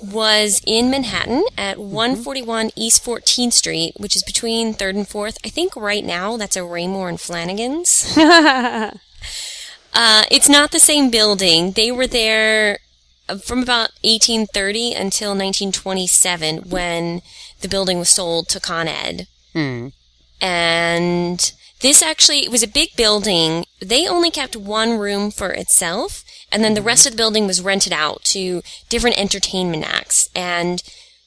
was 0.02 0.60
in 0.66 0.90
Manhattan 0.90 1.44
at 1.56 1.78
141 1.78 2.70
East 2.76 3.04
14th 3.04 3.52
Street, 3.52 3.94
which 3.96 4.14
is 4.14 4.22
between 4.22 4.74
3rd 4.74 4.96
and 4.96 5.06
4th. 5.06 5.38
I 5.44 5.48
think 5.48 5.74
right 5.76 6.04
now 6.04 6.36
that's 6.36 6.56
a 6.56 6.60
Raymour 6.60 7.08
and 7.08 7.18
Flanigan's. 7.18 8.14
Uh, 9.96 10.24
it's 10.30 10.48
not 10.48 10.72
the 10.72 10.78
same 10.78 11.10
building. 11.10 11.72
They 11.72 11.90
were 11.90 12.06
there 12.06 12.80
uh, 13.30 13.38
from 13.38 13.62
about 13.62 13.92
1830 14.02 14.92
until 14.92 15.30
1927 15.30 16.68
when 16.68 17.22
the 17.62 17.68
building 17.68 17.98
was 17.98 18.10
sold 18.10 18.50
to 18.50 18.60
Con 18.60 18.88
Ed. 18.88 19.26
Hmm. 19.54 19.88
And 20.38 21.50
this 21.80 22.02
actually 22.02 22.44
it 22.44 22.50
was 22.50 22.62
a 22.62 22.68
big 22.68 22.90
building. 22.94 23.64
They 23.80 24.06
only 24.06 24.30
kept 24.30 24.54
one 24.54 24.98
room 24.98 25.30
for 25.30 25.50
itself, 25.52 26.24
and 26.52 26.62
then 26.62 26.74
the 26.74 26.82
rest 26.82 27.06
of 27.06 27.12
the 27.12 27.16
building 27.16 27.46
was 27.46 27.60
rented 27.60 27.92
out 27.92 28.22
to 28.24 28.62
different 28.88 29.18
entertainment 29.18 29.84
acts. 29.84 30.28
And 30.34 30.82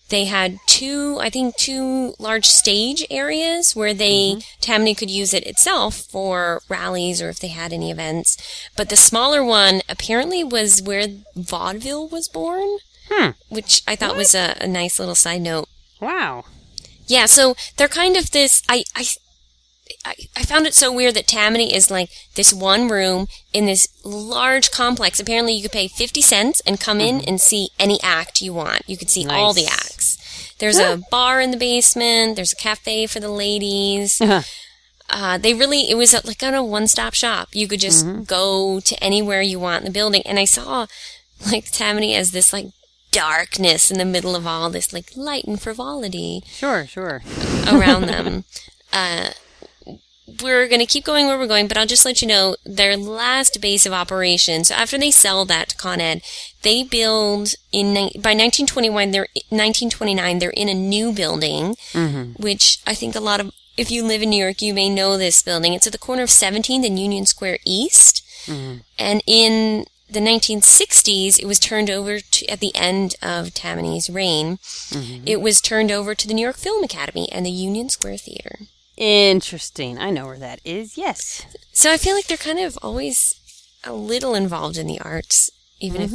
they 0.10 0.26
had 0.26 0.58
two, 0.66 1.18
I 1.22 1.30
think, 1.30 1.56
two 1.56 2.16
large 2.18 2.46
stage 2.46 3.06
areas 3.12 3.76
where 3.76 3.94
they 3.94 4.40
Tammany 4.60 4.96
could 4.96 5.12
use 5.12 5.34
it 5.34 5.46
itself 5.46 5.96
for 5.96 6.62
rallies 6.68 7.22
or 7.22 7.30
if 7.30 7.40
they 7.40 7.50
had 7.50 7.72
any 7.72 7.92
events. 7.92 8.38
But 8.76 8.90
the 8.90 8.98
smaller 8.98 9.44
one 9.44 9.82
apparently 9.88 10.44
was 10.44 10.82
where 10.82 11.06
vaudeville 11.36 12.08
was 12.08 12.28
born, 12.28 12.80
Hmm. 13.12 13.32
which 13.50 13.82
I 13.88 13.96
thought 13.96 14.16
was 14.16 14.34
a, 14.36 14.56
a 14.62 14.68
nice 14.68 15.00
little 15.00 15.16
side 15.16 15.42
note. 15.42 15.68
Wow. 16.00 16.46
Yeah, 17.08 17.26
so 17.26 17.56
they're 17.78 17.88
kind 17.88 18.16
of 18.16 18.32
this. 18.32 18.62
I, 18.70 18.84
I, 18.96 19.06
I, 20.06 20.16
I 20.36 20.44
found 20.44 20.66
it 20.66 20.74
so 20.74 20.92
weird 20.94 21.14
that 21.16 21.28
Tammany 21.28 21.76
is 21.76 21.92
like 21.92 22.10
this 22.36 22.54
one 22.54 22.88
room 22.88 23.28
in 23.54 23.66
this 23.66 23.88
large 24.06 24.72
complex. 24.72 25.20
Apparently, 25.20 25.54
you 25.54 25.62
could 25.62 25.72
pay 25.74 25.88
50 25.88 26.22
cents 26.22 26.62
and 26.66 26.80
come 26.80 27.02
in 27.02 27.22
and 27.22 27.40
see 27.42 27.70
any 27.80 28.00
act 28.02 28.42
you 28.42 28.54
want. 28.54 28.84
You 28.88 28.98
could 28.98 29.10
see 29.10 29.28
all 29.28 29.54
the 29.54 29.68
acts. 29.68 30.56
There's 30.60 30.80
a 30.80 31.02
bar 31.12 31.40
in 31.42 31.52
the 31.52 31.58
basement, 31.58 32.36
there's 32.36 32.52
a 32.54 32.56
cafe 32.56 33.08
for 33.08 33.20
the 33.20 33.30
ladies. 33.30 34.22
Uh, 35.10 35.38
they 35.38 35.54
really, 35.54 35.90
it 35.90 35.96
was 35.96 36.14
like 36.26 36.38
kind 36.38 36.56
of 36.56 36.66
one 36.66 36.88
stop 36.88 37.14
shop. 37.14 37.50
You 37.54 37.68
could 37.68 37.80
just 37.80 38.06
go 38.28 38.80
to 38.80 39.04
anywhere 39.04 39.42
you 39.42 39.60
want 39.60 39.82
in 39.82 39.86
the 39.86 39.92
building. 39.92 40.22
And 40.26 40.38
I 40.38 40.46
saw 40.46 40.86
like 41.52 41.72
Tammany 41.72 42.14
as 42.16 42.32
this 42.32 42.54
like 42.54 42.68
darkness 43.12 43.90
in 43.90 43.98
the 43.98 44.06
middle 44.06 44.36
of 44.36 44.46
all 44.46 44.70
this 44.70 44.94
like 44.94 45.12
light 45.16 45.46
and 45.46 45.60
frivolity 45.60 46.44
Sure, 46.46 46.86
sure. 46.86 47.22
around 47.68 48.04
them. 48.08 48.46
Uh, 48.92 49.30
we're 50.42 50.68
going 50.68 50.80
to 50.80 50.86
keep 50.86 51.04
going 51.04 51.28
where 51.28 51.38
we're 51.38 51.48
going, 51.48 51.68
but 51.68 51.78
I'll 51.78 51.86
just 51.86 52.06
let 52.06 52.22
you 52.22 52.28
know 52.28 52.56
their 52.66 52.96
last 52.98 53.62
base 53.62 53.86
of 53.86 53.94
operations. 53.94 54.68
So 54.68 54.76
after 54.76 54.98
they 54.98 55.12
sell 55.12 55.46
that 55.46 55.70
to 55.70 55.78
Con 55.78 56.02
Ed, 56.02 56.22
they 56.62 56.84
build 56.84 57.56
in 57.72 57.94
by 57.94 58.36
1921. 58.36 59.12
They're 59.12 59.28
1929. 59.50 60.40
They're 60.40 60.50
in 60.52 60.70
a 60.70 60.74
new 60.74 61.12
building, 61.12 61.76
mm-hmm. 61.92 62.42
which 62.42 62.80
I 62.86 62.94
think 62.94 63.16
a 63.16 63.20
lot 63.20 63.40
of 63.40 63.54
if 63.78 63.90
you 63.90 64.04
live 64.04 64.22
in 64.22 64.30
New 64.30 64.44
York, 64.44 64.62
you 64.62 64.74
may 64.74 64.90
know 64.90 65.18
this 65.18 65.42
building. 65.42 65.74
It's 65.74 65.88
at 65.88 65.94
the 65.94 66.00
corner 66.00 66.24
of 66.24 66.30
17th 66.30 66.86
and 66.86 67.00
Union 67.00 67.26
Square 67.26 67.60
East, 67.66 68.26
mm-hmm. 68.46 68.80
and 68.98 69.24
in 69.26 69.86
the 70.10 70.20
1960s, 70.20 71.40
it 71.40 71.46
was 71.46 71.60
turned 71.60 71.90
over 71.90 72.20
to, 72.20 72.46
at 72.48 72.60
the 72.60 72.76
end 72.76 73.16
of 73.22 73.54
Tammany's 73.54 74.10
reign. 74.10 74.58
Mm-hmm. 74.58 75.24
It 75.28 75.40
was 75.40 75.62
turned 75.62 75.92
over 75.92 76.16
to 76.16 76.28
the 76.28 76.34
New 76.34 76.42
York 76.42 76.58
Film 76.58 76.84
Academy 76.84 77.32
and 77.32 77.46
the 77.46 77.52
Union 77.52 77.90
Square 77.90 78.18
Theater. 78.18 78.60
Interesting. 79.00 79.98
I 79.98 80.10
know 80.12 80.26
where 80.26 80.38
that 80.38 80.60
is. 80.66 80.98
Yes. 80.98 81.46
So 81.72 81.92
I 81.92 81.98
feel 81.98 82.16
like 82.16 82.28
they're 82.28 82.38
kind 82.38 82.60
of 82.60 82.78
always 82.82 83.34
a 83.86 83.94
little 83.94 84.36
involved 84.36 84.78
in 84.78 84.88
the 84.88 85.00
arts, 85.00 85.50
even 85.80 86.02
if 86.02 86.12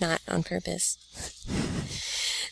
not 0.00 0.20
on 0.28 0.42
purpose. 0.42 0.98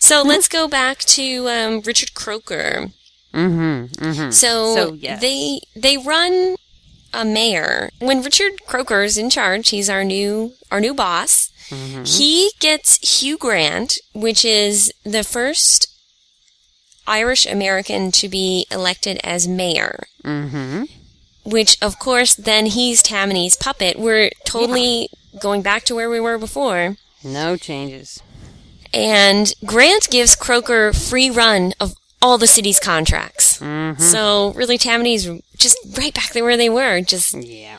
So 0.01 0.23
let's 0.23 0.49
go 0.49 0.69
back 0.69 0.99
to 1.01 1.49
um, 1.49 1.81
Richard 1.85 2.15
Croker. 2.15 2.89
Mm-hmm. 3.35 4.05
Mm-hmm. 4.05 4.31
So, 4.31 4.75
So, 4.75 4.93
yes. 4.95 5.21
they 5.21 5.61
they 5.77 5.99
run 5.99 6.57
a 7.13 7.25
mayor. 7.25 7.91
When 7.99 8.23
Richard 8.23 8.65
Croker's 8.67 9.19
in 9.19 9.29
charge, 9.29 9.69
he's 9.69 9.91
our 9.91 10.03
new 10.05 10.55
our 10.71 10.81
new 10.81 10.95
boss. 10.95 11.51
Mm-hmm. 11.69 12.05
He 12.05 12.51
gets 12.61 13.21
Hugh 13.21 13.37
Grant, 13.37 13.99
which 14.15 14.45
is 14.47 14.91
the 15.05 15.23
first 15.25 15.88
Irish 17.09 17.47
American 17.47 18.13
to 18.13 18.29
be 18.29 18.67
elected 18.71 19.19
as 19.25 19.49
mayor. 19.49 20.05
Mm-hmm. 20.25 20.85
Which, 21.45 21.79
of 21.83 21.99
course, 21.99 22.35
then 22.35 22.67
he's 22.67 23.03
Tammany's 23.03 23.57
puppet. 23.57 23.99
We're 23.99 24.31
totally 24.45 25.09
going 25.41 25.63
back 25.63 25.85
to 25.85 25.95
where 25.95 26.11
we 26.11 26.21
were 26.21 26.37
before. 26.39 26.97
No 27.25 27.57
changes. 27.57 28.23
And 28.93 29.53
Grant 29.65 30.11
gives 30.11 30.37
Croker 30.37 30.93
free 30.93 31.31
run 31.31 31.73
of 31.81 31.95
all 32.21 32.37
the 32.39 32.47
city's 32.47 32.79
contracts. 32.81 33.59
Mm-hmm. 33.61 34.01
So 34.03 34.53
really, 34.55 34.77
Tammany's 34.79 35.27
just 35.57 35.79
right 35.97 36.13
back 36.15 36.33
there 36.33 36.45
where 36.45 36.57
they 36.57 36.69
were, 36.71 37.01
just 37.01 37.35
Yeah. 37.35 37.79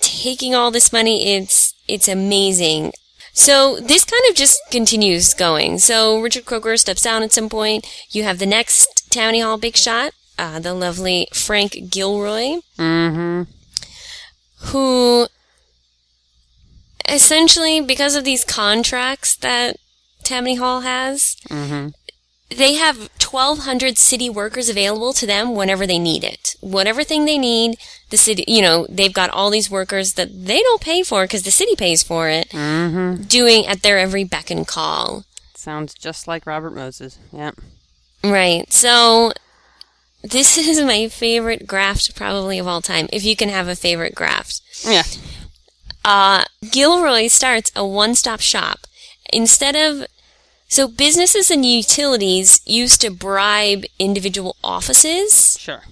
taking 0.00 0.54
all 0.54 0.70
this 0.70 0.92
money. 0.92 1.34
It's 1.34 1.74
it's 1.88 2.08
amazing. 2.08 2.92
So 3.34 3.80
this 3.80 4.04
kind 4.04 4.22
of 4.28 4.36
just 4.36 4.60
continues 4.70 5.32
going. 5.34 5.78
So 5.78 6.20
Richard 6.20 6.44
Croker 6.44 6.76
steps 6.76 7.02
down 7.02 7.22
at 7.22 7.32
some 7.32 7.48
point. 7.48 7.86
You 8.10 8.24
have 8.24 8.38
the 8.38 8.46
next 8.46 9.10
Tammany 9.10 9.40
Hall 9.40 9.56
big 9.58 9.76
shot, 9.76 10.12
uh, 10.38 10.58
the 10.60 10.74
lovely 10.74 11.28
Frank 11.32 11.88
Gilroy, 11.90 12.60
Mm-hmm. 12.78 13.42
who 14.66 15.26
essentially, 17.08 17.80
because 17.80 18.14
of 18.14 18.24
these 18.24 18.44
contracts 18.44 19.36
that 19.36 19.76
Tammany 20.24 20.56
Hall 20.56 20.80
has, 20.80 21.36
Mm-hmm. 21.48 21.88
They 22.56 22.74
have 22.74 22.98
1,200 23.20 23.96
city 23.98 24.28
workers 24.30 24.68
available 24.68 25.12
to 25.14 25.26
them 25.26 25.54
whenever 25.54 25.86
they 25.86 25.98
need 25.98 26.24
it. 26.24 26.54
Whatever 26.60 27.02
thing 27.04 27.24
they 27.24 27.38
need, 27.38 27.76
the 28.10 28.16
city, 28.16 28.44
you 28.48 28.60
know, 28.62 28.86
they've 28.90 29.12
got 29.12 29.30
all 29.30 29.50
these 29.50 29.70
workers 29.70 30.14
that 30.14 30.28
they 30.46 30.60
don't 30.62 30.80
pay 30.80 31.02
for 31.02 31.24
because 31.24 31.42
the 31.42 31.50
city 31.50 31.74
pays 31.76 32.02
for 32.02 32.28
it, 32.28 32.48
Mm-hmm. 32.50 33.22
doing 33.24 33.66
at 33.66 33.82
their 33.82 33.98
every 33.98 34.24
beck 34.24 34.50
and 34.50 34.66
call. 34.66 35.24
Sounds 35.54 35.94
just 35.94 36.26
like 36.28 36.46
Robert 36.46 36.74
Moses. 36.74 37.18
Yep. 37.32 37.58
Right. 38.24 38.70
So, 38.72 39.32
this 40.22 40.56
is 40.68 40.80
my 40.82 41.08
favorite 41.08 41.66
graft 41.66 42.14
probably 42.16 42.58
of 42.58 42.66
all 42.66 42.80
time, 42.82 43.08
if 43.12 43.24
you 43.24 43.34
can 43.36 43.48
have 43.48 43.68
a 43.68 43.76
favorite 43.76 44.14
graft. 44.14 44.60
Yeah. 44.86 45.04
Uh, 46.04 46.44
Gilroy 46.70 47.28
starts 47.28 47.70
a 47.76 47.86
one-stop 47.86 48.40
shop. 48.40 48.80
Instead 49.32 49.76
of, 49.76 50.06
so 50.72 50.88
businesses 50.88 51.50
and 51.50 51.66
utilities 51.66 52.62
used 52.64 53.02
to 53.02 53.10
bribe 53.10 53.84
individual 53.98 54.56
offices, 54.64 55.58
Sure. 55.60 55.82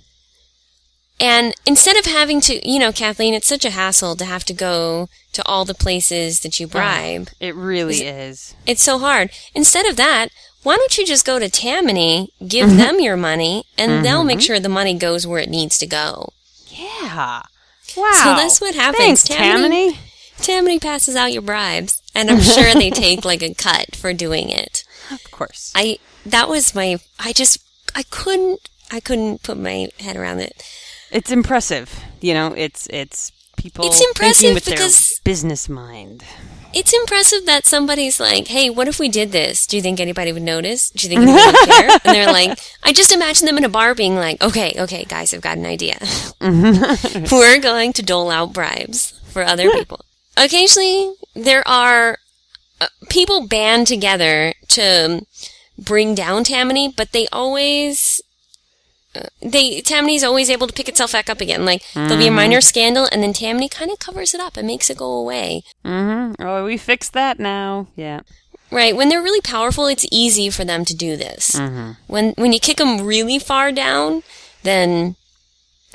and 1.20 1.54
instead 1.66 1.98
of 1.98 2.06
having 2.06 2.40
to, 2.40 2.66
you 2.66 2.78
know, 2.78 2.90
Kathleen, 2.90 3.34
it's 3.34 3.46
such 3.46 3.66
a 3.66 3.70
hassle 3.70 4.16
to 4.16 4.24
have 4.24 4.42
to 4.46 4.54
go 4.54 5.10
to 5.34 5.44
all 5.44 5.66
the 5.66 5.74
places 5.74 6.40
that 6.40 6.58
you 6.58 6.64
oh, 6.64 6.70
bribe. 6.70 7.28
It 7.40 7.54
really 7.54 8.06
is. 8.06 8.54
It's 8.66 8.82
so 8.82 8.98
hard. 8.98 9.28
Instead 9.54 9.84
of 9.84 9.96
that, 9.96 10.28
why 10.62 10.76
don't 10.76 10.96
you 10.96 11.04
just 11.04 11.26
go 11.26 11.38
to 11.38 11.50
Tammany, 11.50 12.32
give 12.48 12.68
mm-hmm. 12.68 12.78
them 12.78 13.00
your 13.00 13.18
money, 13.18 13.64
and 13.76 14.02
they'll 14.02 14.24
make 14.24 14.38
mm-hmm. 14.38 14.44
sure 14.44 14.60
the 14.60 14.70
money 14.70 14.94
goes 14.94 15.26
where 15.26 15.42
it 15.42 15.50
needs 15.50 15.76
to 15.76 15.86
go. 15.86 16.32
Yeah. 16.68 17.42
Wow. 17.96 18.12
So 18.14 18.34
that's 18.34 18.62
what 18.62 18.74
happens. 18.74 19.04
Thanks, 19.04 19.24
Tammany- 19.24 19.92
Tammany. 19.92 20.09
Tammany 20.42 20.78
passes 20.78 21.16
out 21.16 21.32
your 21.32 21.42
bribes, 21.42 22.02
and 22.14 22.30
I'm 22.30 22.40
sure 22.40 22.72
they 22.74 22.90
take 23.06 23.24
like 23.24 23.42
a 23.42 23.54
cut 23.54 23.94
for 23.96 24.12
doing 24.12 24.50
it. 24.50 24.84
Of 25.10 25.30
course. 25.30 25.72
I 25.74 25.98
that 26.26 26.48
was 26.48 26.74
my 26.74 26.98
I 27.18 27.32
just 27.32 27.62
I 27.94 28.02
couldn't 28.04 28.68
I 28.90 29.00
couldn't 29.00 29.42
put 29.42 29.58
my 29.58 29.88
head 29.98 30.16
around 30.16 30.40
it. 30.40 30.62
It's 31.10 31.30
impressive. 31.30 32.02
You 32.20 32.34
know, 32.34 32.52
it's 32.54 32.86
it's 32.88 33.32
people 33.56 33.84
It's 33.86 34.00
impressive 34.00 34.54
with 34.54 34.64
because- 34.64 35.08
their 35.08 35.32
business 35.32 35.68
mind. 35.68 36.24
It's 36.72 36.92
impressive 36.94 37.46
that 37.46 37.66
somebody's 37.66 38.20
like, 38.20 38.46
"Hey, 38.46 38.70
what 38.70 38.86
if 38.86 39.00
we 39.00 39.08
did 39.08 39.32
this? 39.32 39.66
Do 39.66 39.74
you 39.76 39.82
think 39.82 39.98
anybody 39.98 40.32
would 40.32 40.42
notice? 40.44 40.90
Do 40.90 41.04
you 41.04 41.08
think 41.16 41.22
anybody 41.28 41.44
would 41.58 41.68
care?" 41.68 41.90
And 42.04 42.14
they're 42.14 42.32
like, 42.32 42.60
I 42.84 42.92
just 42.92 43.10
imagine 43.12 43.46
them 43.46 43.58
in 43.58 43.64
a 43.64 43.68
bar 43.68 43.92
being 43.92 44.14
like, 44.14 44.40
"Okay, 44.40 44.74
okay, 44.78 45.02
guys, 45.04 45.34
I've 45.34 45.40
got 45.40 45.56
an 45.58 45.66
idea. 45.66 45.94
Mm-hmm. 46.40 47.24
We're 47.34 47.58
going 47.58 47.92
to 47.94 48.02
dole 48.04 48.30
out 48.30 48.52
bribes 48.52 49.18
for 49.32 49.42
other 49.42 49.68
people." 49.72 50.04
Occasionally, 50.36 51.14
there 51.34 51.66
are 51.66 52.18
uh, 52.80 52.88
people 53.08 53.46
band 53.46 53.86
together 53.86 54.54
to 54.68 55.26
bring 55.78 56.14
down 56.14 56.44
Tammany, 56.44 56.92
but 56.94 57.12
they 57.12 57.26
always 57.28 58.22
uh, 59.14 59.22
they 59.42 59.80
Tammany's 59.80 60.22
always 60.24 60.50
able 60.50 60.66
to 60.66 60.72
pick 60.72 60.88
itself 60.88 61.12
back 61.12 61.28
up 61.28 61.40
again. 61.40 61.64
Like 61.64 61.82
there'll 61.94 62.16
be 62.16 62.28
a 62.28 62.32
minor 62.32 62.60
scandal, 62.60 63.08
and 63.10 63.22
then 63.22 63.32
Tammany 63.32 63.68
kind 63.68 63.90
of 63.90 63.98
covers 63.98 64.34
it 64.34 64.40
up 64.40 64.56
and 64.56 64.66
makes 64.66 64.88
it 64.88 64.98
go 64.98 65.12
away. 65.12 65.62
Mm-hmm. 65.84 66.40
Oh, 66.42 66.64
we 66.64 66.76
fixed 66.76 67.12
that 67.12 67.38
now. 67.38 67.88
Yeah. 67.96 68.20
Right. 68.70 68.94
When 68.94 69.08
they're 69.08 69.22
really 69.22 69.40
powerful, 69.40 69.86
it's 69.86 70.06
easy 70.12 70.48
for 70.48 70.64
them 70.64 70.84
to 70.84 70.94
do 70.94 71.16
this. 71.16 71.58
When 72.06 72.34
when 72.36 72.52
you 72.52 72.60
kick 72.60 72.76
them 72.76 73.04
really 73.04 73.40
far 73.40 73.72
down, 73.72 74.22
then 74.62 75.16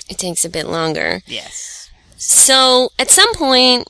it 0.09 0.17
takes 0.17 0.43
a 0.43 0.49
bit 0.49 0.67
longer. 0.67 1.21
Yes. 1.25 1.89
So 2.17 2.89
at 2.99 3.09
some 3.09 3.33
point, 3.35 3.87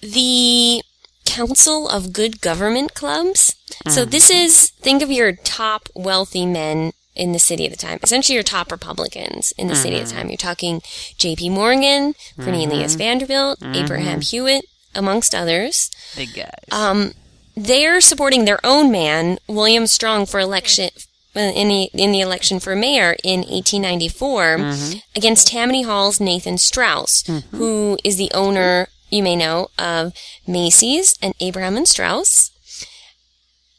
the 0.00 0.82
Council 1.24 1.88
of 1.88 2.12
Good 2.12 2.40
Government 2.40 2.94
Clubs. 2.94 3.54
So 3.88 4.04
this 4.04 4.30
uh-huh. 4.30 4.40
is 4.40 4.70
think 4.70 5.02
of 5.02 5.10
your 5.10 5.32
top 5.32 5.88
wealthy 5.94 6.46
men 6.46 6.92
in 7.14 7.32
the 7.32 7.38
city 7.38 7.66
at 7.66 7.70
the 7.70 7.76
time. 7.76 7.98
Essentially, 8.02 8.34
your 8.34 8.42
top 8.42 8.72
Republicans 8.72 9.52
in 9.58 9.68
the 9.68 9.76
city 9.76 9.96
at 9.96 10.06
the 10.06 10.10
uh-huh. 10.10 10.22
time. 10.22 10.30
You're 10.30 10.36
talking 10.36 10.80
J.P. 11.18 11.50
Morgan, 11.50 12.14
Cornelius 12.36 12.94
uh-huh. 12.94 12.98
Vanderbilt, 12.98 13.62
Abraham 13.62 14.20
Hewitt, 14.20 14.64
amongst 14.94 15.34
others. 15.34 15.90
Big 16.16 16.34
guys. 16.34 16.64
Um, 16.72 17.12
they're 17.56 18.00
supporting 18.00 18.44
their 18.44 18.60
own 18.64 18.90
man, 18.90 19.38
William 19.48 19.86
Strong, 19.86 20.26
for 20.26 20.38
election 20.38 20.90
uh, 21.34 21.40
in 21.40 21.68
the 21.68 21.90
in 21.92 22.12
the 22.12 22.20
election 22.20 22.60
for 22.60 22.74
mayor 22.74 23.16
in 23.24 23.40
1894 23.40 24.72
against 25.16 25.48
Tammany 25.48 25.82
Hall's 25.82 26.20
Nathan 26.20 26.56
Straus, 26.56 27.24
who 27.50 27.98
is 28.04 28.16
the 28.16 28.30
owner, 28.32 28.88
you 29.10 29.22
may 29.22 29.36
know, 29.36 29.68
of 29.78 30.12
Macy's 30.46 31.16
and 31.22 31.34
Abraham 31.40 31.76
and 31.76 31.88
Straus. 31.88 32.50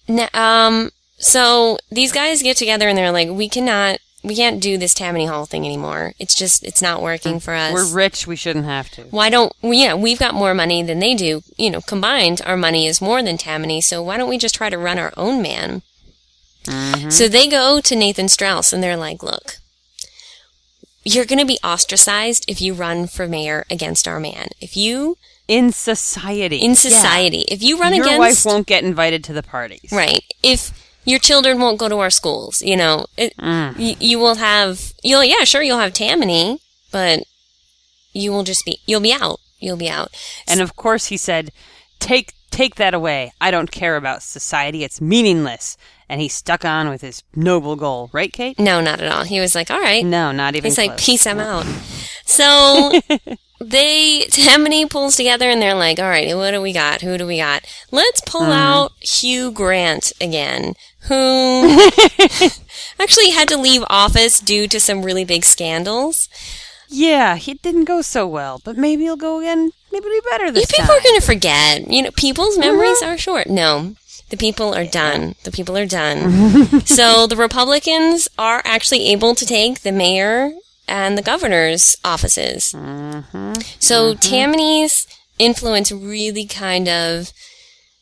Now, 0.08 0.28
um, 0.34 0.90
so 1.18 1.78
these 1.92 2.12
guys 2.12 2.42
get 2.42 2.58
together 2.58 2.88
and 2.88 2.98
they're 2.98 3.12
like, 3.12 3.30
we 3.30 3.50
cannot. 3.50 4.00
We 4.22 4.36
can't 4.36 4.62
do 4.62 4.78
this 4.78 4.94
Tammany 4.94 5.28
Hall 5.28 5.46
thing 5.46 5.66
anymore. 5.66 6.12
It's 6.20 6.36
just, 6.36 6.66
it's 6.66 6.82
not 6.82 7.02
working 7.02 7.40
for 7.40 7.54
us 7.54 7.74
We're 7.74 7.96
rich. 7.96 8.28
We 8.28 8.36
shouldn't 8.36 8.66
have 8.66 8.90
to. 8.92 9.04
why 9.04 9.30
don't 9.30 9.54
we, 9.62 9.82
yeah, 9.82 9.94
we've 9.94 10.20
got 10.20 10.34
more 10.36 10.54
money 10.54 10.84
than 10.84 11.00
they 11.00 11.16
do. 11.16 11.42
You 11.56 11.72
know, 11.72 11.80
combined, 11.80 12.42
our 12.46 12.58
money 12.58 12.86
is 12.86 13.00
more 13.02 13.24
than 13.24 13.38
Tammany, 13.38 13.80
so 13.80 14.04
why 14.04 14.18
don't 14.18 14.28
we 14.28 14.38
just 14.38 14.56
try 14.56 14.70
to 14.70 14.78
run 14.78 15.00
our 15.00 15.14
own 15.16 15.42
man? 15.42 15.84
So 17.10 17.30
they 17.30 17.48
go 17.48 17.80
to 17.80 17.96
Nathan 17.96 18.28
Straus 18.28 18.74
and 18.74 18.84
they're 18.84 18.98
like, 18.98 19.24
look, 19.24 19.56
you're 21.04 21.26
going 21.26 21.40
to 21.40 21.46
be 21.46 21.60
ostracized 21.64 22.46
if 22.48 22.62
you 22.62 22.74
run 22.74 23.08
for 23.08 23.28
mayor 23.28 23.66
against 23.70 24.08
our 24.08 24.20
man. 24.20 24.50
If 24.60 24.76
you, 24.76 25.18
In 25.48 25.72
society. 25.72 26.58
in 26.58 26.76
society, 26.76 27.46
if 27.50 27.64
you 27.64 27.80
run 27.80 27.94
Your 27.94 28.04
against, 28.06 28.12
your 28.12 28.20
wife 28.20 28.46
won't 28.46 28.68
get 28.68 28.84
invited 28.84 29.24
to 29.26 29.34
the 29.34 29.44
parties. 29.44 29.92
right, 29.92 30.24
if 30.44 30.72
your 31.06 31.20
children 31.20 31.60
won't 31.60 31.80
go 31.80 31.88
to 31.90 31.98
our 32.00 32.10
schools, 32.10 32.62
you 32.62 32.76
know, 32.76 33.06
it, 33.18 33.36
mm. 33.38 33.78
y- 33.78 33.96
you 34.00 34.20
will 34.20 34.36
have, 34.36 34.94
you'll, 35.02 35.24
yeah, 35.24 35.44
sure, 35.46 35.64
you'll 35.64 35.80
have 35.80 35.94
Tammany, 35.94 36.60
but 36.92 37.24
you 38.14 38.32
will 38.32 38.44
just 38.44 38.66
be, 38.66 38.80
you'll 38.86 39.02
be 39.02 39.14
out. 39.14 39.40
You'll 39.60 39.78
be 39.78 39.90
out. 39.90 40.10
And 40.48 40.62
of 40.62 40.76
course, 40.78 41.08
he 41.08 41.18
said, 41.18 41.52
"Take 42.00 42.34
take 42.50 42.76
that 42.76 42.94
away. 42.94 43.34
I 43.42 43.52
don't 43.52 43.72
care 43.72 43.98
about 43.98 44.24
society. 44.24 44.86
It's 44.86 45.02
meaningless." 45.02 45.76
And 46.10 46.20
he 46.20 46.28
stuck 46.28 46.66
on 46.66 46.90
with 46.90 47.02
his 47.02 47.22
noble 47.36 47.76
goal, 47.76 48.10
right, 48.12 48.34
Kate? 48.34 48.58
No, 48.60 48.82
not 48.82 49.00
at 49.00 49.12
all. 49.12 49.24
He 49.26 49.40
was 49.40 49.54
like, 49.54 49.70
all 49.70 49.80
right. 49.80 50.04
No, 50.04 50.32
not 50.32 50.56
even 50.56 50.70
He's 50.70 50.78
like, 50.78 50.92
close. 50.92 51.06
peace, 51.06 51.28
I'm 51.28 51.40
out. 51.40 51.66
So 52.26 52.92
they, 53.60 54.20
Tammany 54.30 54.86
pulls 54.86 55.16
together 55.16 55.50
and 55.50 55.60
they're 55.60 55.74
like, 55.74 55.98
all 55.98 56.08
right, 56.08 56.36
what 56.38 56.52
do 56.52 56.62
we 56.62 56.72
got? 56.74 57.02
Who 57.02 57.18
do 57.18 57.26
we 57.26 57.38
got? 57.38 57.66
Let's 57.92 58.22
pull 58.22 58.42
Mm-hmm. 58.42 58.52
out 58.52 58.92
Hugh 59.02 59.50
Grant 59.52 60.14
again, 60.22 60.76
who 61.08 61.90
actually 63.00 63.32
had 63.32 63.48
to 63.50 63.58
leave 63.58 63.84
office 63.90 64.40
due 64.40 64.68
to 64.68 64.80
some 64.80 65.02
really 65.04 65.26
big 65.26 65.44
scandals. 65.44 66.30
Yeah, 66.88 67.38
it 67.46 67.62
didn't 67.64 67.86
go 67.86 68.02
so 68.04 68.28
well, 68.28 68.62
but 68.64 68.78
maybe 68.78 69.04
he'll 69.04 69.16
go 69.18 69.40
again. 69.40 69.72
Maybe 69.92 70.06
it'll 70.06 70.22
be 70.22 70.30
better 70.30 70.46
You 70.46 70.52
this 70.52 70.72
people 70.72 70.86
time. 70.86 70.98
are 71.00 71.04
going 71.04 71.20
to 71.20 71.26
forget. 71.26 71.88
You 71.92 72.04
know, 72.04 72.12
people's 72.16 72.58
memories 72.58 73.02
are 73.02 73.18
short. 73.18 73.48
No. 73.48 73.96
The 74.30 74.38
people 74.38 74.74
are 74.76 74.86
done. 74.86 75.36
The 75.44 75.52
people 75.52 75.78
are 75.78 75.86
done. 75.86 76.82
so 76.86 77.28
the 77.28 77.36
Republicans 77.36 78.28
are 78.38 78.62
actually 78.64 79.10
able 79.10 79.36
to 79.36 79.46
take 79.46 79.82
the 79.82 79.92
mayor 79.92 80.52
and 80.88 81.18
the 81.18 81.22
governor's 81.22 81.98
offices. 82.04 82.76
So 83.80 84.14
Tammany's 84.16 85.08
influence 85.38 85.92
really 85.92 86.46
kind 86.46 86.88
of 86.88 87.32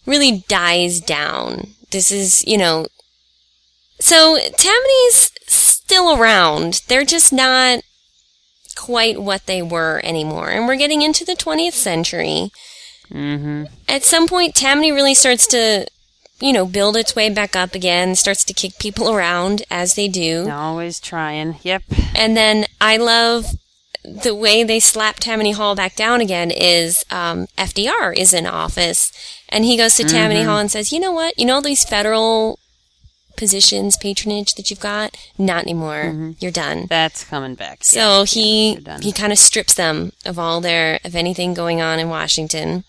really 0.06 0.44
dies 0.48 1.00
down. 1.00 1.76
This 1.92 2.12
is, 2.12 2.46
you 2.46 2.58
know, 2.58 2.88
so 4.00 4.38
Tammany's 4.58 5.32
still 5.48 6.20
around. 6.20 6.82
They're 6.88 7.06
just 7.06 7.32
not 7.32 7.82
quite 8.76 9.22
what 9.22 9.46
they 9.46 9.62
were 9.62 10.02
anymore. 10.04 10.50
And 10.50 10.68
we're 10.68 10.76
getting 10.78 11.02
into 11.02 11.26
the 11.26 11.34
20th 11.34 11.74
century. 11.74 12.52
Mm-hmm. 13.12 13.66
At 13.88 14.04
some 14.04 14.28
point, 14.28 14.56
Tammany 14.56 14.92
really 14.92 15.14
starts 15.14 15.48
to, 15.48 15.88
you 16.40 16.54
know, 16.54 16.66
build 16.66 16.96
its 16.96 17.16
way 17.16 17.30
back 17.30 17.56
up 17.56 17.74
again, 17.74 18.16
starts 18.16 18.44
to 18.46 18.54
kick 18.54 18.78
people 18.80 19.10
around 19.10 19.64
as 19.72 19.96
they 19.96 20.08
do. 20.08 20.50
Always 20.50 21.00
trying. 21.00 21.58
Yep. 21.64 21.84
And 22.16 22.38
then 22.38 22.66
I 22.80 22.98
love 22.98 23.48
the 24.08 24.36
way 24.36 24.64
they 24.64 24.80
slap 24.80 25.18
Tammany 25.18 25.52
Hall 25.52 25.76
back 25.76 25.96
down 25.96 26.22
again 26.22 26.52
is 26.52 27.04
um, 27.12 27.48
FDR 27.58 28.16
is 28.16 28.34
in 28.34 28.46
office, 28.46 29.12
and 29.50 29.66
he 29.66 29.76
goes 29.76 29.96
to 29.96 30.04
Tammany 30.04 30.44
Hall 30.44 30.60
and 30.60 30.72
says, 30.72 30.94
"You 30.94 31.00
know 31.00 31.12
what? 31.12 31.38
You 31.38 31.46
know 31.46 31.56
all 31.56 31.62
these 31.62 31.84
federal 31.84 32.60
positions, 33.36 33.98
patronage 33.98 34.56
that 34.56 34.70
you've 34.70 34.80
got? 34.80 35.16
Not 35.38 35.64
anymore. 35.64 36.34
You're 36.40 36.52
done." 36.52 36.86
That's 36.88 37.26
coming 37.26 37.56
back. 37.56 37.84
So 37.84 38.20
Yes, 38.22 38.34
he 38.34 38.74
you're 38.76 39.00
he 39.02 39.12
kind 39.12 39.34
of 39.34 39.40
strips 39.40 39.74
them 39.74 40.14
of 40.26 40.40
all 40.40 40.62
their 40.62 41.00
of 41.04 41.16
anything 41.16 41.54
going 41.54 41.82
on 41.82 42.00
in 42.00 42.08
Washington. 42.08 42.86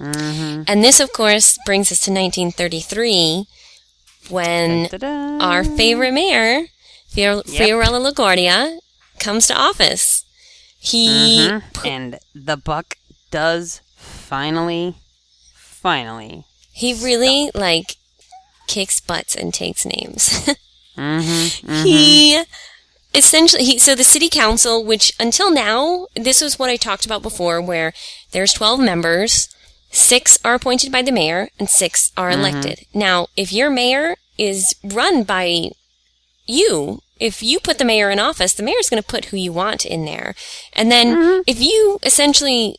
Mm-hmm. 0.00 0.62
And 0.68 0.84
this, 0.84 1.00
of 1.00 1.12
course, 1.12 1.58
brings 1.64 1.90
us 1.92 2.00
to 2.00 2.10
1933, 2.10 3.46
when 4.28 4.88
our 5.40 5.64
favorite 5.64 6.12
mayor, 6.12 6.66
Fior- 7.08 7.42
Yep. 7.46 7.46
Fiorello 7.46 8.10
LaGuardia, 8.12 8.78
comes 9.18 9.46
to 9.46 9.54
office. 9.56 10.24
He 10.78 11.48
Mhm. 11.48 11.62
and 11.86 12.18
the 12.34 12.56
buck 12.56 12.96
does 13.30 13.80
finally, 13.96 14.94
finally. 15.54 16.44
he 16.72 16.92
really 16.92 17.50
like 17.54 17.96
kicks 18.66 19.00
butts 19.00 19.34
and 19.34 19.52
takes 19.54 19.84
names. 19.86 20.48
Mm-hmm. 20.96 21.84
he 21.84 22.42
essentially 23.14 23.62
he 23.64 23.78
so 23.78 23.94
the 23.94 24.02
city 24.02 24.30
council 24.30 24.82
which 24.82 25.12
until 25.20 25.50
now 25.50 26.06
this 26.16 26.40
was 26.40 26.58
what 26.58 26.70
i 26.70 26.76
talked 26.76 27.04
about 27.04 27.20
before 27.20 27.60
where 27.60 27.92
there's 28.32 28.54
12 28.54 28.80
members 28.80 29.48
six 29.96 30.38
are 30.44 30.54
appointed 30.54 30.92
by 30.92 31.00
the 31.00 31.10
mayor 31.10 31.48
and 31.58 31.70
six 31.70 32.12
are 32.16 32.30
mm-hmm. 32.30 32.40
elected. 32.40 32.86
Now 32.92 33.28
if 33.36 33.52
your 33.52 33.70
mayor 33.70 34.16
is 34.38 34.74
run 34.84 35.24
by 35.24 35.70
you 36.46 37.00
if 37.18 37.42
you 37.42 37.58
put 37.58 37.78
the 37.78 37.84
mayor 37.84 38.10
in 38.10 38.18
office 38.18 38.52
the 38.52 38.62
mayor's 38.62 38.90
going 38.90 39.02
to 39.02 39.08
put 39.08 39.26
who 39.26 39.36
you 39.36 39.52
want 39.52 39.86
in 39.86 40.04
there. 40.04 40.34
And 40.74 40.92
then 40.92 41.16
mm-hmm. 41.16 41.40
if 41.46 41.60
you 41.60 41.98
essentially 42.02 42.76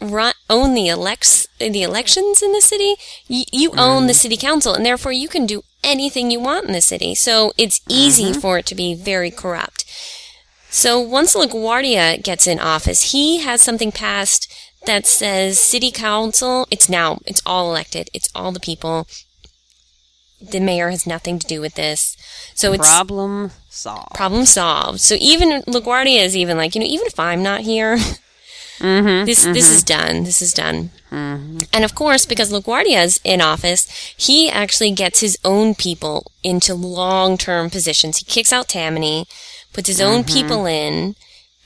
run, 0.00 0.34
own 0.50 0.74
the 0.74 0.88
elects 0.88 1.48
the 1.58 1.82
elections 1.82 2.42
in 2.42 2.52
the 2.52 2.60
city 2.60 2.96
you, 3.26 3.44
you 3.50 3.72
own 3.78 4.06
the 4.06 4.14
city 4.14 4.36
council 4.36 4.74
and 4.74 4.84
therefore 4.84 5.12
you 5.12 5.28
can 5.28 5.46
do 5.46 5.62
anything 5.82 6.30
you 6.30 6.38
want 6.38 6.66
in 6.66 6.72
the 6.72 6.82
city. 6.82 7.14
So 7.14 7.52
it's 7.56 7.80
easy 7.88 8.34
for 8.34 8.58
it 8.58 8.66
to 8.66 8.74
be 8.74 8.94
very 8.94 9.30
corrupt. 9.30 9.86
So 10.70 11.00
once 11.00 11.34
LaGuardia 11.34 12.22
gets 12.22 12.46
in 12.46 12.60
office 12.60 13.12
he 13.12 13.38
has 13.38 13.62
something 13.62 13.90
passed 13.90 14.52
that 14.86 15.06
says 15.06 15.58
city 15.58 15.90
council 15.90 16.66
it's 16.70 16.88
now 16.88 17.18
it's 17.26 17.42
all 17.44 17.68
elected 17.68 18.08
it's 18.14 18.30
all 18.34 18.52
the 18.52 18.60
people 18.60 19.06
the 20.40 20.60
mayor 20.60 20.90
has 20.90 21.06
nothing 21.06 21.38
to 21.38 21.46
do 21.46 21.60
with 21.60 21.74
this 21.74 22.16
so 22.54 22.72
it's 22.72 22.88
Problem 22.88 23.52
solved. 23.68 24.14
problem 24.14 24.44
solved. 24.44 25.00
So 25.00 25.16
even 25.20 25.62
LaGuardia 25.62 26.24
is 26.24 26.36
even 26.36 26.56
like, 26.56 26.74
you 26.74 26.80
know, 26.80 26.88
even 26.88 27.06
if 27.06 27.20
I'm 27.20 27.42
not 27.42 27.60
here, 27.60 27.96
Mm-hmm. 28.78 29.26
this 29.26 29.44
this 29.44 29.66
mm-hmm. 29.66 29.74
is 29.74 29.82
done. 29.82 30.22
This 30.22 30.40
is 30.40 30.52
done. 30.52 30.90
Mm-hmm. 31.10 31.58
And 31.72 31.84
of 31.84 31.96
course, 31.96 32.26
because 32.26 32.52
LaGuardia 32.52 33.02
is 33.02 33.20
in 33.24 33.40
office, 33.40 33.86
he 34.16 34.48
actually 34.48 34.92
gets 34.92 35.18
his 35.18 35.36
own 35.44 35.74
people 35.74 36.30
into 36.44 36.76
long-term 36.76 37.70
positions. 37.70 38.18
He 38.18 38.24
kicks 38.24 38.52
out 38.52 38.68
Tammany, 38.68 39.26
puts 39.72 39.88
his 39.88 40.00
own 40.00 40.22
mm-hmm. 40.22 40.32
people 40.32 40.66
in, 40.66 41.16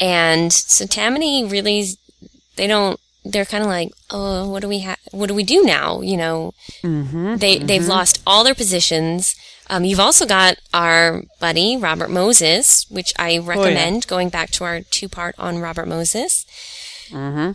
and 0.00 0.50
so 0.52 0.86
Tammany 0.86 1.44
really, 1.44 1.84
they 2.56 2.66
don't. 2.66 2.98
They're 3.24 3.44
kind 3.44 3.62
of 3.62 3.68
like, 3.68 3.90
oh, 4.10 4.50
what 4.50 4.62
do 4.62 4.68
we 4.68 4.80
have? 4.80 4.98
What 5.12 5.28
do 5.28 5.34
we 5.34 5.44
do 5.44 5.62
now? 5.62 6.00
You 6.00 6.16
know, 6.16 6.54
Mm-hmm. 6.82 7.36
they 7.36 7.58
they've 7.58 7.86
lost 7.86 8.20
all 8.26 8.42
their 8.44 8.54
positions. 8.54 9.34
Um, 9.70 9.84
you've 9.84 10.00
also 10.00 10.26
got 10.26 10.56
our 10.74 11.22
buddy 11.40 11.76
Robert 11.76 12.10
Moses, 12.10 12.84
which 12.90 13.12
I 13.18 13.38
recommend 13.38 14.06
going 14.08 14.28
back 14.28 14.50
to 14.52 14.64
our 14.64 14.80
two 14.80 15.08
part 15.08 15.34
on 15.38 15.58
Robert 15.60 15.86
Moses. 15.86 16.44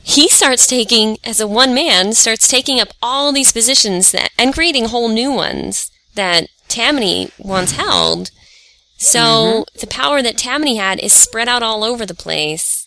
He 0.03 0.29
starts 0.29 0.67
taking, 0.67 1.17
as 1.23 1.39
a 1.39 1.47
one 1.47 1.73
man, 1.73 2.13
starts 2.13 2.47
taking 2.47 2.79
up 2.79 2.89
all 3.01 3.31
these 3.31 3.51
positions 3.51 4.11
that, 4.11 4.29
and 4.37 4.53
creating 4.53 4.85
whole 4.85 5.09
new 5.09 5.31
ones 5.31 5.89
that 6.15 6.47
Tammany 6.69 7.31
once 7.39 7.71
held. 7.71 8.29
So 8.97 9.65
the 9.79 9.87
power 9.87 10.21
that 10.21 10.37
Tammany 10.37 10.77
had 10.77 10.99
is 10.99 11.13
spread 11.13 11.47
out 11.47 11.61
all 11.63 11.83
over 11.83 12.05
the 12.05 12.15
place 12.15 12.86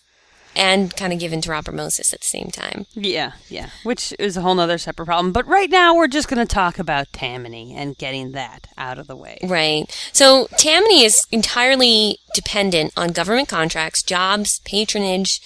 and 0.55 0.95
kind 0.95 1.13
of 1.13 1.19
given 1.19 1.41
to 1.41 1.51
Robert 1.51 1.73
Moses 1.73 2.13
at 2.13 2.21
the 2.21 2.27
same 2.27 2.49
time. 2.49 2.85
Yeah, 2.93 3.33
yeah. 3.49 3.69
Which 3.83 4.13
is 4.19 4.37
a 4.37 4.41
whole 4.41 4.55
nother 4.55 4.77
separate 4.77 5.05
problem. 5.05 5.31
But 5.31 5.47
right 5.47 5.69
now, 5.69 5.95
we're 5.95 6.07
just 6.07 6.27
going 6.27 6.45
to 6.45 6.53
talk 6.53 6.79
about 6.79 7.11
Tammany 7.13 7.73
and 7.75 7.97
getting 7.97 8.31
that 8.31 8.67
out 8.77 8.99
of 8.99 9.07
the 9.07 9.15
way. 9.15 9.39
Right. 9.43 9.85
So 10.11 10.47
Tammany 10.57 11.03
is 11.03 11.25
entirely 11.31 12.19
dependent 12.33 12.93
on 12.97 13.11
government 13.11 13.47
contracts, 13.47 14.03
jobs, 14.03 14.59
patronage, 14.65 15.41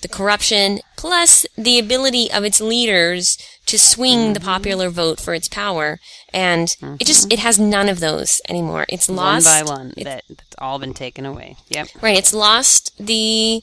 the 0.00 0.08
corruption, 0.08 0.78
plus 0.96 1.44
the 1.56 1.78
ability 1.78 2.30
of 2.30 2.44
its 2.44 2.60
leaders 2.60 3.36
to 3.66 3.78
swing 3.78 4.32
the 4.32 4.38
mm-hmm. 4.38 4.48
popular 4.48 4.90
vote 4.90 5.20
for 5.20 5.34
its 5.34 5.48
power. 5.48 5.98
And 6.32 6.74
it 7.00 7.06
just 7.06 7.24
mm-hmm. 7.24 7.32
it 7.32 7.38
has 7.40 7.58
none 7.58 7.88
of 7.88 8.00
those 8.00 8.40
anymore. 8.48 8.86
It's 8.88 9.08
lost 9.08 9.46
one 9.46 9.64
by 9.64 9.70
one. 9.70 9.92
That, 10.04 10.24
that's 10.28 10.54
all 10.58 10.78
been 10.78 10.94
taken 10.94 11.26
away. 11.26 11.56
Yep. 11.68 11.88
Right, 12.00 12.16
it's 12.16 12.32
lost 12.32 12.96
the 12.98 13.62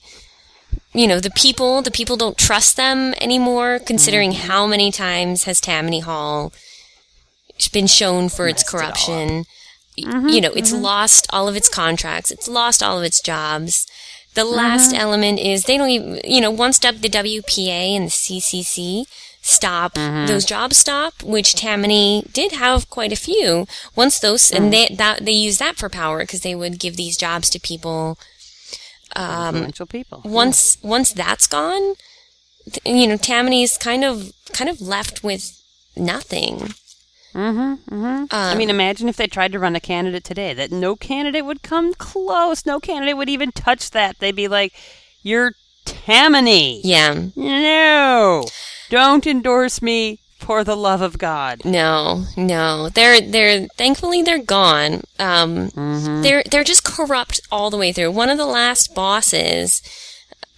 you 0.96 1.08
know, 1.08 1.20
the 1.20 1.32
people, 1.32 1.82
the 1.82 1.92
people 1.92 2.16
don't 2.16 2.38
trust 2.38 2.78
them 2.78 3.14
anymore 3.20 3.80
considering 3.80 4.32
mm-hmm. 4.32 4.48
how 4.48 4.66
many 4.66 4.92
times 4.92 5.44
has 5.44 5.60
Tammany 5.60 6.00
Hall 6.00 6.54
been 7.72 7.88
shown 7.88 8.30
for 8.30 8.48
its 8.48 8.64
Messed 8.64 8.68
it 8.68 8.78
corruption. 8.78 9.46
Mm-hmm, 10.00 10.30
you 10.30 10.42
know, 10.42 10.52
it's 10.52 10.72
mm-hmm. 10.74 10.84
lost 10.84 11.28
all 11.32 11.48
of 11.48 11.56
its 11.56 11.70
contracts, 11.70 12.32
it's 12.32 12.48
lost 12.48 12.84
all 12.84 12.98
of 12.98 13.04
its 13.04 13.22
jobs. 13.22 13.88
The 14.34 14.44
last 14.44 14.94
element 14.94 15.40
is 15.40 15.64
they 15.64 15.78
don't 15.78 15.90
even, 15.90 16.20
you 16.26 16.42
know, 16.42 16.52
once 16.52 16.78
the 16.78 16.90
WPA 16.90 17.96
and 17.96 18.08
the 18.08 18.12
CCC 18.12 19.06
stop, 19.42 19.94
those 19.94 20.44
jobs 20.44 20.76
stop, 20.76 21.24
which 21.24 21.56
Tammany 21.56 22.26
did 22.34 22.52
have 22.52 22.90
quite 22.90 23.14
a 23.14 23.16
few. 23.16 23.66
Once 23.96 24.20
those, 24.20 24.52
and 24.52 24.66
mm. 24.66 24.72
they, 24.72 24.96
that, 24.96 25.24
they 25.24 25.32
use 25.32 25.58
that 25.60 25.78
for 25.78 25.88
power 25.88 26.20
because 26.20 26.42
they 26.42 26.54
would 26.54 26.80
give 26.80 26.98
these 26.98 27.16
jobs 27.16 27.50
to 27.52 27.60
people 27.62 28.18
Influential 29.16 29.86
people. 29.86 30.22
once 30.26 30.78
once 30.84 31.14
that's 31.14 31.48
gone, 31.48 31.96
you 32.86 33.08
know, 33.08 33.18
Tammany's 33.18 33.78
kind 33.78 34.04
of 34.04 34.32
kind 34.54 34.70
of 34.70 34.82
left 34.82 35.24
with 35.24 35.62
nothing. 35.96 36.74
mm-hmm 37.34 37.74
mm-hmm 37.94 38.26
I 38.32 38.56
mean, 38.56 38.70
imagine 38.70 39.08
if 39.08 39.18
they 39.18 39.28
tried 39.28 39.52
to 39.52 39.60
run 39.60 39.76
a 39.76 39.80
candidate 39.80 40.24
today, 40.24 40.54
that 40.54 40.72
no 40.72 40.96
candidate 40.96 41.46
would 41.46 41.62
come 41.64 41.94
close. 41.94 42.66
No 42.66 42.80
candidate 42.80 43.18
would 43.18 43.30
even 43.30 43.52
touch 43.52 43.92
that. 43.92 44.20
They'd 44.20 44.36
be 44.36 44.48
like, 44.48 44.74
You're 45.22 45.54
Tammany. 45.86 46.82
Yeah, 46.84 47.30
No. 47.36 48.46
Don't 48.90 49.26
endorse 49.26 49.82
me 49.82 50.20
for 50.46 50.64
the 50.64 50.76
love 50.78 51.02
of 51.02 51.18
God. 51.18 51.62
no, 51.66 52.26
no. 52.38 52.90
They're 52.90 53.20
they're 53.20 53.68
thankfully 53.78 54.22
they're 54.22 54.44
gone. 54.44 55.02
Um, 55.20 55.70
they're 56.22 56.44
they're 56.50 56.64
just 56.64 56.84
corrupt 56.84 57.42
all 57.52 57.70
the 57.70 57.78
way 57.78 57.92
through. 57.92 58.12
One 58.12 58.30
of 58.30 58.38
the 58.38 58.46
last 58.46 58.94
bosses, 58.94 59.82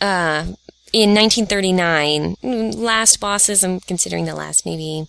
uh, 0.01 0.45
in 0.93 1.13
1939, 1.13 2.35
mm, 2.43 2.75
last 2.75 3.19
bosses. 3.19 3.63
I'm 3.63 3.79
considering 3.79 4.25
the 4.25 4.35
last 4.35 4.65
maybe. 4.65 5.07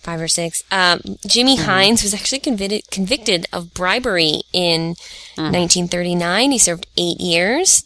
Five 0.00 0.20
or 0.20 0.28
six. 0.28 0.62
Um, 0.70 1.00
Jimmy 1.26 1.56
Hines 1.56 2.02
was 2.02 2.12
actually 2.12 2.40
convicted 2.40 2.90
convicted 2.90 3.46
of 3.54 3.72
bribery 3.72 4.42
in 4.52 4.96
1939. 5.36 6.50
He 6.50 6.58
served 6.58 6.86
eight 6.98 7.20
years. 7.20 7.84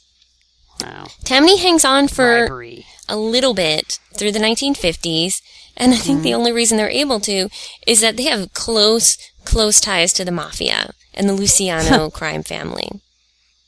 Wow. 0.82 1.06
Tammany 1.24 1.58
hangs 1.58 1.84
on 1.84 2.08
for 2.08 2.46
Bribery. 2.48 2.86
a 3.08 3.16
little 3.16 3.54
bit 3.54 4.00
through 4.16 4.32
the 4.32 4.40
1950s, 4.40 5.40
and 5.78 5.94
I 5.94 5.96
think 5.96 6.22
the 6.22 6.34
only 6.34 6.52
reason 6.52 6.76
they're 6.76 6.90
able 6.90 7.20
to 7.20 7.48
is 7.86 8.00
that 8.02 8.16
they 8.18 8.24
have 8.24 8.52
close, 8.52 9.16
close 9.44 9.80
ties 9.80 10.12
to 10.14 10.24
the 10.24 10.30
mafia 10.32 10.90
and 11.14 11.26
the 11.28 11.32
Luciano 11.32 12.10
crime 12.18 12.42
family, 12.42 12.90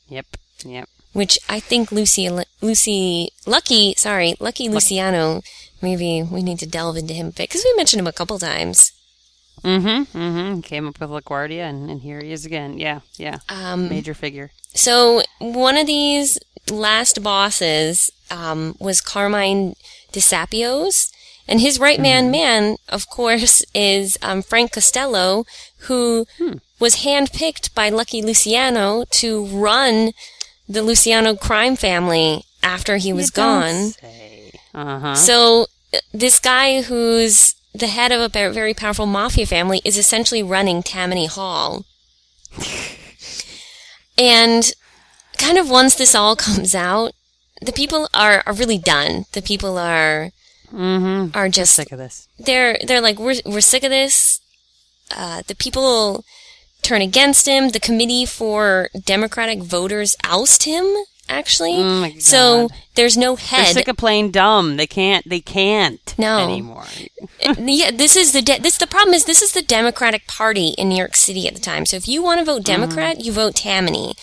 Yep. 0.09 0.27
Yep. 0.63 0.87
which 1.13 1.39
I 1.49 1.59
think 1.59 1.91
Lucy, 1.91 2.29
Lucy, 2.61 3.31
Lucky, 3.47 3.95
sorry, 3.97 4.35
Lucky 4.39 4.69
Luciano. 4.69 5.41
Maybe 5.81 6.21
we 6.21 6.43
need 6.43 6.59
to 6.59 6.67
delve 6.67 6.97
into 6.97 7.15
him 7.15 7.27
a 7.27 7.31
bit 7.31 7.49
because 7.49 7.65
we 7.65 7.73
mentioned 7.75 7.99
him 8.01 8.07
a 8.07 8.13
couple 8.13 8.37
times. 8.37 8.91
Mm-hmm. 9.63 10.17
Mm-hmm. 10.17 10.59
Came 10.61 10.87
up 10.87 10.99
with 10.99 11.09
LaGuardia, 11.09 11.69
and, 11.69 11.89
and 11.89 12.01
here 12.01 12.19
he 12.21 12.31
is 12.31 12.45
again. 12.45 12.77
Yeah. 12.77 12.99
Yeah. 13.17 13.39
Um, 13.49 13.89
Major 13.89 14.13
figure. 14.13 14.51
So 14.73 15.21
one 15.39 15.77
of 15.77 15.87
these, 15.87 16.37
last 16.69 17.23
bosses 17.23 18.11
um, 18.29 18.75
was 18.79 19.01
Carmine 19.01 19.75
DeSapios. 20.11 21.11
And 21.51 21.59
his 21.59 21.81
right 21.81 21.99
man 21.99 22.31
man, 22.31 22.77
of 22.87 23.09
course, 23.09 23.61
is 23.75 24.17
um, 24.21 24.41
Frank 24.41 24.71
Costello, 24.71 25.43
who 25.79 26.25
was 26.79 27.03
handpicked 27.03 27.75
by 27.75 27.89
Lucky 27.89 28.21
Luciano 28.21 29.03
to 29.11 29.45
run 29.47 30.13
the 30.69 30.81
Luciano 30.81 31.35
crime 31.35 31.75
family 31.75 32.45
after 32.63 32.95
he 32.95 33.11
was 33.11 33.29
gone. 33.31 33.91
Uh 34.73 34.99
huh. 34.99 35.15
So 35.15 35.67
this 36.13 36.39
guy 36.39 36.83
who's 36.83 37.53
the 37.75 37.87
head 37.87 38.13
of 38.13 38.21
a 38.21 38.29
very 38.53 38.73
powerful 38.73 39.05
mafia 39.05 39.45
family 39.45 39.81
is 39.83 39.97
essentially 39.97 40.41
running 40.41 40.81
Tammany 40.81 41.25
Hall. 41.25 41.83
and 44.17 44.71
kind 45.37 45.57
of 45.57 45.69
once 45.69 45.95
this 45.95 46.15
all 46.15 46.35
comes 46.47 46.73
out, 46.73 47.11
the 47.61 47.73
people 47.73 48.07
are, 48.13 48.41
are 48.45 48.53
really 48.53 48.77
done. 48.77 49.25
The 49.33 49.41
people 49.41 49.77
are 49.77 50.31
Mm-hmm. 50.73 51.35
are 51.37 51.49
just 51.49 51.75
Sick 51.75 51.91
of 51.91 51.97
this. 51.99 52.27
they're 52.39 52.77
they're 52.85 53.01
like 53.01 53.19
we're 53.19 53.35
we're 53.45 53.61
sick 53.61 53.83
of 53.83 53.89
this. 53.89 54.39
Uh, 55.15 55.41
the 55.47 55.55
people 55.55 56.23
turn 56.81 57.01
against 57.01 57.47
him. 57.47 57.69
The 57.69 57.79
committee 57.79 58.25
for 58.25 58.89
Democratic 59.05 59.59
voters 59.61 60.15
oust 60.23 60.63
him. 60.63 60.85
Actually, 61.29 61.75
Oh 61.77 62.09
so 62.19 62.67
there's 62.95 63.15
no 63.15 63.37
head. 63.37 63.65
They're 63.67 63.73
sick 63.73 63.87
of 63.87 63.95
playing 63.95 64.31
dumb. 64.31 64.75
They 64.75 64.87
can't. 64.87 65.27
They 65.29 65.39
can't 65.39 66.13
No. 66.17 66.39
anymore. 66.39 66.85
yeah, 67.57 67.91
this 67.91 68.17
is 68.17 68.33
the 68.33 68.41
de- 68.41 68.59
this 68.59 68.77
the 68.77 68.87
problem 68.87 69.13
is 69.13 69.23
this 69.25 69.41
is 69.41 69.53
the 69.53 69.61
Democratic 69.61 70.27
Party 70.27 70.69
in 70.77 70.89
New 70.89 70.97
York 70.97 71.15
City 71.15 71.47
at 71.47 71.53
the 71.55 71.61
time. 71.61 71.85
So 71.85 71.95
if 71.95 72.05
you 72.07 72.21
want 72.21 72.39
to 72.39 72.45
vote 72.45 72.63
Democrat, 72.65 73.21
you 73.23 73.31
vote 73.31 73.55
Tammany. 73.55 74.15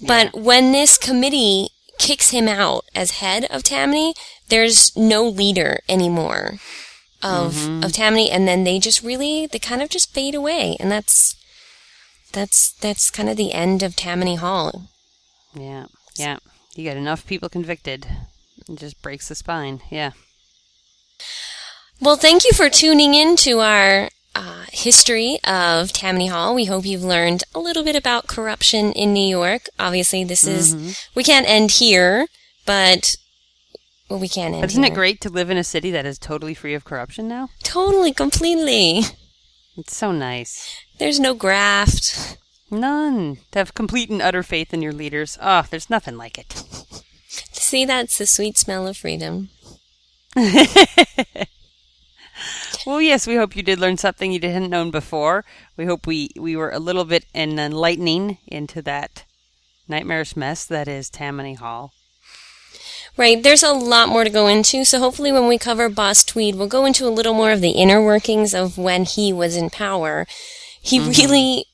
But 0.00 0.32
when 0.34 0.70
this 0.70 0.96
committee 0.96 1.70
kicks 1.98 2.30
him 2.30 2.48
out 2.48 2.84
as 2.94 3.12
head 3.12 3.46
of 3.50 3.62
Tammany, 3.62 4.14
there's 4.48 4.96
no 4.96 5.26
leader 5.28 5.80
anymore 5.88 6.58
of 7.22 7.54
mm-hmm. 7.54 7.84
of 7.84 7.92
Tammany, 7.92 8.30
and 8.30 8.46
then 8.46 8.64
they 8.64 8.78
just 8.78 9.02
really 9.02 9.46
they 9.46 9.58
kind 9.58 9.82
of 9.82 9.88
just 9.88 10.12
fade 10.12 10.34
away, 10.34 10.76
and 10.80 10.90
that's 10.90 11.36
that's 12.32 12.72
that's 12.72 13.10
kind 13.10 13.28
of 13.28 13.36
the 13.36 13.52
end 13.52 13.82
of 13.82 13.96
Tammany 13.96 14.36
Hall. 14.36 14.88
Yeah, 15.54 15.86
yeah. 16.16 16.38
You 16.74 16.84
get 16.84 16.96
enough 16.96 17.26
people 17.26 17.48
convicted, 17.48 18.06
it 18.68 18.78
just 18.78 19.02
breaks 19.02 19.28
the 19.28 19.34
spine. 19.34 19.80
Yeah. 19.90 20.12
Well, 22.00 22.16
thank 22.16 22.44
you 22.44 22.52
for 22.52 22.70
tuning 22.70 23.14
in 23.14 23.34
to 23.38 23.58
our 23.58 24.10
uh, 24.38 24.64
history 24.72 25.38
of 25.44 25.92
Tammany 25.92 26.28
Hall. 26.28 26.54
We 26.54 26.66
hope 26.66 26.86
you've 26.86 27.02
learned 27.02 27.42
a 27.54 27.58
little 27.58 27.82
bit 27.82 27.96
about 27.96 28.28
corruption 28.28 28.92
in 28.92 29.12
New 29.12 29.26
York. 29.26 29.68
Obviously, 29.78 30.22
this 30.22 30.44
is 30.44 31.06
we 31.14 31.24
can't 31.24 31.48
end 31.48 31.72
here, 31.72 32.28
but 32.64 33.16
well, 34.08 34.20
we 34.20 34.28
can't 34.28 34.54
end. 34.54 34.64
Isn't 34.64 34.84
it 34.84 34.94
great 34.94 35.20
to 35.22 35.28
live 35.28 35.50
in 35.50 35.56
a 35.56 35.64
city 35.64 35.90
that 35.90 36.06
is 36.06 36.18
totally 36.18 36.54
free 36.54 36.74
of 36.74 36.84
corruption 36.84 37.26
now? 37.26 37.48
Totally, 37.64 38.12
completely. 38.12 39.02
It's 39.76 39.96
so 39.96 40.12
nice. 40.12 40.84
There's 40.98 41.18
no 41.18 41.34
graft. 41.34 42.38
None. 42.70 43.38
To 43.52 43.58
have 43.58 43.74
complete 43.74 44.10
and 44.10 44.22
utter 44.22 44.42
faith 44.42 44.72
in 44.72 44.82
your 44.82 44.92
leaders. 44.92 45.36
Oh, 45.40 45.66
there's 45.68 45.90
nothing 45.90 46.16
like 46.16 46.38
it. 46.38 46.62
See, 47.52 47.84
that's 47.84 48.18
the 48.18 48.26
sweet 48.26 48.56
smell 48.56 48.86
of 48.86 48.96
freedom. 48.96 49.50
Well, 52.98 53.04
yes, 53.04 53.28
we 53.28 53.36
hope 53.36 53.54
you 53.54 53.62
did 53.62 53.78
learn 53.78 53.96
something 53.96 54.32
you 54.32 54.40
didn't 54.40 54.70
know 54.70 54.90
before. 54.90 55.44
We 55.76 55.84
hope 55.84 56.04
we, 56.04 56.30
we 56.36 56.56
were 56.56 56.72
a 56.72 56.80
little 56.80 57.04
bit 57.04 57.26
enlightening 57.32 58.38
into 58.48 58.82
that 58.82 59.22
nightmarish 59.86 60.34
mess 60.34 60.64
that 60.64 60.88
is 60.88 61.08
Tammany 61.08 61.54
Hall. 61.54 61.92
Right, 63.16 63.40
there's 63.40 63.62
a 63.62 63.70
lot 63.70 64.08
more 64.08 64.24
to 64.24 64.30
go 64.30 64.48
into, 64.48 64.84
so 64.84 64.98
hopefully 64.98 65.30
when 65.30 65.46
we 65.46 65.58
cover 65.58 65.88
Boss 65.88 66.24
Tweed, 66.24 66.56
we'll 66.56 66.66
go 66.66 66.86
into 66.86 67.06
a 67.06 67.08
little 67.08 67.34
more 67.34 67.52
of 67.52 67.60
the 67.60 67.70
inner 67.70 68.02
workings 68.02 68.52
of 68.52 68.76
when 68.76 69.04
he 69.04 69.32
was 69.32 69.54
in 69.54 69.70
power. 69.70 70.26
He 70.82 70.98
mm-hmm. 70.98 71.10
really 71.10 71.66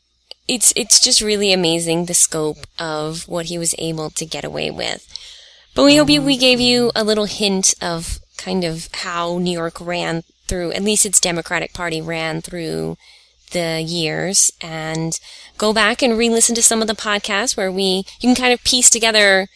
it's 0.47 0.75
it's 0.77 1.01
just 1.01 1.23
really 1.23 1.55
amazing 1.55 2.05
the 2.05 2.13
scope 2.13 2.67
of 2.79 3.27
what 3.29 3.47
he 3.47 3.57
was 3.57 3.75
able 3.79 4.11
to 4.11 4.27
get 4.27 4.45
away 4.45 4.71
with. 4.71 5.09
But 5.75 5.85
we 5.85 5.97
hope 5.97 6.11
you, 6.11 6.21
we 6.21 6.37
gave 6.37 6.61
you 6.61 6.93
a 6.95 7.03
little 7.03 7.25
hint 7.25 7.75
of 7.81 8.19
kind 8.37 8.63
of 8.63 8.89
how 8.93 9.39
New 9.39 9.53
York 9.53 9.81
ran 9.81 10.23
through, 10.47 10.73
at 10.73 10.83
least 10.83 11.07
its 11.07 11.21
Democratic 11.21 11.73
Party 11.73 12.01
ran 12.01 12.41
through 12.41 12.97
the 13.53 13.81
years 13.81 14.51
and 14.61 15.19
go 15.59 15.73
back 15.73 16.03
and 16.03 16.19
re-listen 16.19 16.55
to 16.57 16.63
some 16.63 16.83
of 16.83 16.89
the 16.89 16.95
podcasts 16.95 17.57
where 17.57 17.71
we, 17.71 18.05
you 18.21 18.29
can 18.29 18.35
kind 18.35 18.53
of 18.53 18.63
piece 18.65 18.91
together 18.91 19.47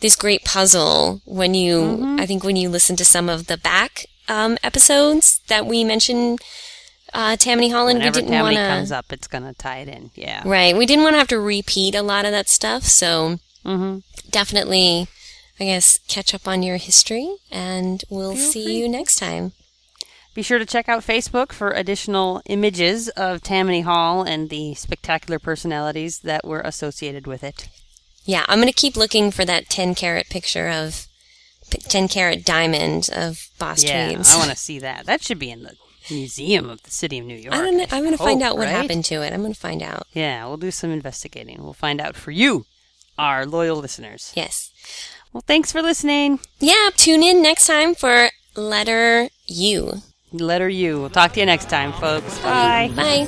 this 0.00 0.16
great 0.16 0.44
puzzle 0.44 1.20
when 1.24 1.54
you, 1.54 2.16
I 2.18 2.26
think 2.26 2.44
when 2.44 2.56
you 2.56 2.68
listen 2.68 2.96
to 2.96 3.04
some 3.04 3.28
of 3.28 3.46
the 3.46 3.56
back, 3.56 4.06
um, 4.28 4.56
episodes 4.62 5.40
that 5.48 5.66
we 5.66 5.84
mentioned, 5.84 6.40
uh, 7.12 7.36
Tammany 7.36 7.70
Holland, 7.70 8.02
we 8.02 8.10
didn't 8.10 8.30
want 8.30 8.56
comes 8.56 8.92
up, 8.92 9.12
it's 9.12 9.26
going 9.26 9.44
to 9.44 9.52
tie 9.52 9.78
it 9.78 9.88
in. 9.88 10.10
Yeah. 10.14 10.42
right, 10.44 10.76
we 10.76 10.86
didn't 10.86 11.04
want 11.04 11.14
to 11.14 11.18
have 11.18 11.28
to 11.28 11.40
repeat 11.40 11.94
a 11.94 12.02
lot 12.02 12.24
of 12.24 12.30
that 12.30 12.48
stuff, 12.48 12.84
so 12.84 13.38
hmm 13.64 13.98
definitely, 14.30 15.08
I 15.58 15.64
guess, 15.64 15.98
catch 16.08 16.34
up 16.34 16.46
on 16.46 16.62
your 16.62 16.76
history, 16.76 17.36
and 17.50 18.02
we'll 18.08 18.36
see 18.36 18.78
you 18.78 18.88
next 18.88 19.18
time. 19.18 19.52
Be 20.34 20.42
sure 20.42 20.58
to 20.58 20.66
check 20.66 20.88
out 20.88 21.02
Facebook 21.02 21.52
for 21.52 21.70
additional 21.70 22.40
images 22.46 23.08
of 23.10 23.42
Tammany 23.42 23.80
Hall 23.80 24.22
and 24.22 24.48
the 24.48 24.74
spectacular 24.74 25.38
personalities 25.38 26.20
that 26.20 26.46
were 26.46 26.60
associated 26.60 27.26
with 27.26 27.42
it. 27.42 27.68
Yeah, 28.24 28.44
I'm 28.48 28.60
gonna 28.60 28.72
keep 28.72 28.96
looking 28.96 29.30
for 29.30 29.44
that 29.44 29.68
10 29.68 29.94
carat 29.94 30.28
picture 30.28 30.68
of, 30.68 31.08
10 31.70 32.08
carat 32.08 32.44
diamond 32.44 33.08
of 33.12 33.48
Boss 33.58 33.82
yeah, 33.82 34.06
Tweeds. 34.06 34.32
I 34.32 34.38
want 34.38 34.50
to 34.50 34.56
see 34.56 34.78
that. 34.78 35.06
That 35.06 35.22
should 35.22 35.38
be 35.38 35.50
in 35.50 35.64
the 35.64 35.74
museum 36.10 36.70
of 36.70 36.82
the 36.82 36.90
city 36.90 37.18
of 37.18 37.26
New 37.26 37.36
York. 37.36 37.54
I 37.54 37.58
don't 37.58 37.76
know. 37.76 37.86
I'm 37.90 38.04
gonna 38.04 38.16
find 38.16 38.42
out 38.42 38.56
what 38.56 38.66
right? 38.66 38.72
happened 38.72 39.04
to 39.06 39.22
it. 39.22 39.32
I'm 39.32 39.42
gonna 39.42 39.54
find 39.54 39.82
out. 39.82 40.06
Yeah, 40.12 40.46
we'll 40.46 40.58
do 40.58 40.70
some 40.70 40.90
investigating. 40.90 41.62
We'll 41.62 41.72
find 41.72 42.00
out 42.00 42.14
for 42.14 42.30
you, 42.30 42.66
our 43.18 43.46
loyal 43.46 43.76
listeners. 43.78 44.32
Yes. 44.36 44.70
Well, 45.32 45.44
thanks 45.46 45.72
for 45.72 45.82
listening. 45.82 46.40
Yeah, 46.58 46.90
tune 46.96 47.22
in 47.22 47.42
next 47.42 47.66
time 47.66 47.94
for 47.94 48.30
letter 48.56 49.28
U. 49.46 50.02
Letter 50.32 50.68
U. 50.68 51.00
We'll 51.00 51.10
talk 51.10 51.32
to 51.32 51.40
you 51.40 51.46
next 51.46 51.68
time, 51.68 51.92
folks. 51.94 52.38
Bye. 52.40 52.92
Bye. 52.94 53.26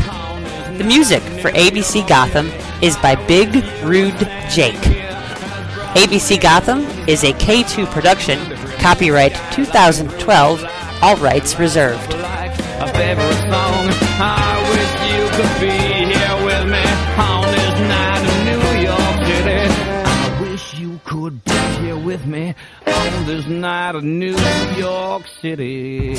The 0.78 0.84
music 0.84 1.22
for 1.42 1.52
ABC 1.52 2.08
Gotham 2.08 2.50
is 2.82 2.96
by 2.98 3.16
Big 3.28 3.54
Rude 3.84 4.18
Jake. 4.50 4.76
ABC 5.94 6.40
Gotham 6.42 6.80
is 7.08 7.24
a 7.24 7.34
K2 7.34 7.86
production, 7.92 8.40
copyright 8.80 9.36
2012, 9.52 10.64
all 11.02 11.18
rights 11.18 11.60
reserved. 11.60 12.16
A 12.82 12.88
favorite 12.88 13.42
song. 13.52 13.84
I 14.20 14.54
wish 14.72 14.92
you 15.14 15.24
could 15.38 15.54
be 15.62 15.78
here 16.12 16.38
with 16.50 16.66
me 16.76 16.86
on 17.30 17.44
this 17.58 17.76
night 17.94 18.24
in 18.32 18.38
New 18.50 18.66
York 18.90 19.18
City. 19.30 19.62
I 20.04 20.42
wish 20.42 20.80
you 20.80 21.00
could 21.06 21.44
be 21.44 21.60
here 21.82 21.98
with 21.98 22.26
me 22.26 22.56
on 22.88 23.26
this 23.26 23.46
night 23.48 23.96
in 23.96 24.20
New 24.20 24.38
York 24.78 25.28
City. 25.42 26.16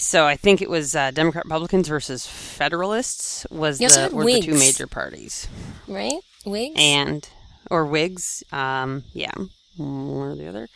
So 0.00 0.24
I 0.24 0.34
think 0.34 0.62
it 0.62 0.70
was 0.70 0.96
uh, 0.96 1.10
Democrat 1.10 1.44
Republicans 1.44 1.86
versus 1.86 2.26
Federalists 2.26 3.46
was 3.50 3.78
the 3.78 4.08
were 4.12 4.24
the 4.24 4.40
two 4.40 4.54
major 4.54 4.86
parties, 4.86 5.46
Right? 5.86 6.20
Wigs? 6.46 6.74
and 6.76 7.28
or 7.70 7.84
Whigs. 7.84 8.42
Um, 8.50 9.04
yeah, 9.12 9.32
one 9.76 10.30
or 10.30 10.34
the 10.36 10.48
other. 10.48 10.68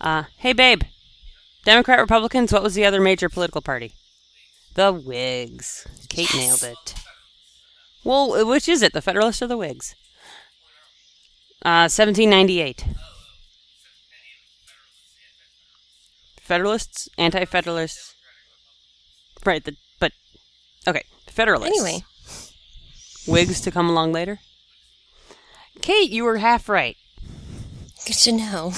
Uh, 0.00 0.22
hey, 0.38 0.52
babe, 0.52 0.82
Democrat 1.64 1.98
Republicans. 1.98 2.52
What 2.52 2.62
was 2.62 2.74
the 2.74 2.84
other 2.84 3.00
major 3.00 3.28
political 3.28 3.60
party? 3.60 3.92
The 4.74 4.92
Whigs. 4.92 5.86
Kate 6.08 6.32
nailed 6.32 6.62
it. 6.62 6.94
Well, 8.04 8.46
which 8.46 8.68
is 8.68 8.82
it, 8.82 8.92
the 8.92 9.02
Federalists 9.02 9.42
or 9.42 9.48
the 9.48 9.58
Whigs? 9.58 9.96
Uh, 11.62 11.90
1798. 11.90 12.84
Federalists, 16.40 17.08
anti-Federalists. 17.18 18.14
Right, 19.44 19.64
the, 19.64 19.76
but 19.98 20.12
okay, 20.86 21.02
Federalists. 21.26 21.80
Anyway. 21.80 22.04
Whigs 23.26 23.60
to 23.62 23.70
come 23.70 23.88
along 23.88 24.12
later. 24.12 24.40
Kate, 25.80 26.10
you 26.10 26.24
were 26.24 26.38
half 26.38 26.68
right. 26.68 26.96
Good 28.06 28.16
to 28.16 28.32
know. 28.32 28.72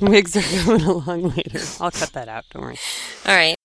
Wigs 0.00 0.36
are 0.36 0.42
coming 0.64 0.82
along 0.86 1.22
later. 1.30 1.60
I'll 1.80 1.90
cut 1.90 2.12
that 2.12 2.28
out. 2.28 2.44
Don't 2.50 2.62
worry. 2.62 2.78
All 3.26 3.34
right. 3.34 3.56